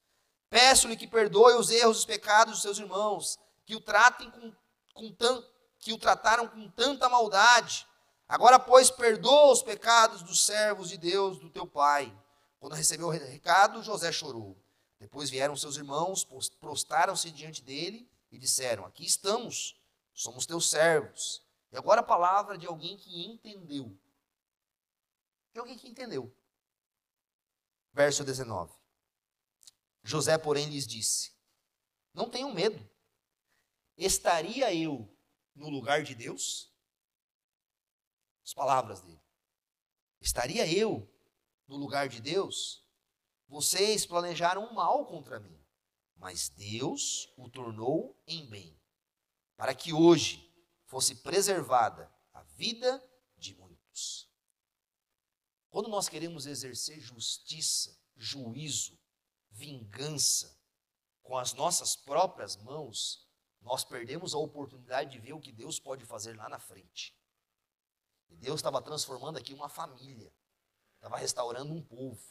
Peço-lhe 0.50 0.98
que 0.98 1.08
perdoe 1.08 1.54
os 1.54 1.70
erros 1.70 1.98
e 1.98 2.00
os 2.00 2.06
pecados 2.06 2.56
dos 2.56 2.62
seus 2.62 2.78
irmãos, 2.78 3.40
que 3.66 3.76
o 3.76 3.82
tratem 3.82 4.30
com 4.30 4.54
com 4.96 5.12
tan, 5.12 5.44
que 5.78 5.94
o 5.94 5.98
trataram 6.00 6.48
com 6.48 6.68
tanta 6.72 7.08
maldade. 7.08 7.86
Agora, 8.28 8.58
pois, 8.58 8.90
perdoa 8.90 9.52
os 9.52 9.62
pecados 9.62 10.24
dos 10.24 10.44
servos 10.44 10.90
de 10.90 10.98
Deus, 10.98 11.38
do 11.38 11.50
teu 11.50 11.68
pai. 11.68 12.12
Quando 12.60 12.74
recebeu 12.74 13.08
o 13.08 13.12
recado, 13.12 13.84
José 13.84 14.12
chorou. 14.12 14.58
Depois 15.00 15.30
vieram 15.30 15.56
seus 15.56 15.76
irmãos, 15.76 16.26
prostaram-se 16.60 17.30
diante 17.30 17.62
dele 17.62 18.10
e 18.32 18.40
disseram: 18.40 18.86
Aqui 18.86 19.06
estamos, 19.06 19.80
somos 20.14 20.48
teus 20.48 20.70
servos. 20.70 21.44
E 21.76 21.78
agora 21.78 22.00
a 22.00 22.06
palavra 22.06 22.58
de 22.58 22.66
alguém 22.66 22.96
que 22.96 23.26
entendeu. 23.26 24.00
De 25.52 25.60
alguém 25.60 25.78
que 25.78 25.90
entendeu. 25.90 26.34
Verso 27.92 28.24
19. 28.24 28.74
José, 30.02 30.38
porém, 30.38 30.70
lhes 30.70 30.88
disse: 30.88 31.36
Não 32.14 32.30
tenham 32.30 32.54
medo 32.54 32.90
estaria 33.98 34.74
eu 34.74 35.14
no 35.54 35.68
lugar 35.68 36.02
de 36.02 36.16
Deus? 36.16 36.74
As 38.42 38.54
palavras 38.54 39.02
dele. 39.02 39.22
Estaria 40.22 40.66
eu 40.72 41.14
no 41.68 41.76
lugar 41.76 42.08
de 42.08 42.22
Deus? 42.22 42.88
Vocês 43.50 44.06
planejaram 44.06 44.74
mal 44.74 45.06
contra 45.06 45.42
mim, 45.42 45.62
mas 46.16 46.48
Deus 46.48 47.34
o 47.36 47.50
tornou 47.50 48.18
em 48.26 48.46
bem, 48.50 48.80
para 49.58 49.76
que 49.76 49.92
hoje 49.92 50.45
fosse 50.96 51.16
preservada 51.16 52.10
a 52.32 52.42
vida 52.42 53.06
de 53.36 53.54
muitos. 53.54 54.32
Quando 55.70 55.90
nós 55.90 56.08
queremos 56.08 56.46
exercer 56.46 57.02
justiça, 57.02 58.00
juízo, 58.16 58.98
vingança 59.50 60.58
com 61.22 61.38
as 61.38 61.52
nossas 61.52 61.98
próprias 61.98 62.56
mãos, 62.56 63.30
nós 63.60 63.84
perdemos 63.84 64.34
a 64.34 64.38
oportunidade 64.38 65.12
de 65.12 65.20
ver 65.20 65.34
o 65.34 65.42
que 65.42 65.52
Deus 65.52 65.82
pode 65.82 66.06
fazer 66.06 66.34
lá 66.38 66.48
na 66.48 66.60
frente. 66.60 67.14
E 68.30 68.38
Deus 68.38 68.60
estava 68.60 68.82
transformando 68.82 69.38
aqui 69.38 69.54
uma 69.54 69.68
família, 69.68 70.34
estava 70.96 71.18
restaurando 71.18 71.74
um 71.74 71.84
povo. 71.84 72.26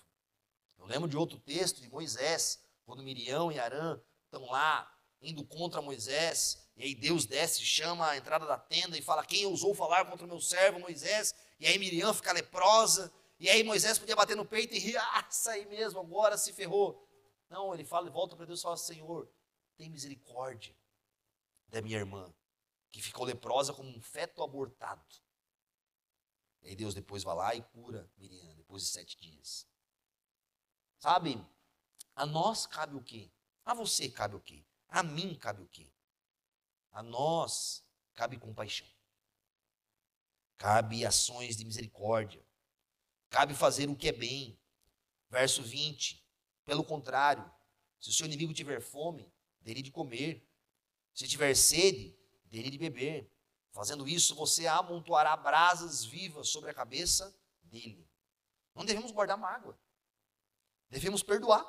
Eu 0.78 0.86
lembro 0.86 1.06
de 1.06 1.18
outro 1.18 1.38
texto 1.38 1.82
de 1.82 1.90
Moisés, 1.90 2.64
quando 2.86 3.02
Miriam 3.02 3.52
e 3.52 3.58
Arã 3.58 4.00
estão 4.24 4.46
lá 4.46 4.90
indo 5.20 5.44
contra 5.44 5.82
Moisés, 5.82 6.63
e 6.76 6.82
aí 6.82 6.94
Deus 6.94 7.24
desce, 7.24 7.64
chama 7.64 8.10
a 8.10 8.16
entrada 8.16 8.46
da 8.46 8.58
tenda 8.58 8.98
e 8.98 9.02
fala: 9.02 9.24
Quem 9.24 9.46
ousou 9.46 9.74
falar 9.74 10.04
contra 10.06 10.24
o 10.26 10.28
meu 10.28 10.40
servo 10.40 10.80
Moisés? 10.80 11.34
E 11.60 11.66
aí 11.66 11.78
Miriam 11.78 12.12
fica 12.12 12.32
leprosa, 12.32 13.12
e 13.38 13.48
aí 13.48 13.62
Moisés 13.62 13.98
podia 13.98 14.16
bater 14.16 14.36
no 14.36 14.44
peito 14.44 14.74
e 14.74 14.78
rir: 14.78 14.96
Ah, 14.96 15.26
sai 15.30 15.64
mesmo, 15.66 16.00
agora 16.00 16.36
se 16.36 16.52
ferrou. 16.52 17.08
Não, 17.48 17.72
ele 17.72 17.84
fala, 17.84 18.10
volta 18.10 18.34
para 18.34 18.46
Deus 18.46 18.58
e 18.58 18.62
fala: 18.62 18.76
Senhor, 18.76 19.30
tem 19.76 19.88
misericórdia 19.88 20.76
da 21.68 21.80
minha 21.80 21.98
irmã, 21.98 22.32
que 22.90 23.00
ficou 23.00 23.24
leprosa 23.24 23.72
como 23.72 23.88
um 23.88 24.00
feto 24.00 24.42
abortado. 24.42 25.04
E 26.62 26.70
aí 26.70 26.76
Deus 26.76 26.94
depois 26.94 27.22
vai 27.22 27.36
lá 27.36 27.54
e 27.54 27.62
cura 27.62 28.10
Miriam, 28.16 28.52
depois 28.54 28.82
de 28.82 28.88
sete 28.88 29.16
dias. 29.16 29.64
Sabe, 30.98 31.40
a 32.16 32.26
nós 32.26 32.66
cabe 32.66 32.96
o 32.96 33.02
quê? 33.02 33.30
A 33.64 33.74
você 33.74 34.08
cabe 34.08 34.34
o 34.34 34.40
quê? 34.40 34.64
A 34.88 35.02
mim 35.02 35.34
cabe 35.36 35.62
o 35.62 35.68
quê? 35.68 35.93
A 36.94 37.02
nós 37.02 37.84
cabe 38.14 38.38
compaixão. 38.38 38.86
Cabe 40.56 41.04
ações 41.04 41.56
de 41.56 41.64
misericórdia. 41.64 42.40
Cabe 43.28 43.52
fazer 43.52 43.90
o 43.90 43.96
que 43.96 44.08
é 44.08 44.12
bem. 44.12 44.56
Verso 45.28 45.60
20. 45.60 46.24
Pelo 46.64 46.84
contrário, 46.84 47.52
se 47.98 48.10
o 48.10 48.12
seu 48.12 48.26
inimigo 48.26 48.54
tiver 48.54 48.80
fome, 48.80 49.28
dele 49.60 49.82
de 49.82 49.90
comer. 49.90 50.48
Se 51.12 51.26
tiver 51.26 51.52
sede, 51.56 52.16
dele 52.44 52.70
de 52.70 52.78
beber. 52.78 53.28
Fazendo 53.72 54.06
isso, 54.06 54.36
você 54.36 54.68
amontoará 54.68 55.36
brasas 55.36 56.04
vivas 56.04 56.48
sobre 56.48 56.70
a 56.70 56.74
cabeça 56.74 57.36
dele. 57.64 58.08
Não 58.72 58.84
devemos 58.84 59.10
guardar 59.10 59.36
mágoa. 59.36 59.76
Devemos 60.88 61.24
perdoar. 61.24 61.64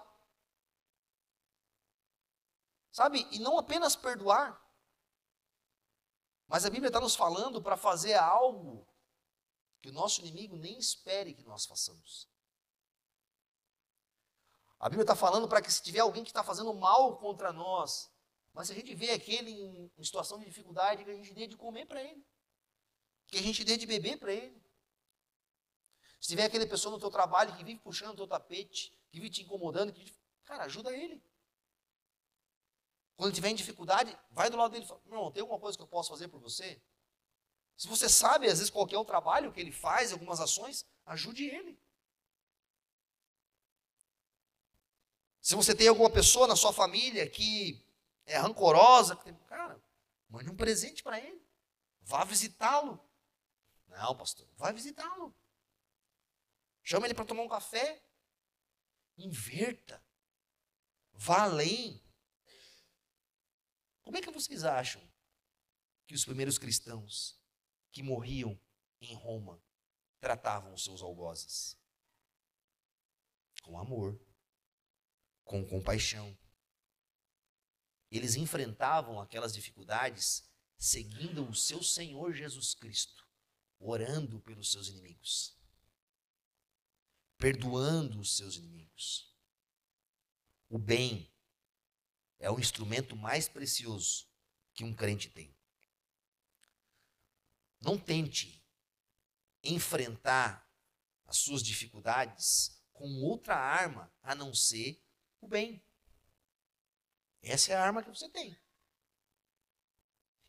Sabe? 2.91 3.27
E 3.31 3.39
não 3.39 3.57
apenas 3.57 3.95
perdoar, 3.95 4.64
mas 6.47 6.65
a 6.65 6.69
Bíblia 6.69 6.89
está 6.89 6.99
nos 6.99 7.15
falando 7.15 7.61
para 7.61 7.75
fazer 7.75 8.13
algo 8.13 8.87
que 9.81 9.89
o 9.89 9.93
nosso 9.93 10.21
inimigo 10.21 10.57
nem 10.57 10.77
espere 10.77 11.33
que 11.33 11.43
nós 11.43 11.65
façamos. 11.65 12.27
A 14.79 14.89
Bíblia 14.89 15.03
está 15.03 15.15
falando 15.15 15.47
para 15.47 15.61
que 15.61 15.71
se 15.71 15.81
tiver 15.81 15.99
alguém 15.99 16.23
que 16.23 16.29
está 16.29 16.43
fazendo 16.43 16.73
mal 16.73 17.17
contra 17.17 17.51
nós, 17.51 18.11
mas 18.53 18.67
se 18.67 18.73
a 18.73 18.75
gente 18.75 18.93
vê 18.93 19.11
aquele 19.11 19.51
em, 19.51 19.91
em 19.97 20.03
situação 20.03 20.37
de 20.39 20.45
dificuldade, 20.45 21.03
que 21.03 21.11
a 21.11 21.15
gente 21.15 21.33
dê 21.33 21.47
de 21.47 21.57
comer 21.57 21.85
para 21.85 22.03
ele, 22.03 22.25
que 23.27 23.37
a 23.37 23.41
gente 23.41 23.63
dê 23.63 23.77
de 23.77 23.85
beber 23.85 24.17
para 24.17 24.31
ele. 24.31 24.63
Se 26.21 26.29
tiver 26.29 26.45
aquele 26.45 26.65
pessoa 26.65 26.91
no 26.91 26.99
teu 26.99 27.09
trabalho 27.09 27.55
que 27.55 27.63
vive 27.63 27.79
puxando 27.79 28.13
o 28.13 28.15
teu 28.15 28.27
tapete, 28.27 28.91
que 29.11 29.19
vive 29.19 29.29
te 29.29 29.43
incomodando, 29.43 29.93
que, 29.93 30.11
cara, 30.43 30.63
ajuda 30.63 30.95
ele. 30.95 31.21
Quando 33.15 33.27
ele 33.27 33.33
estiver 33.33 33.49
em 33.49 33.55
dificuldade, 33.55 34.17
vai 34.31 34.49
do 34.49 34.57
lado 34.57 34.71
dele 34.71 34.83
e 34.83 34.87
fala, 34.87 35.01
não, 35.05 35.31
tem 35.31 35.41
alguma 35.41 35.59
coisa 35.59 35.77
que 35.77 35.83
eu 35.83 35.87
posso 35.87 36.09
fazer 36.09 36.27
por 36.27 36.39
você? 36.39 36.81
Se 37.77 37.87
você 37.87 38.07
sabe, 38.09 38.47
às 38.47 38.59
vezes, 38.59 38.69
qual 38.69 38.87
é 38.89 38.97
o 38.97 39.05
trabalho 39.05 39.51
que 39.51 39.59
ele 39.59 39.71
faz, 39.71 40.11
algumas 40.11 40.39
ações, 40.39 40.85
ajude 41.05 41.45
ele. 41.45 41.79
Se 45.41 45.55
você 45.55 45.75
tem 45.75 45.87
alguma 45.87 46.09
pessoa 46.09 46.47
na 46.47 46.55
sua 46.55 46.73
família 46.73 47.29
que 47.29 47.85
é 48.25 48.37
rancorosa, 48.37 49.15
cara, 49.47 49.79
mande 50.29 50.49
um 50.49 50.55
presente 50.55 51.03
para 51.03 51.19
ele. 51.19 51.45
Vá 52.01 52.23
visitá-lo. 52.23 52.99
Não, 53.87 54.15
pastor, 54.15 54.47
vai 54.55 54.73
visitá-lo. 54.73 55.35
Chama 56.83 57.07
ele 57.07 57.13
para 57.13 57.25
tomar 57.25 57.43
um 57.43 57.49
café. 57.49 58.01
Inverta. 59.17 60.03
Vá 61.13 61.43
além. 61.43 62.01
Como 64.05 64.17
é 64.17 64.21
que 64.21 64.31
vocês 64.31 64.63
acham 64.63 65.01
que 66.07 66.13
os 66.13 66.23
primeiros 66.23 66.59
cristãos 66.59 67.41
que 67.91 68.03
morriam 68.03 68.57
em 69.01 69.15
Roma 69.15 69.61
tratavam 70.21 70.73
os 70.73 70.83
seus 70.83 71.01
algozes? 71.01 71.75
Com 73.63 73.79
amor, 73.79 74.17
com 75.43 75.65
compaixão. 75.65 76.37
Eles 78.11 78.35
enfrentavam 78.35 79.19
aquelas 79.19 79.55
dificuldades 79.55 80.47
seguindo 80.77 81.49
o 81.49 81.55
seu 81.55 81.81
Senhor 81.81 82.31
Jesus 82.31 82.75
Cristo, 82.75 83.27
orando 83.79 84.39
pelos 84.41 84.71
seus 84.71 84.87
inimigos, 84.87 85.57
perdoando 87.37 88.19
os 88.19 88.37
seus 88.37 88.55
inimigos. 88.55 89.35
O 90.69 90.77
bem 90.77 91.34
é 92.39 92.49
o 92.49 92.59
instrumento 92.59 93.15
mais 93.15 93.47
precioso 93.47 94.27
que 94.73 94.83
um 94.83 94.93
crente 94.93 95.29
tem. 95.29 95.55
Não 97.81 97.97
tente 97.97 98.63
enfrentar 99.63 100.69
as 101.25 101.37
suas 101.37 101.63
dificuldades 101.63 102.81
com 102.93 103.23
outra 103.23 103.55
arma 103.55 104.11
a 104.21 104.35
não 104.35 104.53
ser 104.53 105.01
o 105.41 105.47
bem. 105.47 105.83
Essa 107.41 107.73
é 107.73 107.75
a 107.75 107.83
arma 107.83 108.03
que 108.03 108.09
você 108.09 108.29
tem. 108.29 108.57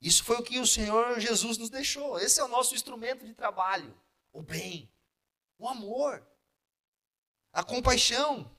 Isso 0.00 0.24
foi 0.24 0.36
o 0.36 0.42
que 0.42 0.58
o 0.58 0.66
Senhor 0.66 1.18
Jesus 1.20 1.58
nos 1.58 1.70
deixou. 1.70 2.18
Esse 2.18 2.40
é 2.40 2.44
o 2.44 2.48
nosso 2.48 2.74
instrumento 2.74 3.26
de 3.26 3.34
trabalho. 3.34 3.98
O 4.32 4.42
bem, 4.42 4.92
o 5.58 5.68
amor, 5.68 6.26
a 7.52 7.64
compaixão. 7.64 8.54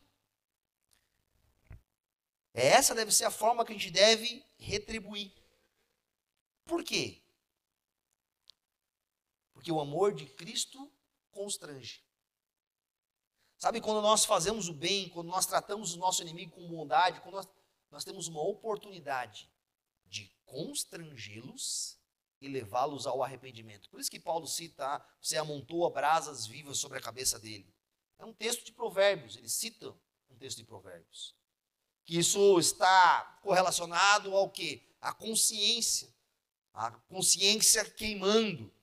Essa 2.58 2.95
deve 2.95 3.12
ser 3.12 3.26
a 3.26 3.30
forma 3.30 3.64
que 3.64 3.72
a 3.72 3.76
gente 3.76 3.91
deve 3.91 4.43
retribuir. 4.58 5.32
Por 6.66 6.84
quê? 6.84 7.22
Porque 9.53 9.72
o 9.72 9.80
amor 9.80 10.12
de 10.12 10.26
Cristo 10.26 10.91
constrange. 11.30 12.03
Sabe, 13.60 13.80
quando 13.80 14.01
nós 14.01 14.26
fazemos 14.26 14.68
o 14.68 14.74
bem, 14.74 15.08
quando 15.10 15.28
nós 15.28 15.45
tratamos 15.45 15.93
o 15.93 15.99
nosso 15.99 16.24
inimigo 16.24 16.53
com 16.53 16.68
bondade, 16.68 17.22
quando 17.22 17.36
nós, 17.36 17.47
nós 17.91 18.03
temos 18.03 18.28
uma 18.28 18.41
oportunidade 18.41 19.47
de 20.08 20.28
constrangê-los 20.43 21.99
e 22.41 22.47
levá-los 22.47 23.05
ao 23.05 23.22
arrependimento. 23.22 23.88
Por 23.88 23.99
isso 23.99 24.10
que 24.10 24.20
Paulo 24.20 24.47
cita, 24.47 24.95
ah, 24.95 25.05
você 25.22 25.38
amontou 25.38 25.88
brasas 25.91 26.47
vivas 26.47 26.80
sobre 26.80 26.97
a 26.97 27.01
cabeça 27.01 27.38
dele. 27.38 27.72
É 28.18 28.26
um 28.26 28.34
texto 28.34 28.66
de 28.66 28.72
provérbios, 28.72 29.36
ele 29.36 29.47
cita 29.47 29.95
um 30.28 30.36
texto 30.36 30.58
de 30.58 30.64
provérbios 30.64 31.38
que 32.08 32.18
isso 32.18 32.58
está 32.58 33.38
correlacionado 33.43 34.34
ao 34.34 34.49
que? 34.49 34.82
A 35.01 35.14
consciência. 35.14 36.08
A 36.74 36.89
consciência 36.89 37.84
queimando. 37.84 38.74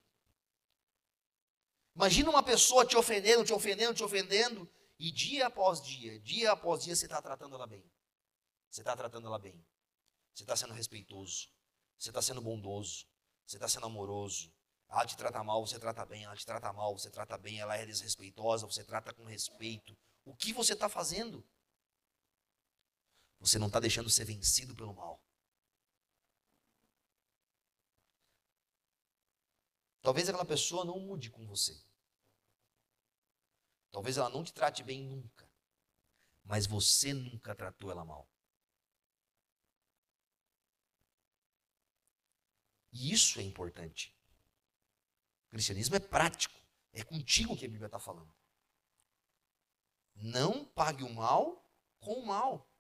Imagina 1.97 2.29
uma 2.29 2.43
pessoa 2.43 2.85
te 2.85 2.97
ofendendo, 2.99 3.43
te 3.43 3.53
ofendendo, 3.53 3.95
te 3.95 4.05
ofendendo, 4.05 4.71
e 4.99 5.11
dia 5.11 5.47
após 5.47 5.81
dia, 5.81 6.21
dia 6.21 6.53
após 6.53 6.85
dia, 6.85 6.95
você 6.95 7.07
está 7.07 7.23
tratando 7.23 7.55
ela 7.55 7.67
bem. 7.67 7.83
Você 8.71 8.83
está 8.83 8.95
tratando 8.95 9.27
ela 9.27 9.39
bem. 9.39 9.65
Você 10.35 10.43
está 10.43 10.55
sendo 10.55 10.75
respeitoso. 10.75 11.49
Você 11.97 12.11
está 12.11 12.21
sendo 12.21 12.43
bondoso. 12.43 13.07
Você 13.47 13.57
está 13.57 13.69
sendo 13.69 13.87
amoroso. 13.87 14.53
Ela 14.87 15.07
te 15.07 15.17
trata 15.17 15.43
mal, 15.43 15.67
você 15.67 15.79
trata 15.79 16.05
bem. 16.05 16.25
Ela 16.25 16.37
te 16.37 16.45
trata 16.45 16.71
mal, 16.75 16.93
você 16.99 17.09
trata 17.09 17.39
bem. 17.39 17.59
Ela 17.59 17.77
é 17.77 17.87
desrespeitosa, 17.87 18.67
você 18.67 18.85
trata 18.85 19.15
com 19.15 19.25
respeito. 19.25 19.97
O 20.27 20.37
que 20.37 20.53
você 20.53 20.75
está 20.75 20.91
fazendo? 20.91 21.43
Você 23.45 23.59
não 23.59 23.67
está 23.67 23.79
deixando 23.79 24.09
ser 24.09 24.25
vencido 24.25 24.75
pelo 24.75 24.95
mal. 24.95 25.23
Talvez 30.01 30.31
aquela 30.31 30.47
pessoa 30.47 30.83
não 30.83 30.99
mude 30.99 31.31
com 31.31 31.47
você. 31.47 31.79
Talvez 33.91 34.17
ela 34.17 34.31
não 34.31 34.43
te 34.43 34.51
trate 34.51 34.83
bem 34.83 35.05
nunca. 35.05 35.47
Mas 36.43 36.67
você 36.67 37.13
nunca 37.13 37.55
tratou 37.55 37.91
ela 37.91 38.03
mal. 38.03 38.27
E 42.93 43.13
isso 43.13 43.39
é 43.41 43.43
importante. 43.43 44.17
O 45.49 45.51
cristianismo 45.51 45.97
é 45.97 46.01
prático. 46.01 46.59
É 46.95 47.05
contigo 47.05 47.55
que 47.55 47.67
a 47.67 47.69
Bíblia 47.69 47.89
está 47.89 47.99
falando. 47.99 48.35
Não 50.15 50.65
pague 50.65 51.05
o 51.05 51.13
mal 51.13 51.63
com 52.01 52.21
o 52.21 52.27
mal. 52.27 52.74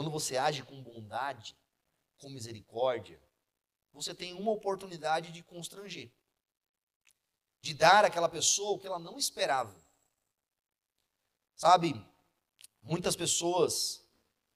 Quando 0.00 0.10
você 0.10 0.38
age 0.38 0.62
com 0.62 0.82
bondade, 0.82 1.54
com 2.16 2.30
misericórdia, 2.30 3.20
você 3.92 4.14
tem 4.14 4.32
uma 4.32 4.50
oportunidade 4.50 5.30
de 5.30 5.42
constranger, 5.42 6.10
de 7.60 7.74
dar 7.74 8.06
àquela 8.06 8.26
pessoa 8.26 8.70
o 8.70 8.78
que 8.78 8.86
ela 8.86 8.98
não 8.98 9.18
esperava. 9.18 9.78
Sabe, 11.54 11.92
muitas 12.80 13.14
pessoas 13.14 14.02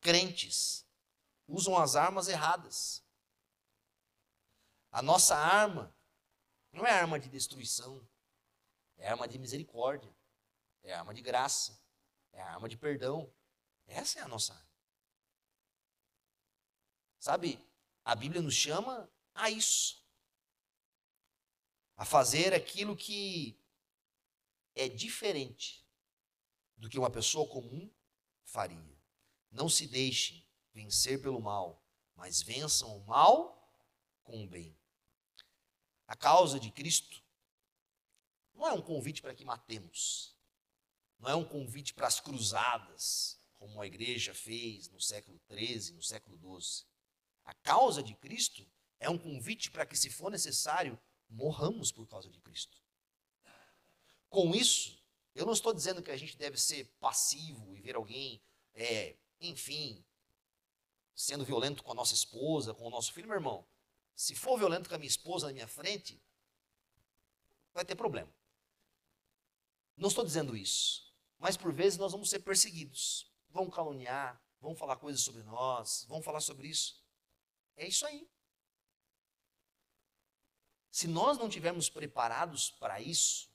crentes 0.01 0.87
usam 1.47 1.77
as 1.77 1.95
armas 1.95 2.27
erradas. 2.27 3.05
A 4.91 5.03
nossa 5.03 5.37
arma 5.37 5.95
não 6.73 6.87
é 6.87 6.91
arma 6.91 7.21
de 7.21 7.29
destruição, 7.29 8.03
é 8.97 9.11
arma 9.11 9.29
de 9.29 9.39
misericórdia, 9.39 10.11
é 10.83 10.95
arma 10.95 11.13
de 11.13 11.21
graça, 11.21 11.79
é 12.33 12.41
arma 12.41 12.67
de 12.67 12.79
perdão. 12.79 13.31
Essa 13.87 14.21
é 14.21 14.23
a 14.23 14.29
nossa 14.29 14.55
arma. 14.55 14.64
Sabe, 17.25 17.59
a 18.05 18.15
Bíblia 18.15 18.43
nos 18.43 18.53
chama 18.53 19.11
a 19.35 19.49
isso. 19.49 20.05
A 21.97 22.05
fazer 22.05 22.53
aquilo 22.53 22.95
que 22.95 23.59
é 24.75 24.91
diferente 24.91 25.83
do 26.77 26.87
que 26.87 26.99
uma 26.99 27.09
pessoa 27.09 27.49
comum 27.49 27.91
faria. 28.45 29.01
Não 29.51 29.71
se 29.71 29.87
deixe 29.87 30.47
vencer 30.75 31.23
pelo 31.23 31.41
mal, 31.41 31.83
mas 32.15 32.43
vençam 32.43 32.95
o 32.95 33.07
mal 33.07 33.75
com 34.23 34.45
o 34.45 34.47
bem. 34.47 34.79
A 36.07 36.15
causa 36.15 36.61
de 36.61 36.71
Cristo 36.71 37.25
não 38.53 38.67
é 38.69 38.73
um 38.75 38.83
convite 38.83 39.23
para 39.23 39.35
que 39.35 39.47
matemos, 39.47 40.37
não 41.19 41.31
é 41.31 41.35
um 41.35 41.49
convite 41.49 41.95
para 41.95 42.07
as 42.07 42.21
cruzadas, 42.21 43.43
como 43.55 43.81
a 43.81 43.87
igreja 43.87 44.35
fez 44.35 44.91
no 44.91 45.01
século 45.01 45.41
XIII, 45.51 45.95
no 45.95 46.03
século 46.03 46.61
XII. 46.61 46.94
A 47.45 47.55
causa 47.55 48.03
de 48.03 48.15
Cristo 48.15 48.67
é 48.99 49.11
um 49.11 49.19
convite 49.19 49.71
para 49.71 49.85
que, 49.85 49.97
se 49.97 50.11
for 50.11 50.31
necessário, 50.31 50.99
morramos 51.29 51.93
por 51.93 52.07
causa 52.07 52.31
de 52.31 52.41
Cristo. 52.41 52.77
Com 54.29 54.55
isso, 54.55 55.03
eu 55.35 55.45
não 55.45 55.53
estou 55.53 55.73
dizendo 55.73 56.03
que 56.03 56.11
a 56.11 56.17
gente 56.17 56.37
deve 56.37 56.59
ser 56.59 56.87
passivo 56.99 57.77
e 57.77 57.81
ver 57.81 57.97
alguém, 57.97 58.41
é, 58.75 59.17
enfim, 59.41 60.05
sendo 61.15 61.45
violento 61.45 61.83
com 61.83 61.93
a 61.93 61.95
nossa 61.95 62.15
esposa, 62.15 62.75
com 62.75 62.87
o 62.87 62.91
nosso 62.91 63.13
filho, 63.13 63.29
meu 63.29 63.37
irmão, 63.37 63.67
se 64.15 64.35
for 64.35 64.59
violento 64.59 64.89
com 64.89 64.95
a 64.95 64.99
minha 64.99 65.09
esposa 65.09 65.47
na 65.47 65.53
minha 65.53 65.69
frente, 65.69 66.21
vai 67.73 67.85
ter 67.85 67.95
problema. 67.95 68.33
Não 69.97 70.09
estou 70.09 70.25
dizendo 70.25 70.57
isso, 70.57 71.15
mas 71.39 71.57
por 71.57 71.73
vezes 71.73 71.99
nós 71.99 72.13
vamos 72.13 72.31
ser 72.31 72.41
perseguidos. 72.41 73.31
Vão 73.51 73.71
caluniar, 73.71 74.41
vão 74.61 74.75
falar 74.75 74.97
coisas 74.97 75.23
sobre 75.23 75.43
nós, 75.43 76.05
vão 76.09 76.23
falar 76.23 76.41
sobre 76.41 76.69
isso. 76.69 77.04
É 77.77 77.87
isso 77.87 78.07
aí. 78.07 78.29
Se 80.91 81.09
nós 81.09 81.39
não 81.39 81.49
tivermos 81.49 81.91
preparados 81.91 82.71
para 82.71 83.01
isso, 83.01 83.51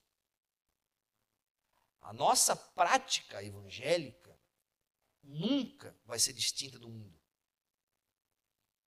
a 2.01 2.11
nossa 2.11 2.55
prática 2.55 3.43
evangélica 3.43 4.37
nunca 5.23 5.97
vai 6.03 6.19
ser 6.19 6.33
distinta 6.33 6.77
do 6.77 6.89
mundo. 6.89 7.19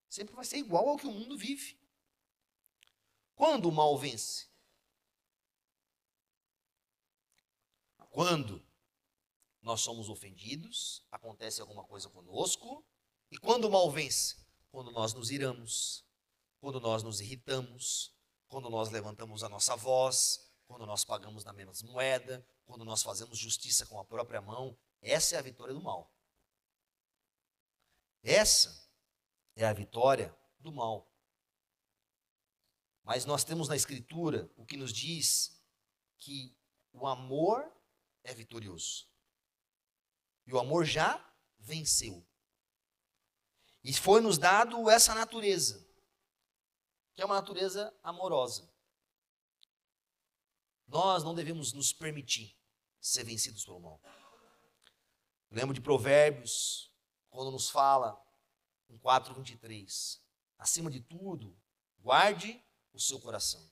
Sempre 0.07 0.35
vai 0.35 0.45
ser 0.45 0.57
igual 0.57 0.89
ao 0.89 0.97
que 0.97 1.05
o 1.05 1.11
mundo 1.11 1.37
vive. 1.37 1.79
Quando 3.35 3.69
o 3.69 3.71
mal 3.71 3.97
vence? 3.97 4.49
Quando 8.09 8.65
nós 9.61 9.81
somos 9.81 10.09
ofendidos, 10.09 11.05
acontece 11.11 11.61
alguma 11.61 11.83
coisa 11.83 12.09
conosco, 12.09 12.85
e 13.29 13.37
quando 13.37 13.65
o 13.65 13.71
mal 13.71 13.89
vence? 13.91 14.35
Quando 14.71 14.91
nós 14.91 15.13
nos 15.13 15.31
iramos, 15.31 16.05
quando 16.59 16.79
nós 16.79 17.03
nos 17.03 17.21
irritamos, 17.21 18.15
quando 18.47 18.69
nós 18.69 18.89
levantamos 18.89 19.43
a 19.43 19.49
nossa 19.49 19.75
voz, 19.75 20.51
quando 20.67 20.85
nós 20.85 21.03
pagamos 21.03 21.43
na 21.43 21.53
mesma 21.53 21.73
moeda, 21.91 22.45
quando 22.65 22.85
nós 22.85 23.01
fazemos 23.01 23.37
justiça 23.37 23.85
com 23.85 23.99
a 23.99 24.05
própria 24.05 24.41
mão, 24.41 24.77
essa 25.01 25.35
é 25.35 25.39
a 25.39 25.41
vitória 25.41 25.73
do 25.73 25.81
mal. 25.81 26.13
Essa 28.21 28.87
é 29.55 29.65
a 29.65 29.73
vitória 29.73 30.35
do 30.59 30.71
mal. 30.71 31.09
Mas 33.03 33.25
nós 33.25 33.43
temos 33.43 33.67
na 33.67 33.75
Escritura 33.75 34.51
o 34.55 34.65
que 34.65 34.77
nos 34.77 34.93
diz 34.93 35.59
que 36.19 36.55
o 36.91 37.07
amor 37.07 37.71
é 38.23 38.33
vitorioso. 38.33 39.07
E 40.45 40.53
o 40.53 40.59
amor 40.59 40.85
já 40.85 41.33
venceu. 41.57 42.23
E 43.83 43.93
foi 43.93 44.21
nos 44.21 44.37
dado 44.37 44.89
essa 44.89 45.15
natureza, 45.15 45.87
que 47.13 47.21
é 47.21 47.25
uma 47.25 47.35
natureza 47.35 47.93
amorosa. 48.03 48.69
Nós 50.87 51.23
não 51.23 51.35
devemos 51.35 51.71
nos 51.71 51.93
permitir 51.93 52.57
ser 52.99 53.23
vencidos 53.23 53.63
pelo 53.63 53.79
mal. 53.79 54.01
lembro 55.51 55.73
de 55.73 55.81
Provérbios, 55.81 56.91
quando 57.29 57.51
nos 57.51 57.69
fala 57.69 58.21
em 58.89 58.97
4:23, 58.97 60.21
acima 60.57 60.89
de 60.91 60.99
tudo, 60.99 61.57
guarde 61.99 62.63
o 62.91 62.99
seu 62.99 63.19
coração, 63.19 63.71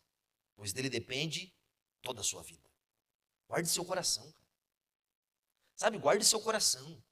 pois 0.55 0.71
dele 0.73 0.89
depende 0.89 1.55
toda 2.01 2.21
a 2.21 2.23
sua 2.23 2.43
vida. 2.43 2.69
Guarde 3.47 3.67
seu 3.67 3.83
coração. 3.83 4.33
Sabe, 5.75 5.97
guarde 5.97 6.25
seu 6.25 6.41
coração. 6.41 7.03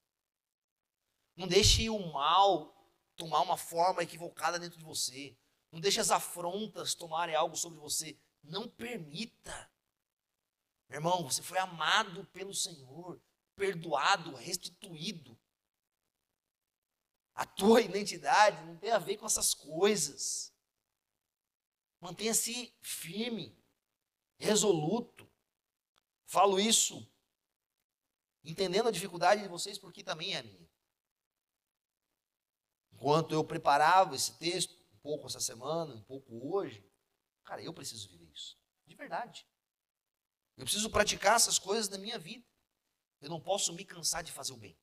Não 1.36 1.48
deixe 1.48 1.90
o 1.90 2.14
mal 2.14 2.75
tomar 3.16 3.42
uma 3.42 3.58
forma 3.58 4.04
equivocada 4.04 4.60
dentro 4.60 4.78
de 4.78 4.86
você. 4.86 5.38
Não 5.72 5.80
deixe 5.80 6.00
as 6.00 6.12
afrontas 6.12 6.94
tomarem 6.94 7.36
algo 7.36 7.56
sobre 7.56 7.80
você. 7.80 8.18
Não 8.44 8.68
permita. 8.68 9.72
Meu 10.90 10.98
irmão, 10.98 11.24
você 11.24 11.42
foi 11.42 11.58
amado 11.58 12.26
pelo 12.28 12.54
Senhor, 12.54 13.20
perdoado, 13.56 14.36
restituído. 14.36 15.38
A 17.34 17.46
tua 17.46 17.82
identidade 17.84 18.64
não 18.66 18.78
tem 18.78 18.92
a 18.92 19.00
ver 19.00 19.18
com 19.18 19.26
essas 19.26 19.54
coisas. 19.54 20.54
Mantenha-se 22.00 22.74
firme, 22.82 23.58
resoluto. 24.38 25.30
Falo 26.26 26.60
isso 26.60 27.08
entendendo 28.46 28.88
a 28.88 28.92
dificuldade 28.92 29.42
de 29.42 29.48
vocês, 29.48 29.78
porque 29.78 30.04
também 30.04 30.36
é 30.36 30.40
a 30.40 30.44
minha. 30.44 30.65
Enquanto 33.06 33.36
eu 33.36 33.44
preparava 33.44 34.16
esse 34.16 34.34
texto, 34.40 34.74
um 34.92 34.98
pouco 34.98 35.28
essa 35.28 35.40
semana, 35.40 35.94
um 35.94 36.02
pouco 36.02 36.52
hoje, 36.52 36.84
cara, 37.44 37.62
eu 37.62 37.72
preciso 37.72 38.10
viver 38.10 38.32
isso. 38.34 38.58
De 38.84 38.96
verdade. 38.96 39.48
Eu 40.58 40.64
preciso 40.64 40.90
praticar 40.90 41.36
essas 41.36 41.60
coisas 41.60 41.88
na 41.88 42.00
minha 42.00 42.18
vida. 42.18 42.44
Eu 43.22 43.30
não 43.30 43.40
posso 43.40 43.72
me 43.74 43.86
cansar 43.86 44.24
de 44.24 44.32
fazer 44.32 44.54
o 44.54 44.58
bem. 44.58 44.76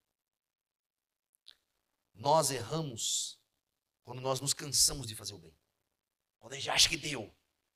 Nós 2.14 2.52
erramos 2.52 3.40
quando 4.04 4.20
nós 4.20 4.40
nos 4.40 4.54
cansamos 4.54 5.08
de 5.08 5.16
fazer 5.16 5.34
o 5.34 5.38
bem. 5.38 5.58
Quando 6.38 6.52
a 6.52 6.56
gente 6.56 6.70
acha 6.70 6.88
que 6.88 6.96
deu, 6.96 7.22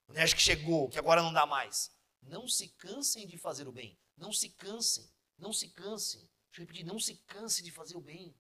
quando 0.05 0.19
a 0.19 0.21
gente 0.21 0.29
acha 0.29 0.37
que 0.37 0.43
chegou, 0.43 0.89
que 0.89 0.99
agora 1.01 1.23
não 1.23 1.33
dá 1.33 1.45
mais. 1.45 1.91
Não 2.23 2.47
se 2.47 2.69
cansem 2.69 3.27
de 3.27 3.37
fazer 3.37 3.67
o 3.67 3.73
bem. 3.73 3.99
Não 4.17 4.33
se 4.33 4.51
cansem. 4.51 5.13
Não 5.37 5.53
se 5.53 5.71
cansem. 5.71 6.21
Deixa 6.21 6.61
eu 6.61 6.67
repetir, 6.67 6.87
não 6.87 7.01
se 7.01 7.17
canse 7.27 7.65
de 7.65 7.73
fazer 7.73 7.97
o 7.97 8.01
bem. 8.01 8.33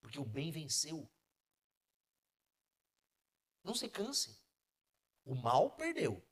Porque 0.00 0.18
o 0.18 0.24
bem 0.24 0.50
venceu. 0.50 1.08
Não 3.62 3.74
se 3.74 3.88
cansem. 3.88 4.36
O 5.24 5.34
mal 5.34 5.70
perdeu. 5.72 6.22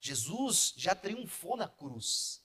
Jesus 0.00 0.72
já 0.76 0.94
triunfou 0.94 1.56
na 1.56 1.68
cruz. 1.68 2.44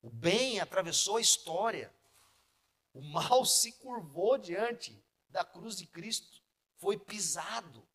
O 0.00 0.10
bem 0.10 0.60
atravessou 0.60 1.16
a 1.16 1.20
história. 1.20 1.94
O 2.92 3.02
mal 3.02 3.44
se 3.46 3.72
curvou 3.72 4.38
diante 4.38 5.02
da 5.28 5.44
cruz 5.44 5.76
de 5.76 5.86
Cristo. 5.86 6.42
Foi 6.76 6.98
pisado. 6.98 7.86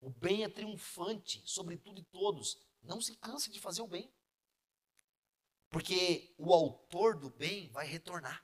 O 0.00 0.10
bem 0.10 0.44
é 0.44 0.48
triunfante 0.48 1.42
sobre 1.46 1.76
tudo 1.76 2.00
e 2.00 2.04
todos. 2.04 2.58
Não 2.82 3.00
se 3.00 3.16
canse 3.16 3.50
de 3.50 3.60
fazer 3.60 3.82
o 3.82 3.88
bem. 3.88 4.12
Porque 5.70 6.34
o 6.36 6.52
autor 6.52 7.18
do 7.18 7.30
bem 7.30 7.68
vai 7.70 7.86
retornar. 7.86 8.43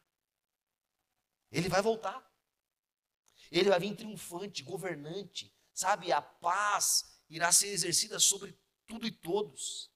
Ele 1.50 1.68
vai 1.68 1.82
voltar. 1.82 2.28
Ele 3.50 3.68
vai 3.68 3.80
vir 3.80 3.96
triunfante, 3.96 4.62
governante. 4.62 5.52
Sabe, 5.72 6.12
a 6.12 6.22
paz 6.22 7.20
irá 7.28 7.50
ser 7.50 7.68
exercida 7.68 8.18
sobre 8.18 8.58
tudo 8.86 9.06
e 9.06 9.10
todos. 9.10 9.90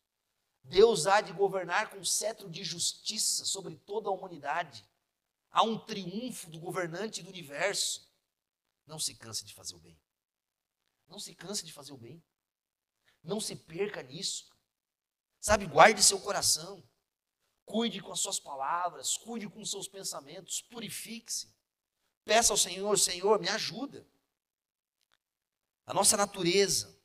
Deus 0.63 1.07
há 1.07 1.21
de 1.21 1.33
governar 1.33 1.91
com 1.91 2.03
cetro 2.05 2.49
de 2.51 2.65
justiça 2.65 3.45
sobre 3.45 3.77
toda 3.77 4.09
a 4.09 4.13
humanidade. 4.13 4.89
Há 5.51 5.63
um 5.63 5.79
triunfo 5.79 6.51
do 6.51 6.59
governante 6.59 7.23
do 7.23 7.29
universo. 7.29 8.11
Não 8.87 8.99
se 8.99 9.15
canse 9.15 9.45
de 9.45 9.55
fazer 9.55 9.77
o 9.77 9.79
bem. 9.79 10.01
Não 11.07 11.19
se 11.19 11.35
canse 11.35 11.65
de 11.65 11.73
fazer 11.73 11.93
o 11.93 11.99
bem. 11.99 12.23
Não 13.23 13.41
se 13.41 13.55
perca 13.55 14.03
nisso. 14.03 14.51
Sabe, 15.39 15.67
guarde 15.67 16.03
seu 16.03 16.19
coração. 16.21 16.83
Cuide 17.65 18.01
com 18.01 18.13
as 18.13 18.21
suas 18.21 18.39
palavras, 18.39 19.17
cuide 19.17 19.49
com 19.49 19.63
os 19.63 19.71
seus 19.71 19.89
pensamentos, 19.89 20.61
purifique-se. 20.63 21.53
Peça 22.25 22.53
ao 22.53 22.57
Senhor, 22.57 22.99
Senhor, 22.99 23.41
me 23.41 23.49
ajuda. 23.49 24.07
A 25.87 25.93
nossa 25.93 26.17
natureza 26.17 26.99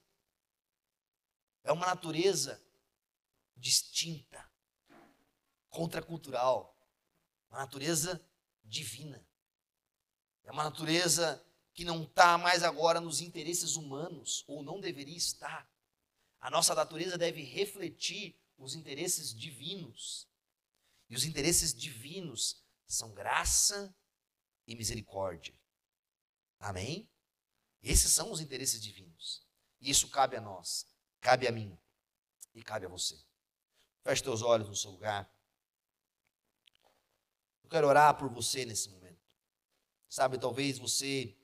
é 1.63 1.71
uma 1.71 1.85
natureza 1.85 2.63
distinta, 3.55 4.49
contracultural, 5.69 6.77
uma 7.49 7.59
natureza 7.59 8.25
divina. 8.63 9.25
É 10.43 10.51
uma 10.51 10.63
natureza 10.63 11.45
que 11.73 11.83
não 11.83 12.03
está 12.03 12.37
mais 12.37 12.63
agora 12.63 13.01
nos 13.01 13.21
interesses 13.21 13.75
humanos, 13.75 14.43
ou 14.47 14.63
não 14.63 14.79
deveria 14.79 15.17
estar. 15.17 15.69
A 16.39 16.49
nossa 16.49 16.73
natureza 16.73 17.17
deve 17.17 17.43
refletir 17.43 18.39
os 18.57 18.75
interesses 18.75 19.33
divinos. 19.33 20.28
E 21.09 21.15
os 21.15 21.23
interesses 21.25 21.73
divinos 21.73 22.63
são 22.85 23.13
graça 23.13 23.95
e 24.67 24.75
misericórdia. 24.75 25.57
Amém? 26.59 27.09
Esses 27.81 28.11
são 28.11 28.31
os 28.31 28.39
interesses 28.39 28.81
divinos. 28.81 29.45
E 29.79 29.89
isso 29.89 30.09
cabe 30.09 30.35
a 30.35 30.41
nós, 30.41 30.85
cabe 31.19 31.47
a 31.47 31.51
mim 31.51 31.77
e 32.53 32.61
cabe 32.61 32.85
a 32.85 32.89
você. 32.89 33.19
Feche 34.03 34.23
teus 34.23 34.41
olhos 34.41 34.67
no 34.67 34.75
seu 34.75 34.91
lugar. 34.91 35.33
Eu 37.63 37.69
quero 37.69 37.87
orar 37.87 38.17
por 38.17 38.29
você 38.29 38.65
nesse 38.65 38.89
momento. 38.89 39.19
Sabe, 40.09 40.39
talvez 40.39 40.77
você 40.77 41.37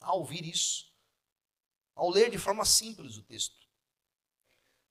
ao 0.00 0.18
ouvir 0.18 0.44
isso, 0.44 0.92
ao 1.94 2.08
ler 2.08 2.30
de 2.30 2.38
forma 2.38 2.64
simples 2.64 3.16
o 3.16 3.22
texto, 3.22 3.56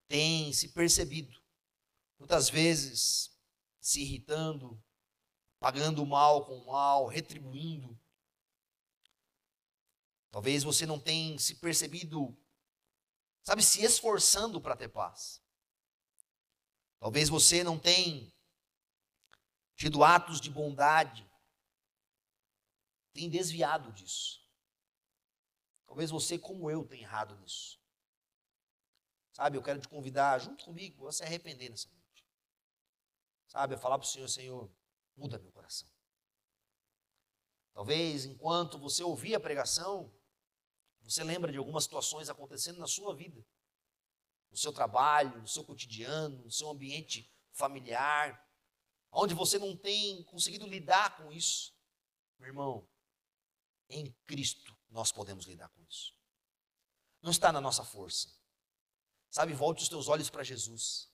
tem 0.08 0.52
se 0.54 0.70
percebido, 0.70 1.42
muitas 2.18 2.50
vezes 2.50 3.37
se 3.88 4.02
irritando, 4.02 4.84
pagando 5.60 6.04
o 6.04 6.06
mal 6.06 6.46
com 6.46 6.58
o 6.58 6.66
mal, 6.66 7.08
retribuindo. 7.08 7.98
Talvez 10.30 10.62
você 10.62 10.86
não 10.86 11.00
tenha 11.00 11.40
se 11.40 11.56
percebido, 11.56 12.38
sabe, 13.42 13.64
se 13.64 13.82
esforçando 13.82 14.60
para 14.60 14.76
ter 14.76 14.90
paz. 14.90 15.42
Talvez 17.00 17.30
você 17.30 17.64
não 17.64 17.80
tenha 17.80 18.30
tido 19.74 20.04
atos 20.04 20.42
de 20.42 20.50
bondade, 20.50 21.26
tem 23.14 23.30
desviado 23.30 23.94
disso. 23.94 24.46
Talvez 25.86 26.12
você, 26.12 26.38
como 26.38 26.70
eu, 26.70 26.84
tenha 26.84 27.04
errado 27.04 27.38
nisso. 27.38 27.80
Sabe, 29.32 29.58
eu 29.58 29.64
quero 29.64 29.80
te 29.80 29.88
convidar, 29.88 30.40
junto 30.40 30.66
comigo, 30.66 31.08
a 31.08 31.12
se 31.14 31.24
arrepender 31.24 31.70
nessa 31.70 31.88
noite. 31.88 32.07
Sabe, 33.48 33.76
a 33.76 33.78
falar 33.78 33.98
para 33.98 34.06
o 34.06 34.10
Senhor, 34.10 34.28
Senhor, 34.28 34.72
muda 35.16 35.40
meu 35.40 35.52
coração. 35.52 35.90
Talvez, 37.74 38.26
enquanto 38.26 38.78
você 38.78 39.04
ouvir 39.04 39.36
a 39.36 39.40
pregação, 39.40 40.14
você 41.02 41.24
lembra 41.24 41.52
de 41.52 41.58
algumas 41.58 41.84
situações 41.84 42.30
acontecendo 42.30 42.80
na 42.80 42.88
sua 42.88 43.16
vida, 43.16 43.46
no 44.50 44.58
seu 44.58 44.74
trabalho, 44.74 45.40
no 45.40 45.48
seu 45.48 45.64
cotidiano, 45.64 46.44
no 46.44 46.52
seu 46.52 46.70
ambiente 46.70 47.32
familiar, 47.54 48.46
onde 49.12 49.34
você 49.34 49.58
não 49.58 49.76
tem 49.76 50.24
conseguido 50.24 50.68
lidar 50.68 51.18
com 51.18 51.32
isso. 51.32 51.74
Meu 52.40 52.50
irmão, 52.50 52.88
em 53.90 54.12
Cristo 54.26 54.78
nós 54.90 55.12
podemos 55.12 55.46
lidar 55.46 55.70
com 55.70 55.82
isso. 55.84 56.14
Não 57.22 57.32
está 57.32 57.52
na 57.52 57.62
nossa 57.62 57.84
força. 57.84 58.36
Sabe, 59.30 59.54
volte 59.54 59.84
os 59.84 59.90
teus 59.90 60.08
olhos 60.08 60.30
para 60.30 60.44
Jesus. 60.44 61.12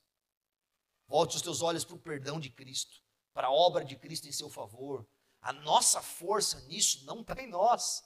Volte 1.14 1.36
os 1.36 1.44
teus 1.44 1.62
olhos 1.62 1.86
para 1.86 1.96
o 1.96 2.00
perdão 2.00 2.40
de 2.40 2.50
Cristo, 2.50 3.00
para 3.36 3.46
a 3.46 3.52
obra 3.52 3.86
de 3.86 3.96
Cristo 3.96 4.28
em 4.28 4.32
seu 4.32 4.50
favor. 4.50 5.08
A 5.40 5.54
nossa 5.54 6.02
força 6.02 6.60
nisso 6.62 7.06
não 7.06 7.22
está 7.22 7.40
em 7.40 7.46
nós, 7.46 8.04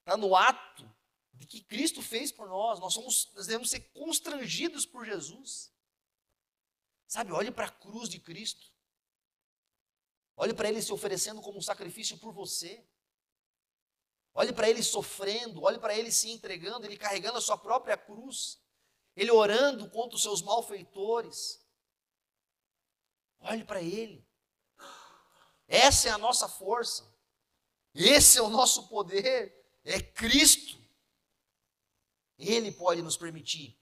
está 0.00 0.14
no 0.14 0.36
ato 0.36 0.94
de 1.32 1.46
que 1.46 1.64
Cristo 1.64 2.02
fez 2.02 2.30
por 2.30 2.46
nós. 2.46 2.78
Nós, 2.78 2.92
somos, 2.92 3.32
nós 3.34 3.46
devemos 3.46 3.70
ser 3.70 3.80
constrangidos 3.94 4.84
por 4.84 5.06
Jesus. 5.06 5.72
Sabe, 7.06 7.32
olhe 7.32 7.50
para 7.50 7.64
a 7.64 7.70
cruz 7.70 8.10
de 8.10 8.20
Cristo. 8.20 8.70
Olhe 10.36 10.52
para 10.52 10.68
Ele 10.68 10.82
se 10.82 10.92
oferecendo 10.92 11.40
como 11.40 11.56
um 11.56 11.62
sacrifício 11.62 12.18
por 12.18 12.34
você. 12.34 12.86
Olhe 14.34 14.52
para 14.52 14.68
Ele 14.68 14.82
sofrendo, 14.82 15.62
olhe 15.62 15.78
para 15.78 15.96
Ele 15.96 16.12
se 16.12 16.30
entregando, 16.30 16.84
Ele 16.84 16.98
carregando 16.98 17.38
a 17.38 17.40
sua 17.40 17.56
própria 17.56 17.96
cruz. 17.96 18.62
Ele 19.16 19.30
orando 19.30 19.88
contra 19.88 20.14
os 20.14 20.22
seus 20.22 20.42
malfeitores. 20.42 21.63
Olhe 23.44 23.64
para 23.64 23.82
Ele. 23.82 24.26
Essa 25.68 26.08
é 26.08 26.10
a 26.10 26.18
nossa 26.18 26.48
força. 26.48 27.06
Esse 27.94 28.38
é 28.38 28.42
o 28.42 28.48
nosso 28.48 28.88
poder. 28.88 29.54
É 29.84 30.00
Cristo. 30.00 30.82
Ele 32.38 32.72
pode 32.72 33.02
nos 33.02 33.16
permitir 33.16 33.78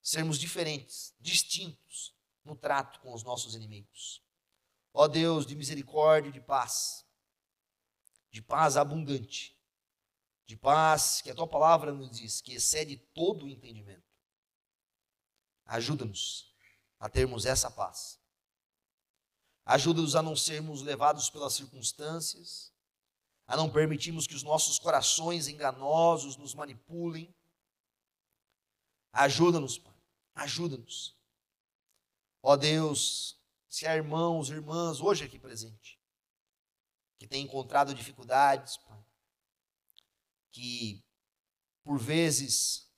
sermos 0.00 0.38
diferentes, 0.38 1.14
distintos 1.18 2.14
no 2.44 2.54
trato 2.54 3.00
com 3.00 3.12
os 3.12 3.22
nossos 3.22 3.54
inimigos. 3.54 4.22
Ó 4.92 5.08
Deus 5.08 5.46
de 5.46 5.56
misericórdia 5.56 6.28
e 6.28 6.32
de 6.32 6.40
paz, 6.40 7.04
de 8.30 8.40
paz 8.40 8.76
abundante, 8.76 9.58
de 10.46 10.56
paz 10.56 11.20
que 11.20 11.30
a 11.30 11.34
tua 11.34 11.48
palavra 11.48 11.90
nos 11.90 12.10
diz 12.10 12.40
que 12.40 12.54
excede 12.54 12.96
todo 12.96 13.46
o 13.46 13.48
entendimento. 13.48 14.04
Ajuda-nos 15.64 16.54
a 17.00 17.08
termos 17.08 17.46
essa 17.46 17.70
paz. 17.70 18.20
Ajuda-nos 19.64 20.14
a 20.14 20.22
não 20.22 20.36
sermos 20.36 20.82
levados 20.82 21.30
pelas 21.30 21.54
circunstâncias, 21.54 22.72
a 23.46 23.56
não 23.56 23.70
permitirmos 23.70 24.26
que 24.26 24.34
os 24.34 24.42
nossos 24.42 24.78
corações 24.78 25.48
enganosos 25.48 26.36
nos 26.36 26.54
manipulem. 26.54 27.34
Ajuda-nos, 29.12 29.78
Pai. 29.78 29.94
Ajuda-nos. 30.34 31.16
Ó 32.42 32.56
Deus, 32.56 33.40
se 33.68 33.86
há 33.86 33.96
irmãos, 33.96 34.50
irmãs, 34.50 35.00
hoje 35.00 35.24
aqui 35.24 35.38
presente, 35.38 35.98
que 37.18 37.26
têm 37.26 37.44
encontrado 37.44 37.94
dificuldades, 37.94 38.76
Pai, 38.76 39.02
que 40.52 41.02
por 41.82 41.98
vezes 41.98 42.90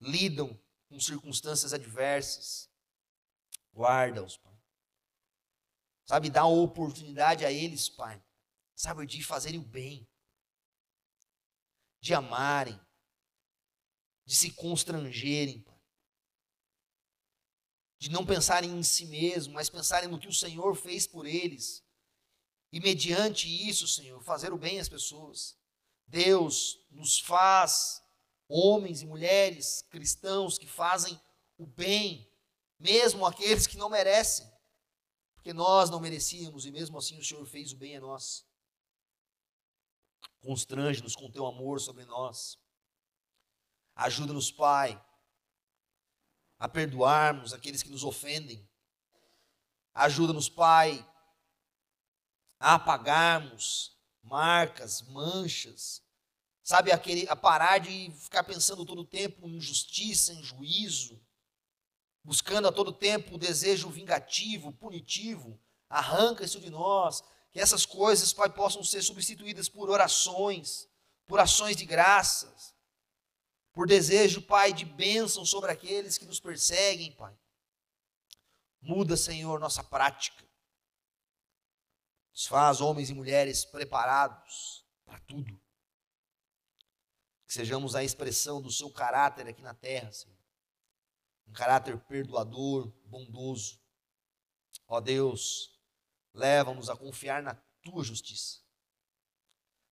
lidam 0.00 0.58
com 0.88 1.00
circunstâncias 1.00 1.72
adversas, 1.72 2.70
guarda-os. 3.74 4.36
Sabe, 6.06 6.30
dá 6.30 6.46
oportunidade 6.46 7.44
a 7.44 7.50
eles, 7.50 7.88
Pai, 7.88 8.22
sabe, 8.76 9.04
de 9.06 9.24
fazerem 9.24 9.58
o 9.58 9.64
bem, 9.64 10.08
de 12.00 12.14
amarem, 12.14 12.80
de 14.24 14.36
se 14.36 14.52
constrangerem, 14.52 15.60
Pai. 15.60 15.74
De 17.98 18.08
não 18.08 18.24
pensarem 18.24 18.70
em 18.70 18.82
si 18.84 19.06
mesmo, 19.06 19.54
mas 19.54 19.68
pensarem 19.68 20.08
no 20.08 20.18
que 20.18 20.28
o 20.28 20.32
Senhor 20.32 20.76
fez 20.76 21.08
por 21.08 21.26
eles. 21.26 21.84
E 22.70 22.78
mediante 22.78 23.48
isso, 23.68 23.88
Senhor, 23.88 24.22
fazer 24.22 24.52
o 24.52 24.58
bem 24.58 24.78
às 24.78 24.88
pessoas. 24.88 25.58
Deus 26.06 26.86
nos 26.90 27.18
faz 27.18 28.00
homens 28.48 29.02
e 29.02 29.06
mulheres 29.06 29.82
cristãos 29.90 30.56
que 30.56 30.66
fazem 30.66 31.20
o 31.58 31.66
bem, 31.66 32.30
mesmo 32.78 33.26
aqueles 33.26 33.66
que 33.66 33.76
não 33.76 33.88
merecem, 33.88 34.46
porque 35.46 35.54
nós 35.54 35.88
não 35.90 36.00
merecíamos 36.00 36.66
e 36.66 36.72
mesmo 36.72 36.98
assim 36.98 37.20
o 37.20 37.24
Senhor 37.24 37.46
fez 37.46 37.70
o 37.70 37.76
bem 37.76 37.96
a 37.96 38.00
nós. 38.00 38.44
Constrange-nos 40.40 41.14
com 41.14 41.30
teu 41.30 41.46
amor 41.46 41.80
sobre 41.80 42.04
nós. 42.04 42.58
Ajuda-nos, 43.94 44.50
Pai, 44.50 45.00
a 46.58 46.68
perdoarmos 46.68 47.52
aqueles 47.52 47.80
que 47.80 47.90
nos 47.90 48.02
ofendem. 48.02 48.68
Ajuda-nos, 49.94 50.48
Pai, 50.48 51.08
a 52.58 52.74
apagarmos 52.74 53.96
marcas, 54.24 55.00
manchas, 55.02 56.02
sabe, 56.60 56.90
aquele, 56.90 57.28
a 57.28 57.36
parar 57.36 57.78
de 57.78 58.10
ficar 58.18 58.42
pensando 58.42 58.84
todo 58.84 59.02
o 59.02 59.06
tempo 59.06 59.48
em 59.48 59.60
justiça, 59.60 60.32
em 60.32 60.42
juízo, 60.42 61.24
buscando 62.26 62.66
a 62.66 62.72
todo 62.72 62.92
tempo 62.92 63.36
o 63.36 63.38
desejo 63.38 63.88
vingativo, 63.88 64.72
punitivo, 64.72 65.60
arranca 65.88 66.44
isso 66.44 66.58
de 66.58 66.68
nós, 66.68 67.22
que 67.52 67.60
essas 67.60 67.86
coisas, 67.86 68.32
Pai, 68.32 68.52
possam 68.52 68.82
ser 68.82 69.00
substituídas 69.00 69.68
por 69.68 69.88
orações, 69.88 70.88
por 71.24 71.38
ações 71.38 71.76
de 71.76 71.84
graças, 71.84 72.74
por 73.72 73.86
desejo, 73.86 74.42
Pai, 74.42 74.72
de 74.72 74.84
bênção 74.84 75.46
sobre 75.46 75.70
aqueles 75.70 76.18
que 76.18 76.26
nos 76.26 76.40
perseguem, 76.40 77.12
Pai. 77.12 77.32
Muda, 78.80 79.16
Senhor, 79.16 79.60
nossa 79.60 79.84
prática. 79.84 80.44
Nos 82.32 82.48
faz 82.48 82.80
homens 82.80 83.08
e 83.08 83.14
mulheres 83.14 83.64
preparados 83.64 84.84
para 85.04 85.20
tudo. 85.20 85.60
Que 87.46 87.52
sejamos 87.52 87.94
a 87.94 88.02
expressão 88.02 88.60
do 88.60 88.72
seu 88.72 88.90
caráter 88.90 89.46
aqui 89.46 89.62
na 89.62 89.74
terra, 89.74 90.10
Senhor. 90.10 90.35
Um 91.46 91.52
caráter 91.52 91.98
perdoador, 92.04 92.88
bondoso. 93.06 93.80
Ó 94.88 95.00
Deus, 95.00 95.80
leva-nos 96.32 96.90
a 96.90 96.96
confiar 96.96 97.42
na 97.42 97.54
tua 97.82 98.04
justiça, 98.04 98.60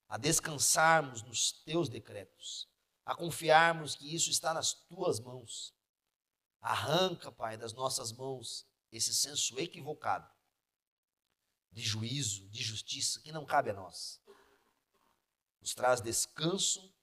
a 0.09 0.17
descansarmos 0.19 1.23
nos 1.23 1.53
teus 1.65 1.89
decretos, 1.89 2.69
a 3.05 3.15
confiarmos 3.15 3.95
que 3.95 4.15
isso 4.15 4.31
está 4.31 4.53
nas 4.53 4.73
tuas 4.73 5.21
mãos. 5.21 5.75
Arranca, 6.61 7.31
Pai, 7.31 7.57
das 7.57 7.73
nossas 7.73 8.13
mãos 8.13 8.67
esse 8.91 9.13
senso 9.13 9.59
equivocado 9.59 10.33
de 11.73 11.83
juízo, 11.83 12.49
de 12.51 12.63
justiça, 12.63 13.21
que 13.21 13.33
não 13.33 13.45
cabe 13.45 13.71
a 13.71 13.75
nós. 13.75 14.23
Nos 15.61 15.75
traz 15.75 16.01
descanso 16.01 16.95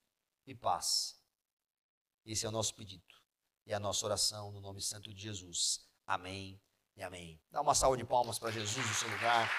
e 0.48 0.56
paz. 0.56 1.22
Esse 2.26 2.46
é 2.46 2.50
o 2.50 2.52
nosso 2.52 2.74
pedido 2.76 3.11
e 3.72 3.74
a 3.74 3.80
nossa 3.80 4.06
oração 4.06 4.52
no 4.52 4.60
nome 4.60 4.82
santo 4.82 5.14
de 5.14 5.22
Jesus. 5.22 5.80
Amém 6.06 6.62
e 6.98 7.02
amém. 7.02 7.42
Dá 7.50 7.62
uma 7.62 7.74
salva 7.74 7.96
de 7.96 8.04
palmas 8.04 8.38
para 8.38 8.52
Jesus 8.52 8.86
no 8.86 8.94
seu 8.94 9.10
lugar. 9.10 9.50